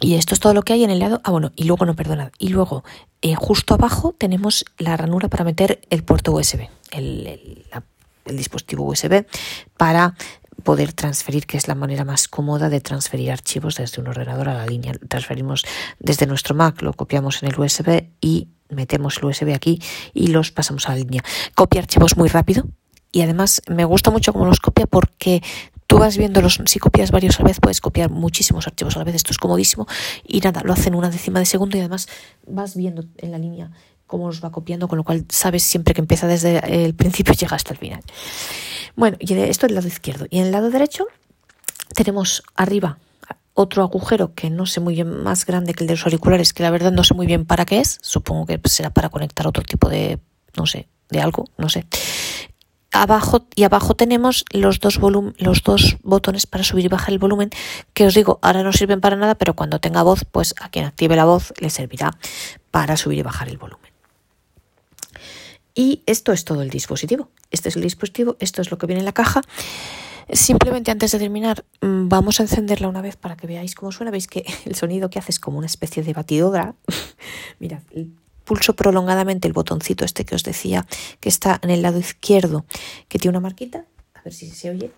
Y 0.00 0.14
esto 0.14 0.32
es 0.32 0.40
todo 0.40 0.54
lo 0.54 0.62
que 0.62 0.72
hay 0.72 0.84
en 0.84 0.90
el 0.90 0.98
lado. 0.98 1.20
Ah, 1.24 1.30
bueno, 1.30 1.52
y 1.56 1.64
luego 1.64 1.84
no, 1.84 1.94
perdonad. 1.94 2.32
Y 2.38 2.48
luego, 2.48 2.84
eh, 3.20 3.34
justo 3.34 3.74
abajo 3.74 4.14
tenemos 4.16 4.64
la 4.78 4.96
ranura 4.96 5.28
para 5.28 5.44
meter 5.44 5.82
el 5.90 6.02
puerto 6.02 6.32
USB, 6.32 6.68
el, 6.90 7.66
el 8.24 8.36
dispositivo 8.36 8.84
USB, 8.84 9.26
para 9.76 10.14
poder 10.60 10.92
transferir, 10.92 11.46
que 11.46 11.56
es 11.56 11.68
la 11.68 11.74
manera 11.74 12.04
más 12.04 12.28
cómoda 12.28 12.68
de 12.68 12.80
transferir 12.80 13.30
archivos 13.30 13.76
desde 13.76 14.00
un 14.00 14.08
ordenador 14.08 14.48
a 14.48 14.54
la 14.54 14.66
línea. 14.66 14.92
Transferimos 15.08 15.64
desde 15.98 16.26
nuestro 16.26 16.54
Mac, 16.54 16.82
lo 16.82 16.92
copiamos 16.92 17.42
en 17.42 17.50
el 17.50 17.58
USB 17.58 18.04
y 18.20 18.48
metemos 18.68 19.18
el 19.18 19.24
USB 19.26 19.54
aquí 19.54 19.82
y 20.14 20.28
los 20.28 20.50
pasamos 20.50 20.88
a 20.88 20.92
la 20.92 20.98
línea. 20.98 21.22
Copia 21.54 21.80
archivos 21.80 22.16
muy 22.16 22.28
rápido, 22.28 22.64
y 23.12 23.22
además 23.22 23.62
me 23.68 23.84
gusta 23.84 24.10
mucho 24.10 24.32
cómo 24.32 24.46
los 24.46 24.60
copia 24.60 24.86
porque 24.86 25.42
tú 25.86 25.98
vas 25.98 26.16
viendo 26.16 26.40
los, 26.40 26.60
si 26.66 26.78
copias 26.78 27.10
varios 27.10 27.38
a 27.38 27.42
la 27.42 27.48
vez, 27.48 27.60
puedes 27.60 27.80
copiar 27.80 28.10
muchísimos 28.10 28.66
archivos 28.66 28.94
a 28.96 29.00
la 29.00 29.04
vez, 29.04 29.16
esto 29.16 29.32
es 29.32 29.38
comodísimo 29.38 29.86
y 30.24 30.40
nada, 30.40 30.62
lo 30.64 30.72
hacen 30.72 30.94
una 30.94 31.10
décima 31.10 31.40
de 31.40 31.46
segundo 31.46 31.76
y 31.76 31.80
además 31.80 32.06
vas 32.46 32.76
viendo 32.76 33.04
en 33.18 33.32
la 33.32 33.38
línea 33.38 33.72
cómo 34.10 34.26
los 34.26 34.44
va 34.44 34.50
copiando, 34.50 34.88
con 34.88 34.98
lo 34.98 35.04
cual 35.04 35.24
sabes 35.28 35.62
siempre 35.62 35.94
que 35.94 36.00
empieza 36.00 36.26
desde 36.26 36.84
el 36.84 36.94
principio 36.94 37.32
y 37.32 37.36
llega 37.36 37.56
hasta 37.56 37.72
el 37.72 37.78
final. 37.78 38.02
Bueno, 38.96 39.16
y 39.20 39.32
esto 39.32 39.66
es 39.66 39.70
el 39.70 39.76
lado 39.76 39.86
izquierdo. 39.86 40.26
Y 40.30 40.40
en 40.40 40.46
el 40.46 40.52
lado 40.52 40.70
derecho 40.70 41.06
tenemos 41.94 42.42
arriba 42.56 42.98
otro 43.54 43.82
agujero 43.82 44.34
que 44.34 44.50
no 44.50 44.66
sé 44.66 44.80
muy 44.80 44.94
bien, 44.94 45.22
más 45.22 45.46
grande 45.46 45.74
que 45.74 45.84
el 45.84 45.88
de 45.88 45.94
los 45.94 46.04
auriculares, 46.04 46.52
que 46.52 46.62
la 46.62 46.70
verdad 46.70 46.92
no 46.92 47.04
sé 47.04 47.14
muy 47.14 47.26
bien 47.26 47.44
para 47.46 47.64
qué 47.64 47.80
es, 47.80 47.98
supongo 48.02 48.46
que 48.46 48.60
será 48.64 48.90
para 48.90 49.08
conectar 49.10 49.46
otro 49.46 49.62
tipo 49.62 49.88
de, 49.88 50.18
no 50.56 50.66
sé, 50.66 50.88
de 51.08 51.20
algo, 51.20 51.44
no 51.56 51.68
sé 51.68 51.86
abajo 52.92 53.46
y 53.54 53.62
abajo 53.62 53.94
tenemos 53.94 54.44
los 54.50 54.80
dos 54.80 54.98
los 55.38 55.62
dos 55.62 55.96
botones 56.02 56.46
para 56.46 56.64
subir 56.64 56.86
y 56.86 56.88
bajar 56.88 57.10
el 57.10 57.18
volumen 57.18 57.50
que 57.94 58.06
os 58.06 58.14
digo 58.14 58.38
ahora 58.42 58.62
no 58.62 58.72
sirven 58.72 59.00
para 59.00 59.16
nada 59.16 59.36
pero 59.36 59.54
cuando 59.54 59.78
tenga 59.78 60.02
voz 60.02 60.24
pues 60.24 60.54
a 60.60 60.70
quien 60.70 60.86
active 60.86 61.14
la 61.16 61.24
voz 61.24 61.54
le 61.60 61.70
servirá 61.70 62.10
para 62.70 62.96
subir 62.96 63.18
y 63.18 63.22
bajar 63.22 63.48
el 63.48 63.58
volumen 63.58 63.79
y 65.74 66.02
esto 66.06 66.32
es 66.32 66.44
todo 66.44 66.62
el 66.62 66.70
dispositivo 66.70 67.30
este 67.50 67.68
es 67.68 67.76
el 67.76 67.82
dispositivo 67.82 68.36
esto 68.40 68.62
es 68.62 68.70
lo 68.70 68.78
que 68.78 68.86
viene 68.86 69.00
en 69.00 69.06
la 69.06 69.12
caja 69.12 69.42
Simplemente 70.32 70.92
antes 70.92 71.10
de 71.10 71.18
terminar, 71.18 71.64
mm, 71.80 72.08
vamos 72.08 72.38
a 72.38 72.44
encenderla 72.44 72.88
una 72.88 73.02
vez 73.02 73.16
para 73.16 73.36
que 73.36 73.46
veáis 73.46 73.74
cómo 73.74 73.90
suena. 73.90 74.10
Veis 74.10 74.28
que 74.28 74.44
el 74.64 74.74
sonido 74.74 75.10
que 75.10 75.18
hace 75.18 75.32
es 75.32 75.40
como 75.40 75.58
una 75.58 75.66
especie 75.66 76.02
de 76.02 76.12
batidora. 76.12 76.74
Mirad, 77.58 77.82
pulso 78.44 78.74
prolongadamente 78.74 79.48
el 79.48 79.54
botoncito 79.54 80.04
este 80.04 80.24
que 80.24 80.34
os 80.34 80.44
decía 80.44 80.86
que 81.20 81.28
está 81.28 81.58
en 81.62 81.70
el 81.70 81.82
lado 81.82 81.98
izquierdo, 81.98 82.64
que 83.08 83.18
tiene 83.18 83.36
una 83.36 83.40
marquita, 83.40 83.84
a 84.14 84.22
ver 84.22 84.32
si 84.32 84.50
se 84.50 84.70
oye. 84.70 84.92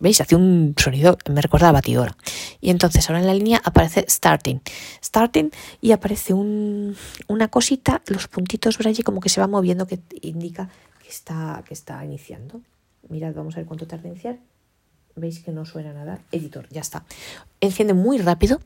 ¿Veis? 0.00 0.20
Hace 0.20 0.36
un 0.36 0.74
sonido, 0.76 1.18
me 1.30 1.40
recuerda 1.40 1.72
batidora. 1.72 2.16
Y 2.60 2.70
entonces 2.70 3.08
ahora 3.08 3.20
en 3.20 3.26
la 3.26 3.34
línea 3.34 3.60
aparece 3.64 4.04
starting. 4.08 4.60
Starting 5.02 5.50
y 5.80 5.92
aparece 5.92 6.34
un, 6.34 6.96
una 7.28 7.48
cosita, 7.48 8.02
los 8.06 8.28
puntitos 8.28 8.76
por 8.76 8.88
allí 8.88 9.02
como 9.02 9.20
que 9.20 9.28
se 9.28 9.40
va 9.40 9.46
moviendo 9.46 9.86
que 9.86 10.00
indica 10.22 10.68
que 11.02 11.08
está, 11.08 11.62
que 11.66 11.74
está 11.74 12.04
iniciando. 12.04 12.60
Mirad, 13.08 13.34
vamos 13.34 13.54
a 13.54 13.58
ver 13.58 13.66
cuánto 13.66 13.86
tarda 13.86 14.04
en 14.04 14.12
iniciar. 14.12 14.38
¿Veis 15.14 15.40
que 15.40 15.50
no 15.50 15.64
suena 15.64 15.94
nada? 15.94 16.20
Editor, 16.30 16.68
ya 16.70 16.82
está. 16.82 17.04
Enciende 17.60 17.94
muy 17.94 18.18
rápido 18.18 18.60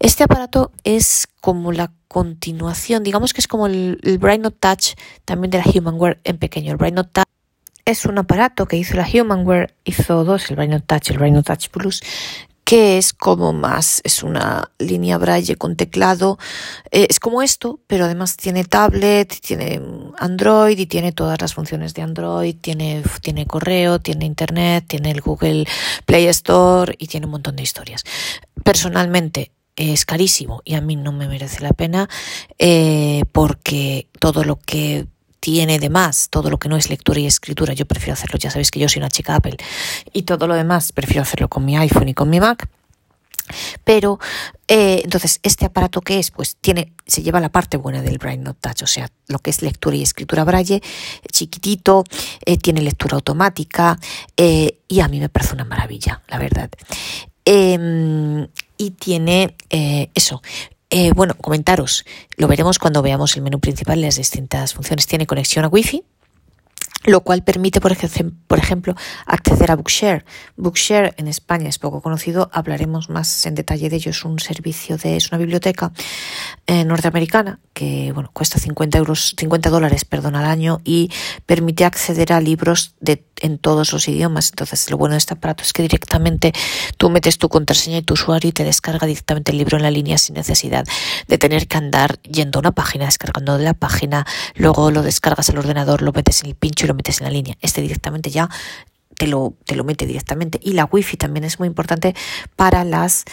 este 0.00 0.22
aparato 0.22 0.70
es 0.84 1.26
como 1.40 1.72
la 1.72 1.90
continuación, 2.06 3.02
digamos 3.02 3.32
que 3.32 3.40
es 3.40 3.48
como 3.48 3.66
el, 3.66 3.98
el 4.04 4.18
Bright 4.18 4.40
Note 4.40 4.58
Touch 4.60 4.94
también 5.24 5.50
de 5.50 5.58
la 5.58 5.64
Humanware 5.64 6.20
en 6.22 6.38
pequeño. 6.38 6.70
El 6.70 6.76
Bright 6.76 6.94
Note 6.94 7.10
Touch 7.12 7.27
es 7.88 8.04
un 8.04 8.18
aparato 8.18 8.66
que 8.66 8.76
hizo 8.76 8.96
la 8.96 9.08
Humanware, 9.10 9.74
hizo 9.84 10.22
dos, 10.22 10.50
el 10.50 10.56
Note 10.56 10.84
Touch, 10.86 11.10
el 11.10 11.32
Note 11.32 11.42
Touch 11.42 11.68
Plus, 11.70 12.02
que 12.62 12.98
es 12.98 13.14
como 13.14 13.54
más, 13.54 14.02
es 14.04 14.22
una 14.22 14.70
línea 14.78 15.16
braille 15.16 15.56
con 15.56 15.74
teclado, 15.74 16.38
eh, 16.90 17.06
es 17.08 17.18
como 17.18 17.40
esto, 17.40 17.80
pero 17.86 18.04
además 18.04 18.36
tiene 18.36 18.64
tablet, 18.64 19.40
tiene 19.40 19.80
Android 20.18 20.78
y 20.78 20.84
tiene 20.84 21.12
todas 21.12 21.40
las 21.40 21.54
funciones 21.54 21.94
de 21.94 22.02
Android, 22.02 22.56
tiene, 22.60 23.02
tiene 23.22 23.46
correo, 23.46 24.00
tiene 24.00 24.26
internet, 24.26 24.84
tiene 24.86 25.10
el 25.10 25.22
Google 25.22 25.64
Play 26.04 26.26
Store 26.26 26.94
y 26.98 27.06
tiene 27.06 27.24
un 27.24 27.32
montón 27.32 27.56
de 27.56 27.62
historias. 27.62 28.04
Personalmente 28.62 29.50
es 29.76 30.04
carísimo 30.04 30.60
y 30.62 30.74
a 30.74 30.82
mí 30.82 30.94
no 30.94 31.12
me 31.12 31.26
merece 31.26 31.62
la 31.62 31.72
pena 31.72 32.06
eh, 32.58 33.22
porque 33.32 34.08
todo 34.20 34.44
lo 34.44 34.56
que 34.56 35.06
tiene 35.40 35.78
de 35.78 35.90
más, 35.90 36.28
todo 36.30 36.50
lo 36.50 36.58
que 36.58 36.68
no 36.68 36.76
es 36.76 36.90
lectura 36.90 37.20
y 37.20 37.26
escritura, 37.26 37.72
yo 37.74 37.86
prefiero 37.86 38.14
hacerlo, 38.14 38.38
ya 38.38 38.50
sabéis 38.50 38.70
que 38.70 38.80
yo 38.80 38.88
soy 38.88 39.00
una 39.00 39.10
chica 39.10 39.36
Apple, 39.36 39.56
y 40.12 40.22
todo 40.22 40.46
lo 40.46 40.54
demás 40.54 40.92
prefiero 40.92 41.22
hacerlo 41.22 41.48
con 41.48 41.64
mi 41.64 41.76
iPhone 41.76 42.08
y 42.08 42.14
con 42.14 42.30
mi 42.30 42.40
Mac. 42.40 42.68
Pero 43.82 44.18
eh, 44.66 45.00
entonces, 45.04 45.40
¿este 45.42 45.64
aparato 45.64 46.02
qué 46.02 46.18
es? 46.18 46.30
Pues 46.30 46.56
tiene, 46.60 46.92
se 47.06 47.22
lleva 47.22 47.40
la 47.40 47.48
parte 47.48 47.78
buena 47.78 48.02
del 48.02 48.18
Braille 48.18 48.42
Note 48.42 48.58
Touch, 48.60 48.82
o 48.82 48.86
sea, 48.86 49.08
lo 49.26 49.38
que 49.38 49.50
es 49.50 49.62
lectura 49.62 49.96
y 49.96 50.02
escritura 50.02 50.44
braille, 50.44 50.82
chiquitito, 51.32 52.04
eh, 52.44 52.58
tiene 52.58 52.82
lectura 52.82 53.14
automática 53.14 53.98
eh, 54.36 54.80
y 54.86 55.00
a 55.00 55.08
mí 55.08 55.18
me 55.18 55.30
parece 55.30 55.54
una 55.54 55.64
maravilla, 55.64 56.22
la 56.28 56.38
verdad. 56.38 56.70
Em, 57.44 58.46
y 58.76 58.90
tiene 58.90 59.56
eso, 60.14 60.42
eh, 60.90 61.12
bueno, 61.12 61.34
comentaros, 61.34 62.04
lo 62.36 62.48
veremos 62.48 62.78
cuando 62.78 63.02
veamos 63.02 63.36
el 63.36 63.42
menú 63.42 63.60
principal 63.60 63.98
y 63.98 64.02
las 64.02 64.16
distintas 64.16 64.74
funciones. 64.74 65.06
Tiene 65.06 65.26
conexión 65.26 65.64
a 65.64 65.68
Wi-Fi, 65.68 66.02
lo 67.04 67.20
cual 67.20 67.42
permite, 67.44 67.80
por 67.80 67.92
ejemplo, 68.58 68.94
acceder 69.24 69.70
a 69.70 69.76
Bookshare. 69.76 70.24
Bookshare 70.56 71.14
en 71.16 71.28
España 71.28 71.68
es 71.68 71.78
poco 71.78 72.02
conocido, 72.02 72.50
hablaremos 72.52 73.08
más 73.08 73.46
en 73.46 73.54
detalle 73.54 73.88
de 73.88 73.96
ello. 73.96 74.10
Es 74.10 74.24
un 74.24 74.38
servicio 74.40 74.96
de, 74.96 75.16
es 75.16 75.30
una 75.30 75.38
biblioteca 75.38 75.92
eh, 76.66 76.84
norteamericana 76.84 77.60
que 77.72 78.10
bueno, 78.12 78.30
cuesta 78.32 78.58
50 78.58 78.98
euros, 78.98 79.36
50 79.38 79.70
dólares, 79.70 80.04
perdón, 80.04 80.34
al 80.34 80.46
año 80.46 80.80
y 80.84 81.12
permite 81.46 81.84
acceder 81.84 82.32
a 82.32 82.40
libros 82.40 82.96
de, 82.98 83.24
en 83.40 83.58
todos 83.58 83.92
los 83.92 84.08
idiomas. 84.08 84.50
Entonces, 84.50 84.90
lo 84.90 84.98
bueno 84.98 85.12
de 85.12 85.18
este 85.18 85.34
aparato 85.34 85.62
es 85.62 85.72
que 85.72 85.82
directamente 85.82 86.52
tú 86.96 87.08
metes 87.08 87.38
tu 87.38 87.48
contraseña 87.48 87.98
y 87.98 88.02
tu 88.02 88.14
usuario 88.14 88.48
y 88.48 88.52
te 88.52 88.64
descarga 88.64 89.06
directamente 89.06 89.52
el 89.52 89.58
libro 89.58 89.76
en 89.76 89.84
la 89.84 89.92
línea 89.92 90.18
sin 90.18 90.34
necesidad 90.34 90.84
de 91.28 91.38
tener 91.38 91.68
que 91.68 91.76
andar 91.76 92.20
yendo 92.22 92.58
a 92.58 92.60
una 92.60 92.72
página, 92.72 93.04
descargando 93.04 93.56
de 93.56 93.64
la 93.64 93.74
página, 93.74 94.26
luego 94.56 94.90
lo 94.90 95.02
descargas 95.02 95.48
al 95.50 95.58
ordenador, 95.58 96.02
lo 96.02 96.12
metes 96.12 96.42
en 96.42 96.48
el 96.48 96.56
pincho 96.56 96.87
lo 96.88 96.94
metes 96.94 97.20
en 97.20 97.26
la 97.26 97.30
línea. 97.30 97.56
Este 97.60 97.80
directamente 97.80 98.30
ya 98.30 98.48
te 99.16 99.26
lo, 99.26 99.54
te 99.64 99.76
lo 99.76 99.84
mete 99.84 100.06
directamente. 100.06 100.58
Y 100.62 100.72
la 100.72 100.84
wifi 100.84 101.16
también 101.16 101.44
es 101.44 101.58
muy 101.58 101.68
importante 101.68 102.14
para 102.56 102.84
las 102.84 103.24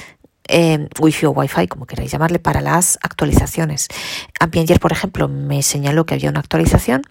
eh, 0.47 0.87
Wi-Fi 0.99 1.25
o 1.27 1.31
Wi-Fi, 1.31 1.67
como 1.67 1.85
queráis 1.85 2.11
llamarle, 2.11 2.39
para 2.39 2.61
las 2.61 2.99
actualizaciones. 3.01 3.87
A 4.39 4.47
mí 4.47 4.59
ayer, 4.59 4.79
por 4.79 4.91
ejemplo, 4.91 5.27
me 5.27 5.63
señaló 5.63 6.05
que 6.05 6.13
había 6.13 6.29
una 6.29 6.39
actualización. 6.39 7.03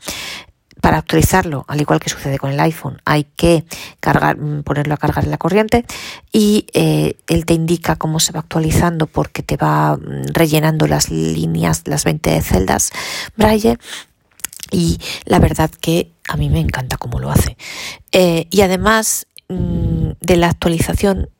Para 0.80 0.98
actualizarlo, 0.98 1.64
al 1.66 1.80
igual 1.80 1.98
que 1.98 2.10
sucede 2.10 2.38
con 2.38 2.50
el 2.50 2.60
iPhone, 2.60 3.00
hay 3.06 3.24
que 3.24 3.64
cargar, 4.00 4.36
mm, 4.36 4.64
ponerlo 4.64 4.92
a 4.92 4.98
cargar 4.98 5.24
en 5.24 5.30
la 5.30 5.38
corriente 5.38 5.86
y 6.30 6.66
eh, 6.74 7.16
él 7.26 7.46
te 7.46 7.54
indica 7.54 7.96
cómo 7.96 8.20
se 8.20 8.32
va 8.32 8.40
actualizando 8.40 9.06
porque 9.06 9.42
te 9.42 9.56
va 9.56 9.96
mm, 9.96 10.34
rellenando 10.34 10.86
las 10.86 11.08
líneas, 11.10 11.84
las 11.86 12.04
20 12.04 12.38
celdas 12.42 12.90
Braille 13.34 13.78
y 14.70 14.98
la 15.24 15.38
verdad 15.38 15.70
que 15.70 16.10
a 16.28 16.36
mí 16.36 16.50
me 16.50 16.60
encanta 16.60 16.96
cómo 16.96 17.18
lo 17.18 17.30
hace. 17.30 17.56
Eh, 18.12 18.46
y 18.50 18.60
además 18.62 19.26
mm, 19.48 20.10
de 20.20 20.36
la 20.36 20.48
actualización, 20.48 21.30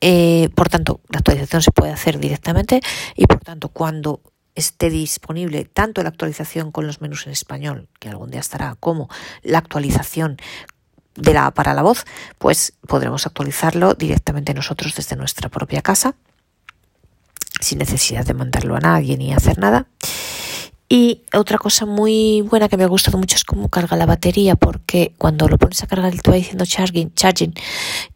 eh, 0.00 0.50
por 0.54 0.68
tanto, 0.68 1.00
la 1.08 1.18
actualización 1.18 1.62
se 1.62 1.70
puede 1.70 1.92
hacer 1.92 2.18
directamente 2.18 2.80
y 3.16 3.26
por 3.26 3.40
tanto 3.40 3.68
cuando 3.68 4.20
esté 4.54 4.90
disponible 4.90 5.64
tanto 5.64 6.02
la 6.02 6.10
actualización 6.10 6.70
con 6.70 6.86
los 6.86 7.00
menús 7.00 7.26
en 7.26 7.32
español, 7.32 7.88
que 7.98 8.08
algún 8.08 8.30
día 8.30 8.40
estará, 8.40 8.76
como 8.78 9.08
la 9.42 9.58
actualización 9.58 10.36
de 11.16 11.32
la 11.32 11.50
para 11.52 11.74
la 11.74 11.82
voz, 11.82 12.04
pues 12.38 12.74
podremos 12.86 13.26
actualizarlo 13.26 13.94
directamente 13.94 14.54
nosotros 14.54 14.94
desde 14.94 15.16
nuestra 15.16 15.48
propia 15.48 15.82
casa, 15.82 16.14
sin 17.60 17.78
necesidad 17.78 18.24
de 18.24 18.34
mandarlo 18.34 18.76
a 18.76 18.80
nadie 18.80 19.16
ni 19.16 19.32
hacer 19.32 19.58
nada. 19.58 19.86
Y 20.94 21.24
otra 21.32 21.58
cosa 21.58 21.86
muy 21.86 22.42
buena 22.42 22.68
que 22.68 22.76
me 22.76 22.84
ha 22.84 22.86
gustado 22.86 23.18
mucho 23.18 23.34
es 23.34 23.42
cómo 23.42 23.68
carga 23.68 23.96
la 23.96 24.06
batería, 24.06 24.54
porque 24.54 25.12
cuando 25.18 25.48
lo 25.48 25.58
pones 25.58 25.82
a 25.82 25.88
cargar 25.88 26.14
te 26.16 26.30
va 26.30 26.36
diciendo 26.36 26.64
charging, 26.64 27.12
charging 27.14 27.52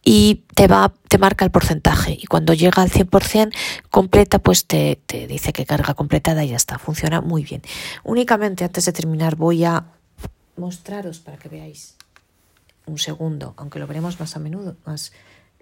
y 0.04 0.44
te 0.54 0.68
va, 0.68 0.94
te 1.08 1.18
marca 1.18 1.44
el 1.44 1.50
porcentaje. 1.50 2.12
Y 2.12 2.26
cuando 2.26 2.54
llega 2.54 2.80
al 2.80 2.88
100% 2.88 3.52
completa, 3.90 4.38
pues 4.38 4.66
te, 4.66 4.94
te 5.06 5.26
dice 5.26 5.52
que 5.52 5.66
carga 5.66 5.94
completada 5.94 6.44
y 6.44 6.50
ya 6.50 6.56
está. 6.56 6.78
Funciona 6.78 7.20
muy 7.20 7.42
bien. 7.42 7.62
Únicamente 8.04 8.62
antes 8.62 8.84
de 8.84 8.92
terminar 8.92 9.34
voy 9.34 9.64
a 9.64 9.84
mostraros 10.56 11.18
para 11.18 11.36
que 11.36 11.48
veáis 11.48 11.96
un 12.86 12.98
segundo, 12.98 13.54
aunque 13.56 13.80
lo 13.80 13.88
veremos 13.88 14.20
más 14.20 14.36
a 14.36 14.38
menudo, 14.38 14.76
más 14.86 15.12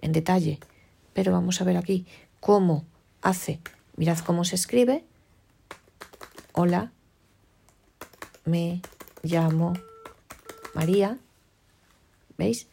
en 0.01 0.11
detalle. 0.11 0.59
Pero 1.13 1.31
vamos 1.31 1.61
a 1.61 1.63
ver 1.63 1.77
aquí 1.77 2.05
cómo 2.39 2.85
hace. 3.23 3.59
Mirad 3.95 4.19
cómo 4.19 4.45
se 4.45 4.53
escribe. 4.53 5.03
Hola, 6.53 6.91
me 8.47 8.81
llamo 9.23 9.73
María, 10.73 11.17
¿veis? 12.37 12.67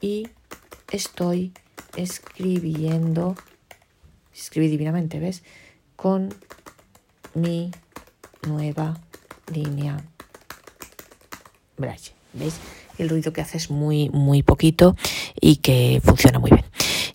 Y 0.00 0.28
estoy 0.92 1.52
escribiendo, 1.96 3.34
escribí 4.32 4.68
divinamente, 4.68 5.18
¿ves? 5.18 5.42
Con 5.96 6.32
mi 7.34 7.72
nueva 8.46 9.00
línea 9.52 10.04
Braille, 11.76 12.12
¿veis? 12.32 12.54
El 12.96 13.08
ruido 13.08 13.32
que 13.32 13.40
hace 13.40 13.58
es 13.58 13.70
muy, 13.70 14.08
muy 14.10 14.42
poquito 14.42 14.96
y 15.40 15.56
que 15.56 16.00
funciona 16.04 16.38
muy 16.38 16.50
bien. 16.50 16.64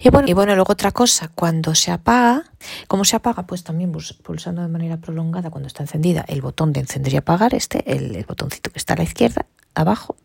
Y 0.04 0.10
bueno, 0.10 0.28
y 0.28 0.34
bueno, 0.34 0.54
luego 0.56 0.74
otra 0.74 0.92
cosa, 0.92 1.30
cuando 1.34 1.74
se 1.76 1.90
apaga, 1.90 2.44
¿cómo 2.90 3.06
se 3.06 3.16
apaga? 3.16 3.44
Pues 3.44 3.64
también 3.64 3.94
pulsando 4.22 4.62
de 4.62 4.68
manera 4.68 4.98
prolongada 4.98 5.50
cuando 5.50 5.68
está 5.68 5.82
encendida 5.82 6.26
el 6.28 6.42
botón 6.42 6.74
de 6.74 6.82
encender 6.82 7.14
y 7.14 7.18
apagar, 7.18 7.56
este, 7.56 7.90
el, 7.90 8.26
botoncito 8.26 8.70
que 8.70 8.80
está 8.80 8.96
a 8.96 8.98
la 8.98 9.04
izquierda, 9.04 9.46
abajo. 9.76 10.18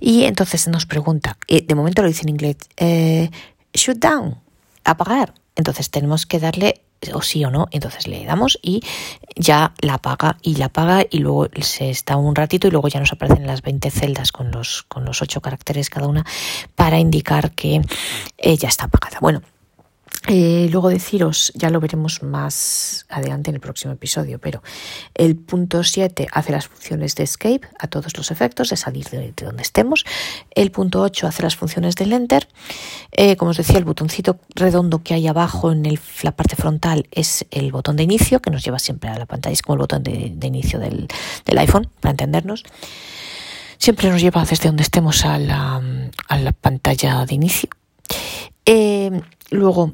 Y 0.00 0.24
entonces 0.24 0.66
nos 0.68 0.86
pregunta, 0.86 1.36
eh, 1.48 1.66
de 1.66 1.74
momento 1.74 2.00
lo 2.00 2.08
dice 2.08 2.22
en 2.22 2.30
inglés, 2.30 2.56
eh, 2.78 3.30
shut 3.74 3.98
down, 3.98 4.40
apagar. 4.84 5.34
Entonces 5.54 5.90
tenemos 5.90 6.24
que 6.24 6.40
darle 6.40 6.80
o 7.12 7.22
sí 7.22 7.44
o 7.44 7.50
no, 7.50 7.68
entonces 7.70 8.06
le 8.06 8.24
damos 8.24 8.58
y 8.62 8.82
ya 9.36 9.74
la 9.80 9.94
apaga 9.94 10.38
y 10.42 10.56
la 10.56 10.66
apaga 10.66 11.04
y 11.08 11.18
luego 11.18 11.48
se 11.60 11.90
está 11.90 12.16
un 12.16 12.34
ratito 12.34 12.68
y 12.68 12.70
luego 12.70 12.88
ya 12.88 13.00
nos 13.00 13.12
aparecen 13.12 13.46
las 13.46 13.62
20 13.62 13.90
celdas 13.90 14.32
con 14.32 14.50
los, 14.50 14.84
con 14.84 15.04
los 15.04 15.20
8 15.20 15.40
caracteres 15.40 15.90
cada 15.90 16.06
una 16.06 16.24
para 16.74 16.98
indicar 16.98 17.52
que 17.52 17.82
eh, 18.38 18.56
ya 18.56 18.68
está 18.68 18.86
apagada. 18.86 19.18
Bueno, 19.20 19.42
eh, 20.26 20.68
luego 20.72 20.88
deciros, 20.88 21.52
ya 21.54 21.68
lo 21.68 21.80
veremos 21.80 22.22
más 22.22 23.04
adelante 23.10 23.50
en 23.50 23.56
el 23.56 23.60
próximo 23.60 23.92
episodio, 23.92 24.38
pero 24.38 24.62
el 25.14 25.36
punto 25.36 25.84
7 25.84 26.28
hace 26.32 26.50
las 26.50 26.66
funciones 26.66 27.14
de 27.14 27.24
escape 27.24 27.60
a 27.78 27.88
todos 27.88 28.16
los 28.16 28.30
efectos, 28.30 28.70
de 28.70 28.76
salir 28.76 29.04
de, 29.10 29.34
donde 29.36 29.62
estemos. 29.62 30.06
El 30.50 30.70
punto 30.70 31.02
8 31.02 31.26
hace 31.26 31.42
las 31.42 31.56
funciones 31.56 31.94
del 31.96 32.14
enter. 32.14 32.48
Eh, 33.12 33.36
como 33.36 33.50
os 33.50 33.58
decía, 33.58 33.76
el 33.76 33.84
botoncito 33.84 34.38
redondo 34.54 35.02
que 35.02 35.12
hay 35.12 35.26
abajo 35.26 35.72
en 35.72 35.82
la 36.22 36.32
parte 36.32 36.56
frontal 36.56 37.06
es 37.10 37.44
el 37.50 37.70
botón 37.70 37.96
de 37.96 38.04
inicio, 38.04 38.40
que 38.40 38.50
nos 38.50 38.64
lleva 38.64 38.78
siempre 38.78 39.10
a 39.10 39.18
la 39.18 39.26
pantalla, 39.26 39.52
es 39.52 39.60
como 39.60 39.74
el 39.74 39.80
botón 39.80 40.02
de, 40.04 40.34
inicio 40.42 40.78
del, 40.78 41.06
iPhone, 41.58 41.90
para 42.00 42.12
entendernos. 42.12 42.64
Siempre 43.76 44.08
nos 44.08 44.22
lleva 44.22 44.42
desde 44.46 44.68
donde 44.68 44.84
estemos 44.84 45.26
a 45.26 45.38
la, 45.38 45.82
pantalla 46.62 47.26
de 47.26 47.34
inicio. 47.34 47.68
Eh, 48.64 49.20
luego, 49.50 49.92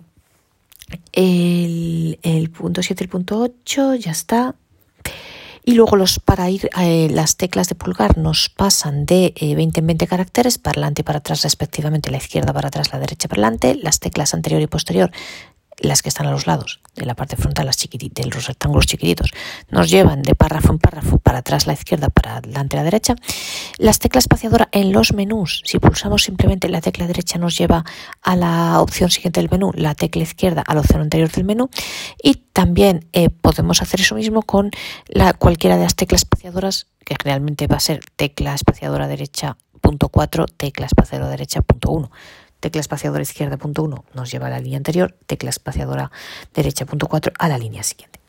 el, 1.13 2.51
punto 2.51 2.83
7 2.83 3.03
y 3.03 3.05
el 3.05 3.11
punto 3.11 3.41
8 3.41 3.95
ya 3.95 4.11
está. 4.11 4.55
Y 5.65 5.75
luego 5.75 5.97
los 5.97 6.19
para 6.19 6.49
ir 6.49 6.71
eh, 6.81 7.09
las 7.11 7.37
teclas 7.37 7.69
de 7.69 7.75
pulgar 7.75 8.17
nos 8.17 8.49
pasan 8.49 9.05
de 9.05 9.35
20 9.41 9.63
eh, 9.63 9.81
en 9.81 9.87
20 9.87 10.07
caracteres 10.07 10.59
para 10.59 10.73
adelante 10.73 11.03
y 11.03 11.05
para 11.05 11.19
atrás 11.19 11.43
respectivamente, 11.43 12.11
la 12.11 12.17
izquierda 12.17 12.53
para 12.53 12.69
atrás, 12.69 12.93
la 12.93 12.99
derecha 12.99 13.29
para 13.29 13.43
adelante, 13.43 13.75
las 13.75 14.01
teclas 14.01 14.33
anterior 14.33 14.63
y 14.63 14.67
posterior 14.67 15.11
las 15.81 16.03
que 16.03 16.09
están 16.09 16.27
a 16.27 16.31
los 16.31 16.47
lados 16.47 16.81
de 16.95 17.07
la 17.07 17.15
parte 17.15 17.37
frontal, 17.37 17.67
las 17.67 17.77
chiquititas, 17.77 18.27
los 18.27 18.47
rectángulos 18.47 18.87
chiquititos, 18.87 19.31
nos 19.71 19.91
llevan 19.91 20.23
de 20.23 20.35
párrafo 20.35 20.73
en 20.73 20.79
párrafo 20.79 21.19
para 21.19 21.39
atrás 21.39 21.67
la 21.67 21.73
izquierda, 21.73 22.11
para 22.11 22.37
adelante 22.37 22.77
la 22.77 22.85
derecha. 22.85 23.17
Las 23.79 23.99
teclas 23.99 24.25
espaciadora 24.25 24.69
en 24.73 24.93
los 24.93 25.13
menús, 25.13 25.63
si 25.65 25.79
pulsamos 25.79 26.23
simplemente 26.23 26.69
la 26.69 26.81
tecla 26.81 27.07
derecha 27.07 27.39
nos 27.39 27.57
lleva 27.57 27.85
a 28.23 28.37
la 28.37 28.81
opción 28.81 29.11
siguiente 29.11 29.41
del 29.41 29.51
menú, 29.51 29.73
la 29.75 29.95
tecla 29.95 30.23
izquierda 30.23 30.63
a 30.67 30.75
la 30.75 30.81
opción 30.81 31.01
anterior 31.01 31.31
del 31.31 31.45
menú 31.45 31.71
y 32.23 32.35
también 32.53 33.09
eh, 33.13 33.31
podemos 33.31 33.81
hacer 33.83 34.01
eso 34.01 34.15
mismo 34.15 34.43
con 34.43 34.71
la, 35.07 35.33
cualquiera 35.33 35.77
de 35.77 35.85
las 35.85 35.95
teclas 35.95 36.23
espaciadoras, 36.23 36.87
que 37.05 37.17
generalmente 37.21 37.67
va 37.67 37.77
a 37.77 37.81
ser 37.81 38.01
tecla 38.17 38.55
espaciadora 38.55 39.09
derecha 39.09 39.57
punto 39.81 40.09
4, 40.09 40.47
tecla 40.47 40.87
espaciadora 40.87 41.31
derecha 41.31 41.63
punto 41.63 41.91
1 41.91 42.11
tecla 42.61 42.81
espaciadora 42.81 43.23
izquierda 43.23 43.57
punto 43.57 43.83
1 43.83 44.05
nos 44.15 44.31
lleva 44.31 44.47
a 44.47 44.51
la 44.51 44.61
línea 44.61 44.77
anterior, 44.77 45.17
tecla 45.27 45.51
espaciadora 45.51 46.11
derecha 46.55 46.87
punto 46.87 47.07
4 47.09 47.33
a 47.39 47.49
la 47.49 47.59
línea 47.59 47.83
siguiente. 47.83 48.21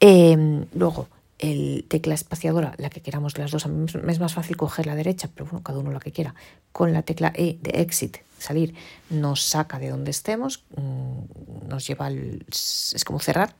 Em, 0.00 0.66
luego, 0.74 1.08
el 1.38 1.84
tecla 1.88 2.14
espaciadora, 2.14 2.74
la 2.78 2.88
que 2.88 3.02
queramos 3.02 3.36
las 3.36 3.50
dos, 3.50 3.66
es 3.66 4.20
más 4.20 4.34
fácil 4.34 4.56
coger 4.56 4.86
la 4.86 4.94
derecha, 4.94 5.28
pero 5.34 5.46
bueno, 5.46 5.62
cada 5.62 5.80
uno 5.80 5.90
la 5.90 6.00
que 6.00 6.12
quiera. 6.12 6.34
Con 6.70 6.92
la 6.92 7.02
tecla 7.02 7.32
E 7.34 7.58
de 7.60 7.82
exit, 7.82 8.18
salir, 8.38 8.74
nos 9.10 9.42
saca 9.42 9.78
de 9.78 9.90
donde 9.90 10.12
estemos, 10.12 10.64
mm, 10.76 11.68
nos 11.68 11.86
lleva 11.86 12.06
al, 12.06 12.44
es 12.48 13.04
como 13.04 13.18
cerrar 13.18 13.54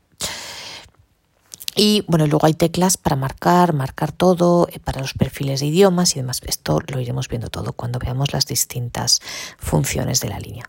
y 1.74 2.04
bueno, 2.06 2.26
luego 2.26 2.46
hay 2.46 2.54
teclas 2.54 2.96
para 2.96 3.16
marcar, 3.16 3.72
marcar 3.72 4.12
todo, 4.12 4.68
eh, 4.70 4.78
para 4.78 5.00
los 5.00 5.14
perfiles 5.14 5.60
de 5.60 5.66
idiomas 5.66 6.14
y 6.14 6.20
demás. 6.20 6.40
Esto 6.44 6.80
lo 6.86 7.00
iremos 7.00 7.28
viendo 7.28 7.48
todo 7.48 7.72
cuando 7.72 7.98
veamos 7.98 8.32
las 8.32 8.46
distintas 8.46 9.20
funciones 9.58 10.20
de 10.20 10.28
la 10.28 10.38
línea. 10.38 10.68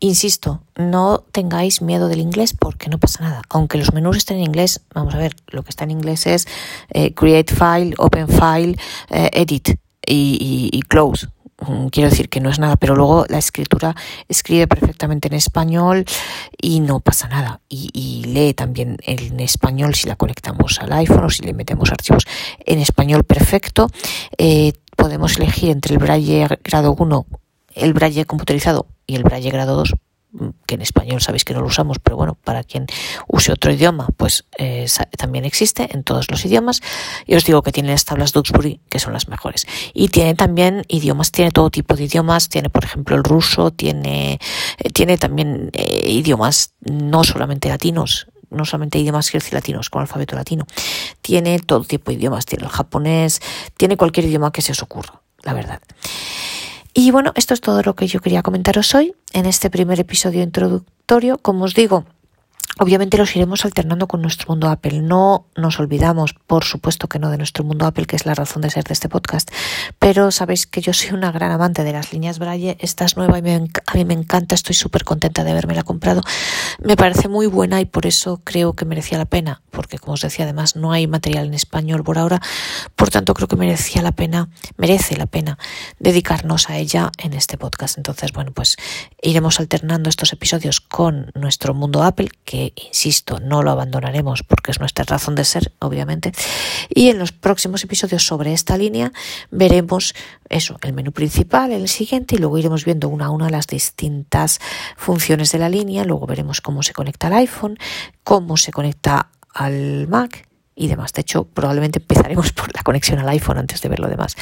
Insisto, 0.00 0.62
no 0.76 1.24
tengáis 1.32 1.82
miedo 1.82 2.08
del 2.08 2.20
inglés 2.20 2.54
porque 2.58 2.88
no 2.88 2.98
pasa 2.98 3.24
nada. 3.24 3.42
Aunque 3.50 3.78
los 3.78 3.92
menús 3.92 4.16
estén 4.16 4.38
en 4.38 4.44
inglés, 4.44 4.80
vamos 4.94 5.14
a 5.14 5.18
ver, 5.18 5.36
lo 5.48 5.62
que 5.62 5.70
está 5.70 5.84
en 5.84 5.90
inglés 5.90 6.26
es 6.26 6.46
eh, 6.90 7.12
Create 7.14 7.54
File, 7.54 7.94
Open 7.98 8.28
File, 8.28 8.76
eh, 9.10 9.30
Edit 9.32 9.78
y 10.10 10.82
Close 10.88 11.28
quiero 11.90 12.10
decir 12.10 12.28
que 12.28 12.40
no 12.40 12.50
es 12.50 12.58
nada, 12.58 12.76
pero 12.76 12.94
luego 12.94 13.26
la 13.28 13.38
escritura 13.38 13.94
escribe 14.28 14.66
perfectamente 14.66 15.28
en 15.28 15.34
español 15.34 16.04
y 16.60 16.80
no 16.80 17.00
pasa 17.00 17.28
nada. 17.28 17.60
Y, 17.68 18.24
lee 18.26 18.54
también 18.54 18.98
en 19.02 19.40
español 19.40 19.94
si 19.94 20.06
la 20.08 20.16
conectamos 20.16 20.78
al 20.80 20.92
iPhone 20.92 21.24
o 21.24 21.30
si 21.30 21.42
le 21.42 21.54
metemos 21.54 21.90
archivos 21.90 22.24
en 22.64 22.78
español 22.78 23.24
perfecto. 23.24 23.88
Eh, 24.36 24.72
podemos 24.96 25.36
elegir 25.36 25.70
entre 25.70 25.94
el 25.94 25.98
Braille 25.98 26.46
grado 26.64 26.94
1, 26.98 27.26
el 27.74 27.92
Braille 27.92 28.24
computerizado 28.24 28.86
y 29.06 29.16
el 29.16 29.22
Braille 29.22 29.50
grado 29.50 29.76
2 29.76 29.94
que 30.66 30.74
en 30.74 30.82
español 30.82 31.20
sabéis 31.20 31.44
que 31.44 31.54
no 31.54 31.60
lo 31.60 31.66
usamos, 31.66 31.98
pero 31.98 32.16
bueno, 32.16 32.34
para 32.34 32.62
quien 32.62 32.86
use 33.26 33.52
otro 33.52 33.72
idioma, 33.72 34.08
pues 34.16 34.44
eh, 34.58 34.86
también 35.16 35.44
existe 35.44 35.88
en 35.92 36.04
todos 36.04 36.30
los 36.30 36.44
idiomas. 36.44 36.80
Y 37.26 37.34
os 37.34 37.44
digo 37.44 37.62
que 37.62 37.72
tiene 37.72 37.90
las 37.90 38.04
tablas 38.04 38.32
Duxbury, 38.32 38.80
que 38.88 38.98
son 38.98 39.12
las 39.12 39.28
mejores. 39.28 39.66
Y 39.94 40.08
tiene 40.08 40.34
también 40.34 40.84
idiomas, 40.88 41.32
tiene 41.32 41.50
todo 41.50 41.70
tipo 41.70 41.96
de 41.96 42.04
idiomas, 42.04 42.48
tiene 42.48 42.68
por 42.68 42.84
ejemplo 42.84 43.16
el 43.16 43.24
ruso, 43.24 43.70
tiene, 43.70 44.38
eh, 44.78 44.90
tiene 44.90 45.18
también 45.18 45.70
eh, 45.72 46.10
idiomas 46.10 46.74
no 46.80 47.24
solamente 47.24 47.68
latinos, 47.68 48.28
no 48.50 48.64
solamente 48.64 48.98
idiomas 48.98 49.32
latinos 49.52 49.90
con 49.90 50.02
alfabeto 50.02 50.36
latino, 50.36 50.66
tiene 51.22 51.58
todo 51.58 51.84
tipo 51.84 52.10
de 52.10 52.18
idiomas, 52.18 52.46
tiene 52.46 52.64
el 52.64 52.70
japonés, 52.70 53.40
tiene 53.76 53.96
cualquier 53.96 54.26
idioma 54.26 54.52
que 54.52 54.62
se 54.62 54.72
os 54.72 54.82
ocurra, 54.82 55.20
la 55.42 55.52
verdad. 55.52 55.80
Y 57.00 57.12
bueno, 57.12 57.30
esto 57.36 57.54
es 57.54 57.60
todo 57.60 57.80
lo 57.84 57.94
que 57.94 58.08
yo 58.08 58.18
quería 58.18 58.42
comentaros 58.42 58.92
hoy 58.96 59.14
en 59.32 59.46
este 59.46 59.70
primer 59.70 60.00
episodio 60.00 60.42
introductorio. 60.42 61.38
Como 61.38 61.64
os 61.64 61.76
digo, 61.76 62.04
Obviamente 62.80 63.18
los 63.18 63.34
iremos 63.34 63.64
alternando 63.64 64.06
con 64.06 64.22
nuestro 64.22 64.46
mundo 64.50 64.68
Apple. 64.68 65.02
No 65.02 65.46
nos 65.56 65.80
olvidamos, 65.80 66.34
por 66.34 66.62
supuesto 66.64 67.08
que 67.08 67.18
no, 67.18 67.28
de 67.28 67.36
nuestro 67.36 67.64
mundo 67.64 67.86
Apple, 67.86 68.06
que 68.06 68.14
es 68.14 68.24
la 68.24 68.34
razón 68.34 68.62
de 68.62 68.70
ser 68.70 68.84
de 68.84 68.92
este 68.92 69.08
podcast. 69.08 69.50
Pero 69.98 70.30
sabéis 70.30 70.68
que 70.68 70.80
yo 70.80 70.92
soy 70.92 71.10
una 71.10 71.32
gran 71.32 71.50
amante 71.50 71.82
de 71.82 71.92
las 71.92 72.12
líneas 72.12 72.38
Braille. 72.38 72.76
Esta 72.78 73.04
es 73.04 73.16
nueva 73.16 73.40
y 73.40 73.42
a 73.42 73.94
mí 73.94 74.04
me 74.04 74.14
encanta. 74.14 74.54
Estoy 74.54 74.76
súper 74.76 75.02
contenta 75.02 75.42
de 75.42 75.50
haberme 75.50 75.74
la 75.74 75.82
comprado. 75.82 76.22
Me 76.80 76.96
parece 76.96 77.26
muy 77.26 77.48
buena 77.48 77.80
y 77.80 77.84
por 77.84 78.06
eso 78.06 78.40
creo 78.44 78.74
que 78.74 78.84
merecía 78.84 79.18
la 79.18 79.24
pena. 79.24 79.60
Porque, 79.70 79.98
como 79.98 80.14
os 80.14 80.20
decía, 80.20 80.44
además 80.44 80.76
no 80.76 80.92
hay 80.92 81.08
material 81.08 81.46
en 81.46 81.54
español 81.54 82.04
por 82.04 82.18
ahora. 82.18 82.40
Por 82.94 83.10
tanto, 83.10 83.34
creo 83.34 83.48
que 83.48 83.56
merecía 83.56 84.02
la 84.02 84.12
pena, 84.12 84.50
merece 84.76 85.16
la 85.16 85.26
pena 85.26 85.58
dedicarnos 85.98 86.70
a 86.70 86.76
ella 86.76 87.10
en 87.18 87.32
este 87.32 87.58
podcast. 87.58 87.98
Entonces, 87.98 88.32
bueno, 88.32 88.52
pues 88.52 88.76
iremos 89.20 89.58
alternando 89.58 90.08
estos 90.08 90.32
episodios 90.32 90.80
con 90.80 91.32
nuestro 91.34 91.74
mundo 91.74 92.04
Apple, 92.04 92.30
que 92.44 92.67
insisto, 92.76 93.40
no 93.40 93.62
lo 93.62 93.70
abandonaremos 93.70 94.42
porque 94.42 94.70
es 94.70 94.80
nuestra 94.80 95.04
razón 95.04 95.34
de 95.34 95.44
ser, 95.44 95.72
obviamente. 95.78 96.32
Y 96.88 97.10
en 97.10 97.18
los 97.18 97.32
próximos 97.32 97.84
episodios 97.84 98.24
sobre 98.24 98.52
esta 98.52 98.76
línea 98.76 99.12
veremos 99.50 100.14
eso, 100.48 100.78
el 100.82 100.92
menú 100.92 101.12
principal, 101.12 101.72
el 101.72 101.88
siguiente, 101.88 102.36
y 102.36 102.38
luego 102.38 102.58
iremos 102.58 102.84
viendo 102.84 103.08
una 103.08 103.26
a 103.26 103.30
una 103.30 103.50
las 103.50 103.66
distintas 103.66 104.60
funciones 104.96 105.52
de 105.52 105.58
la 105.58 105.68
línea. 105.68 106.04
Luego 106.04 106.26
veremos 106.26 106.60
cómo 106.60 106.82
se 106.82 106.92
conecta 106.92 107.26
al 107.26 107.34
iPhone, 107.34 107.78
cómo 108.24 108.56
se 108.56 108.72
conecta 108.72 109.30
al 109.54 110.08
Mac 110.08 110.48
y 110.78 110.86
demás. 110.86 111.12
De 111.12 111.22
hecho, 111.22 111.44
probablemente 111.44 111.98
empezaremos 111.98 112.52
por 112.52 112.74
la 112.74 112.82
conexión 112.82 113.18
al 113.18 113.28
iPhone 113.28 113.58
antes 113.58 113.82
de 113.82 113.88
ver 113.88 113.98
lo 113.98 114.08
demás. 114.08 114.36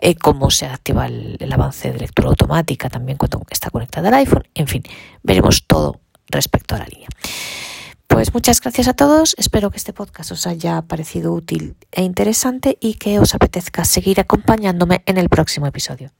Eh, 0.00 0.14
cómo 0.14 0.50
se 0.50 0.66
activa 0.66 1.06
el, 1.06 1.38
avance 1.52 1.90
de 1.90 1.98
lectura 1.98 2.28
automática 2.28 2.90
también 2.90 3.16
cuando 3.16 3.42
está 3.50 3.70
conectada 3.70 4.08
al 4.08 4.14
iPhone. 4.14 4.44
En 4.54 4.68
fin, 4.68 4.82
veremos 5.22 5.66
todo 5.66 6.00
respecto 6.28 6.74
a 6.74 6.78
la 6.78 6.86
línea. 6.86 7.08
Pues 8.06 8.32
muchas 8.32 8.60
gracias 8.60 8.88
a 8.88 8.94
todos, 8.94 9.34
espero 9.38 9.70
que 9.70 9.76
este 9.76 9.92
podcast 9.92 10.32
os 10.32 10.46
haya 10.46 10.82
parecido 10.82 11.32
útil 11.32 11.76
e 11.92 12.02
interesante 12.02 12.78
y 12.80 12.94
que 12.94 13.20
os 13.20 13.34
apetezca 13.34 13.84
seguir 13.84 14.18
acompañándome 14.18 15.02
en 15.06 15.18
el 15.18 15.28
próximo 15.28 15.66
episodio. 15.66 16.10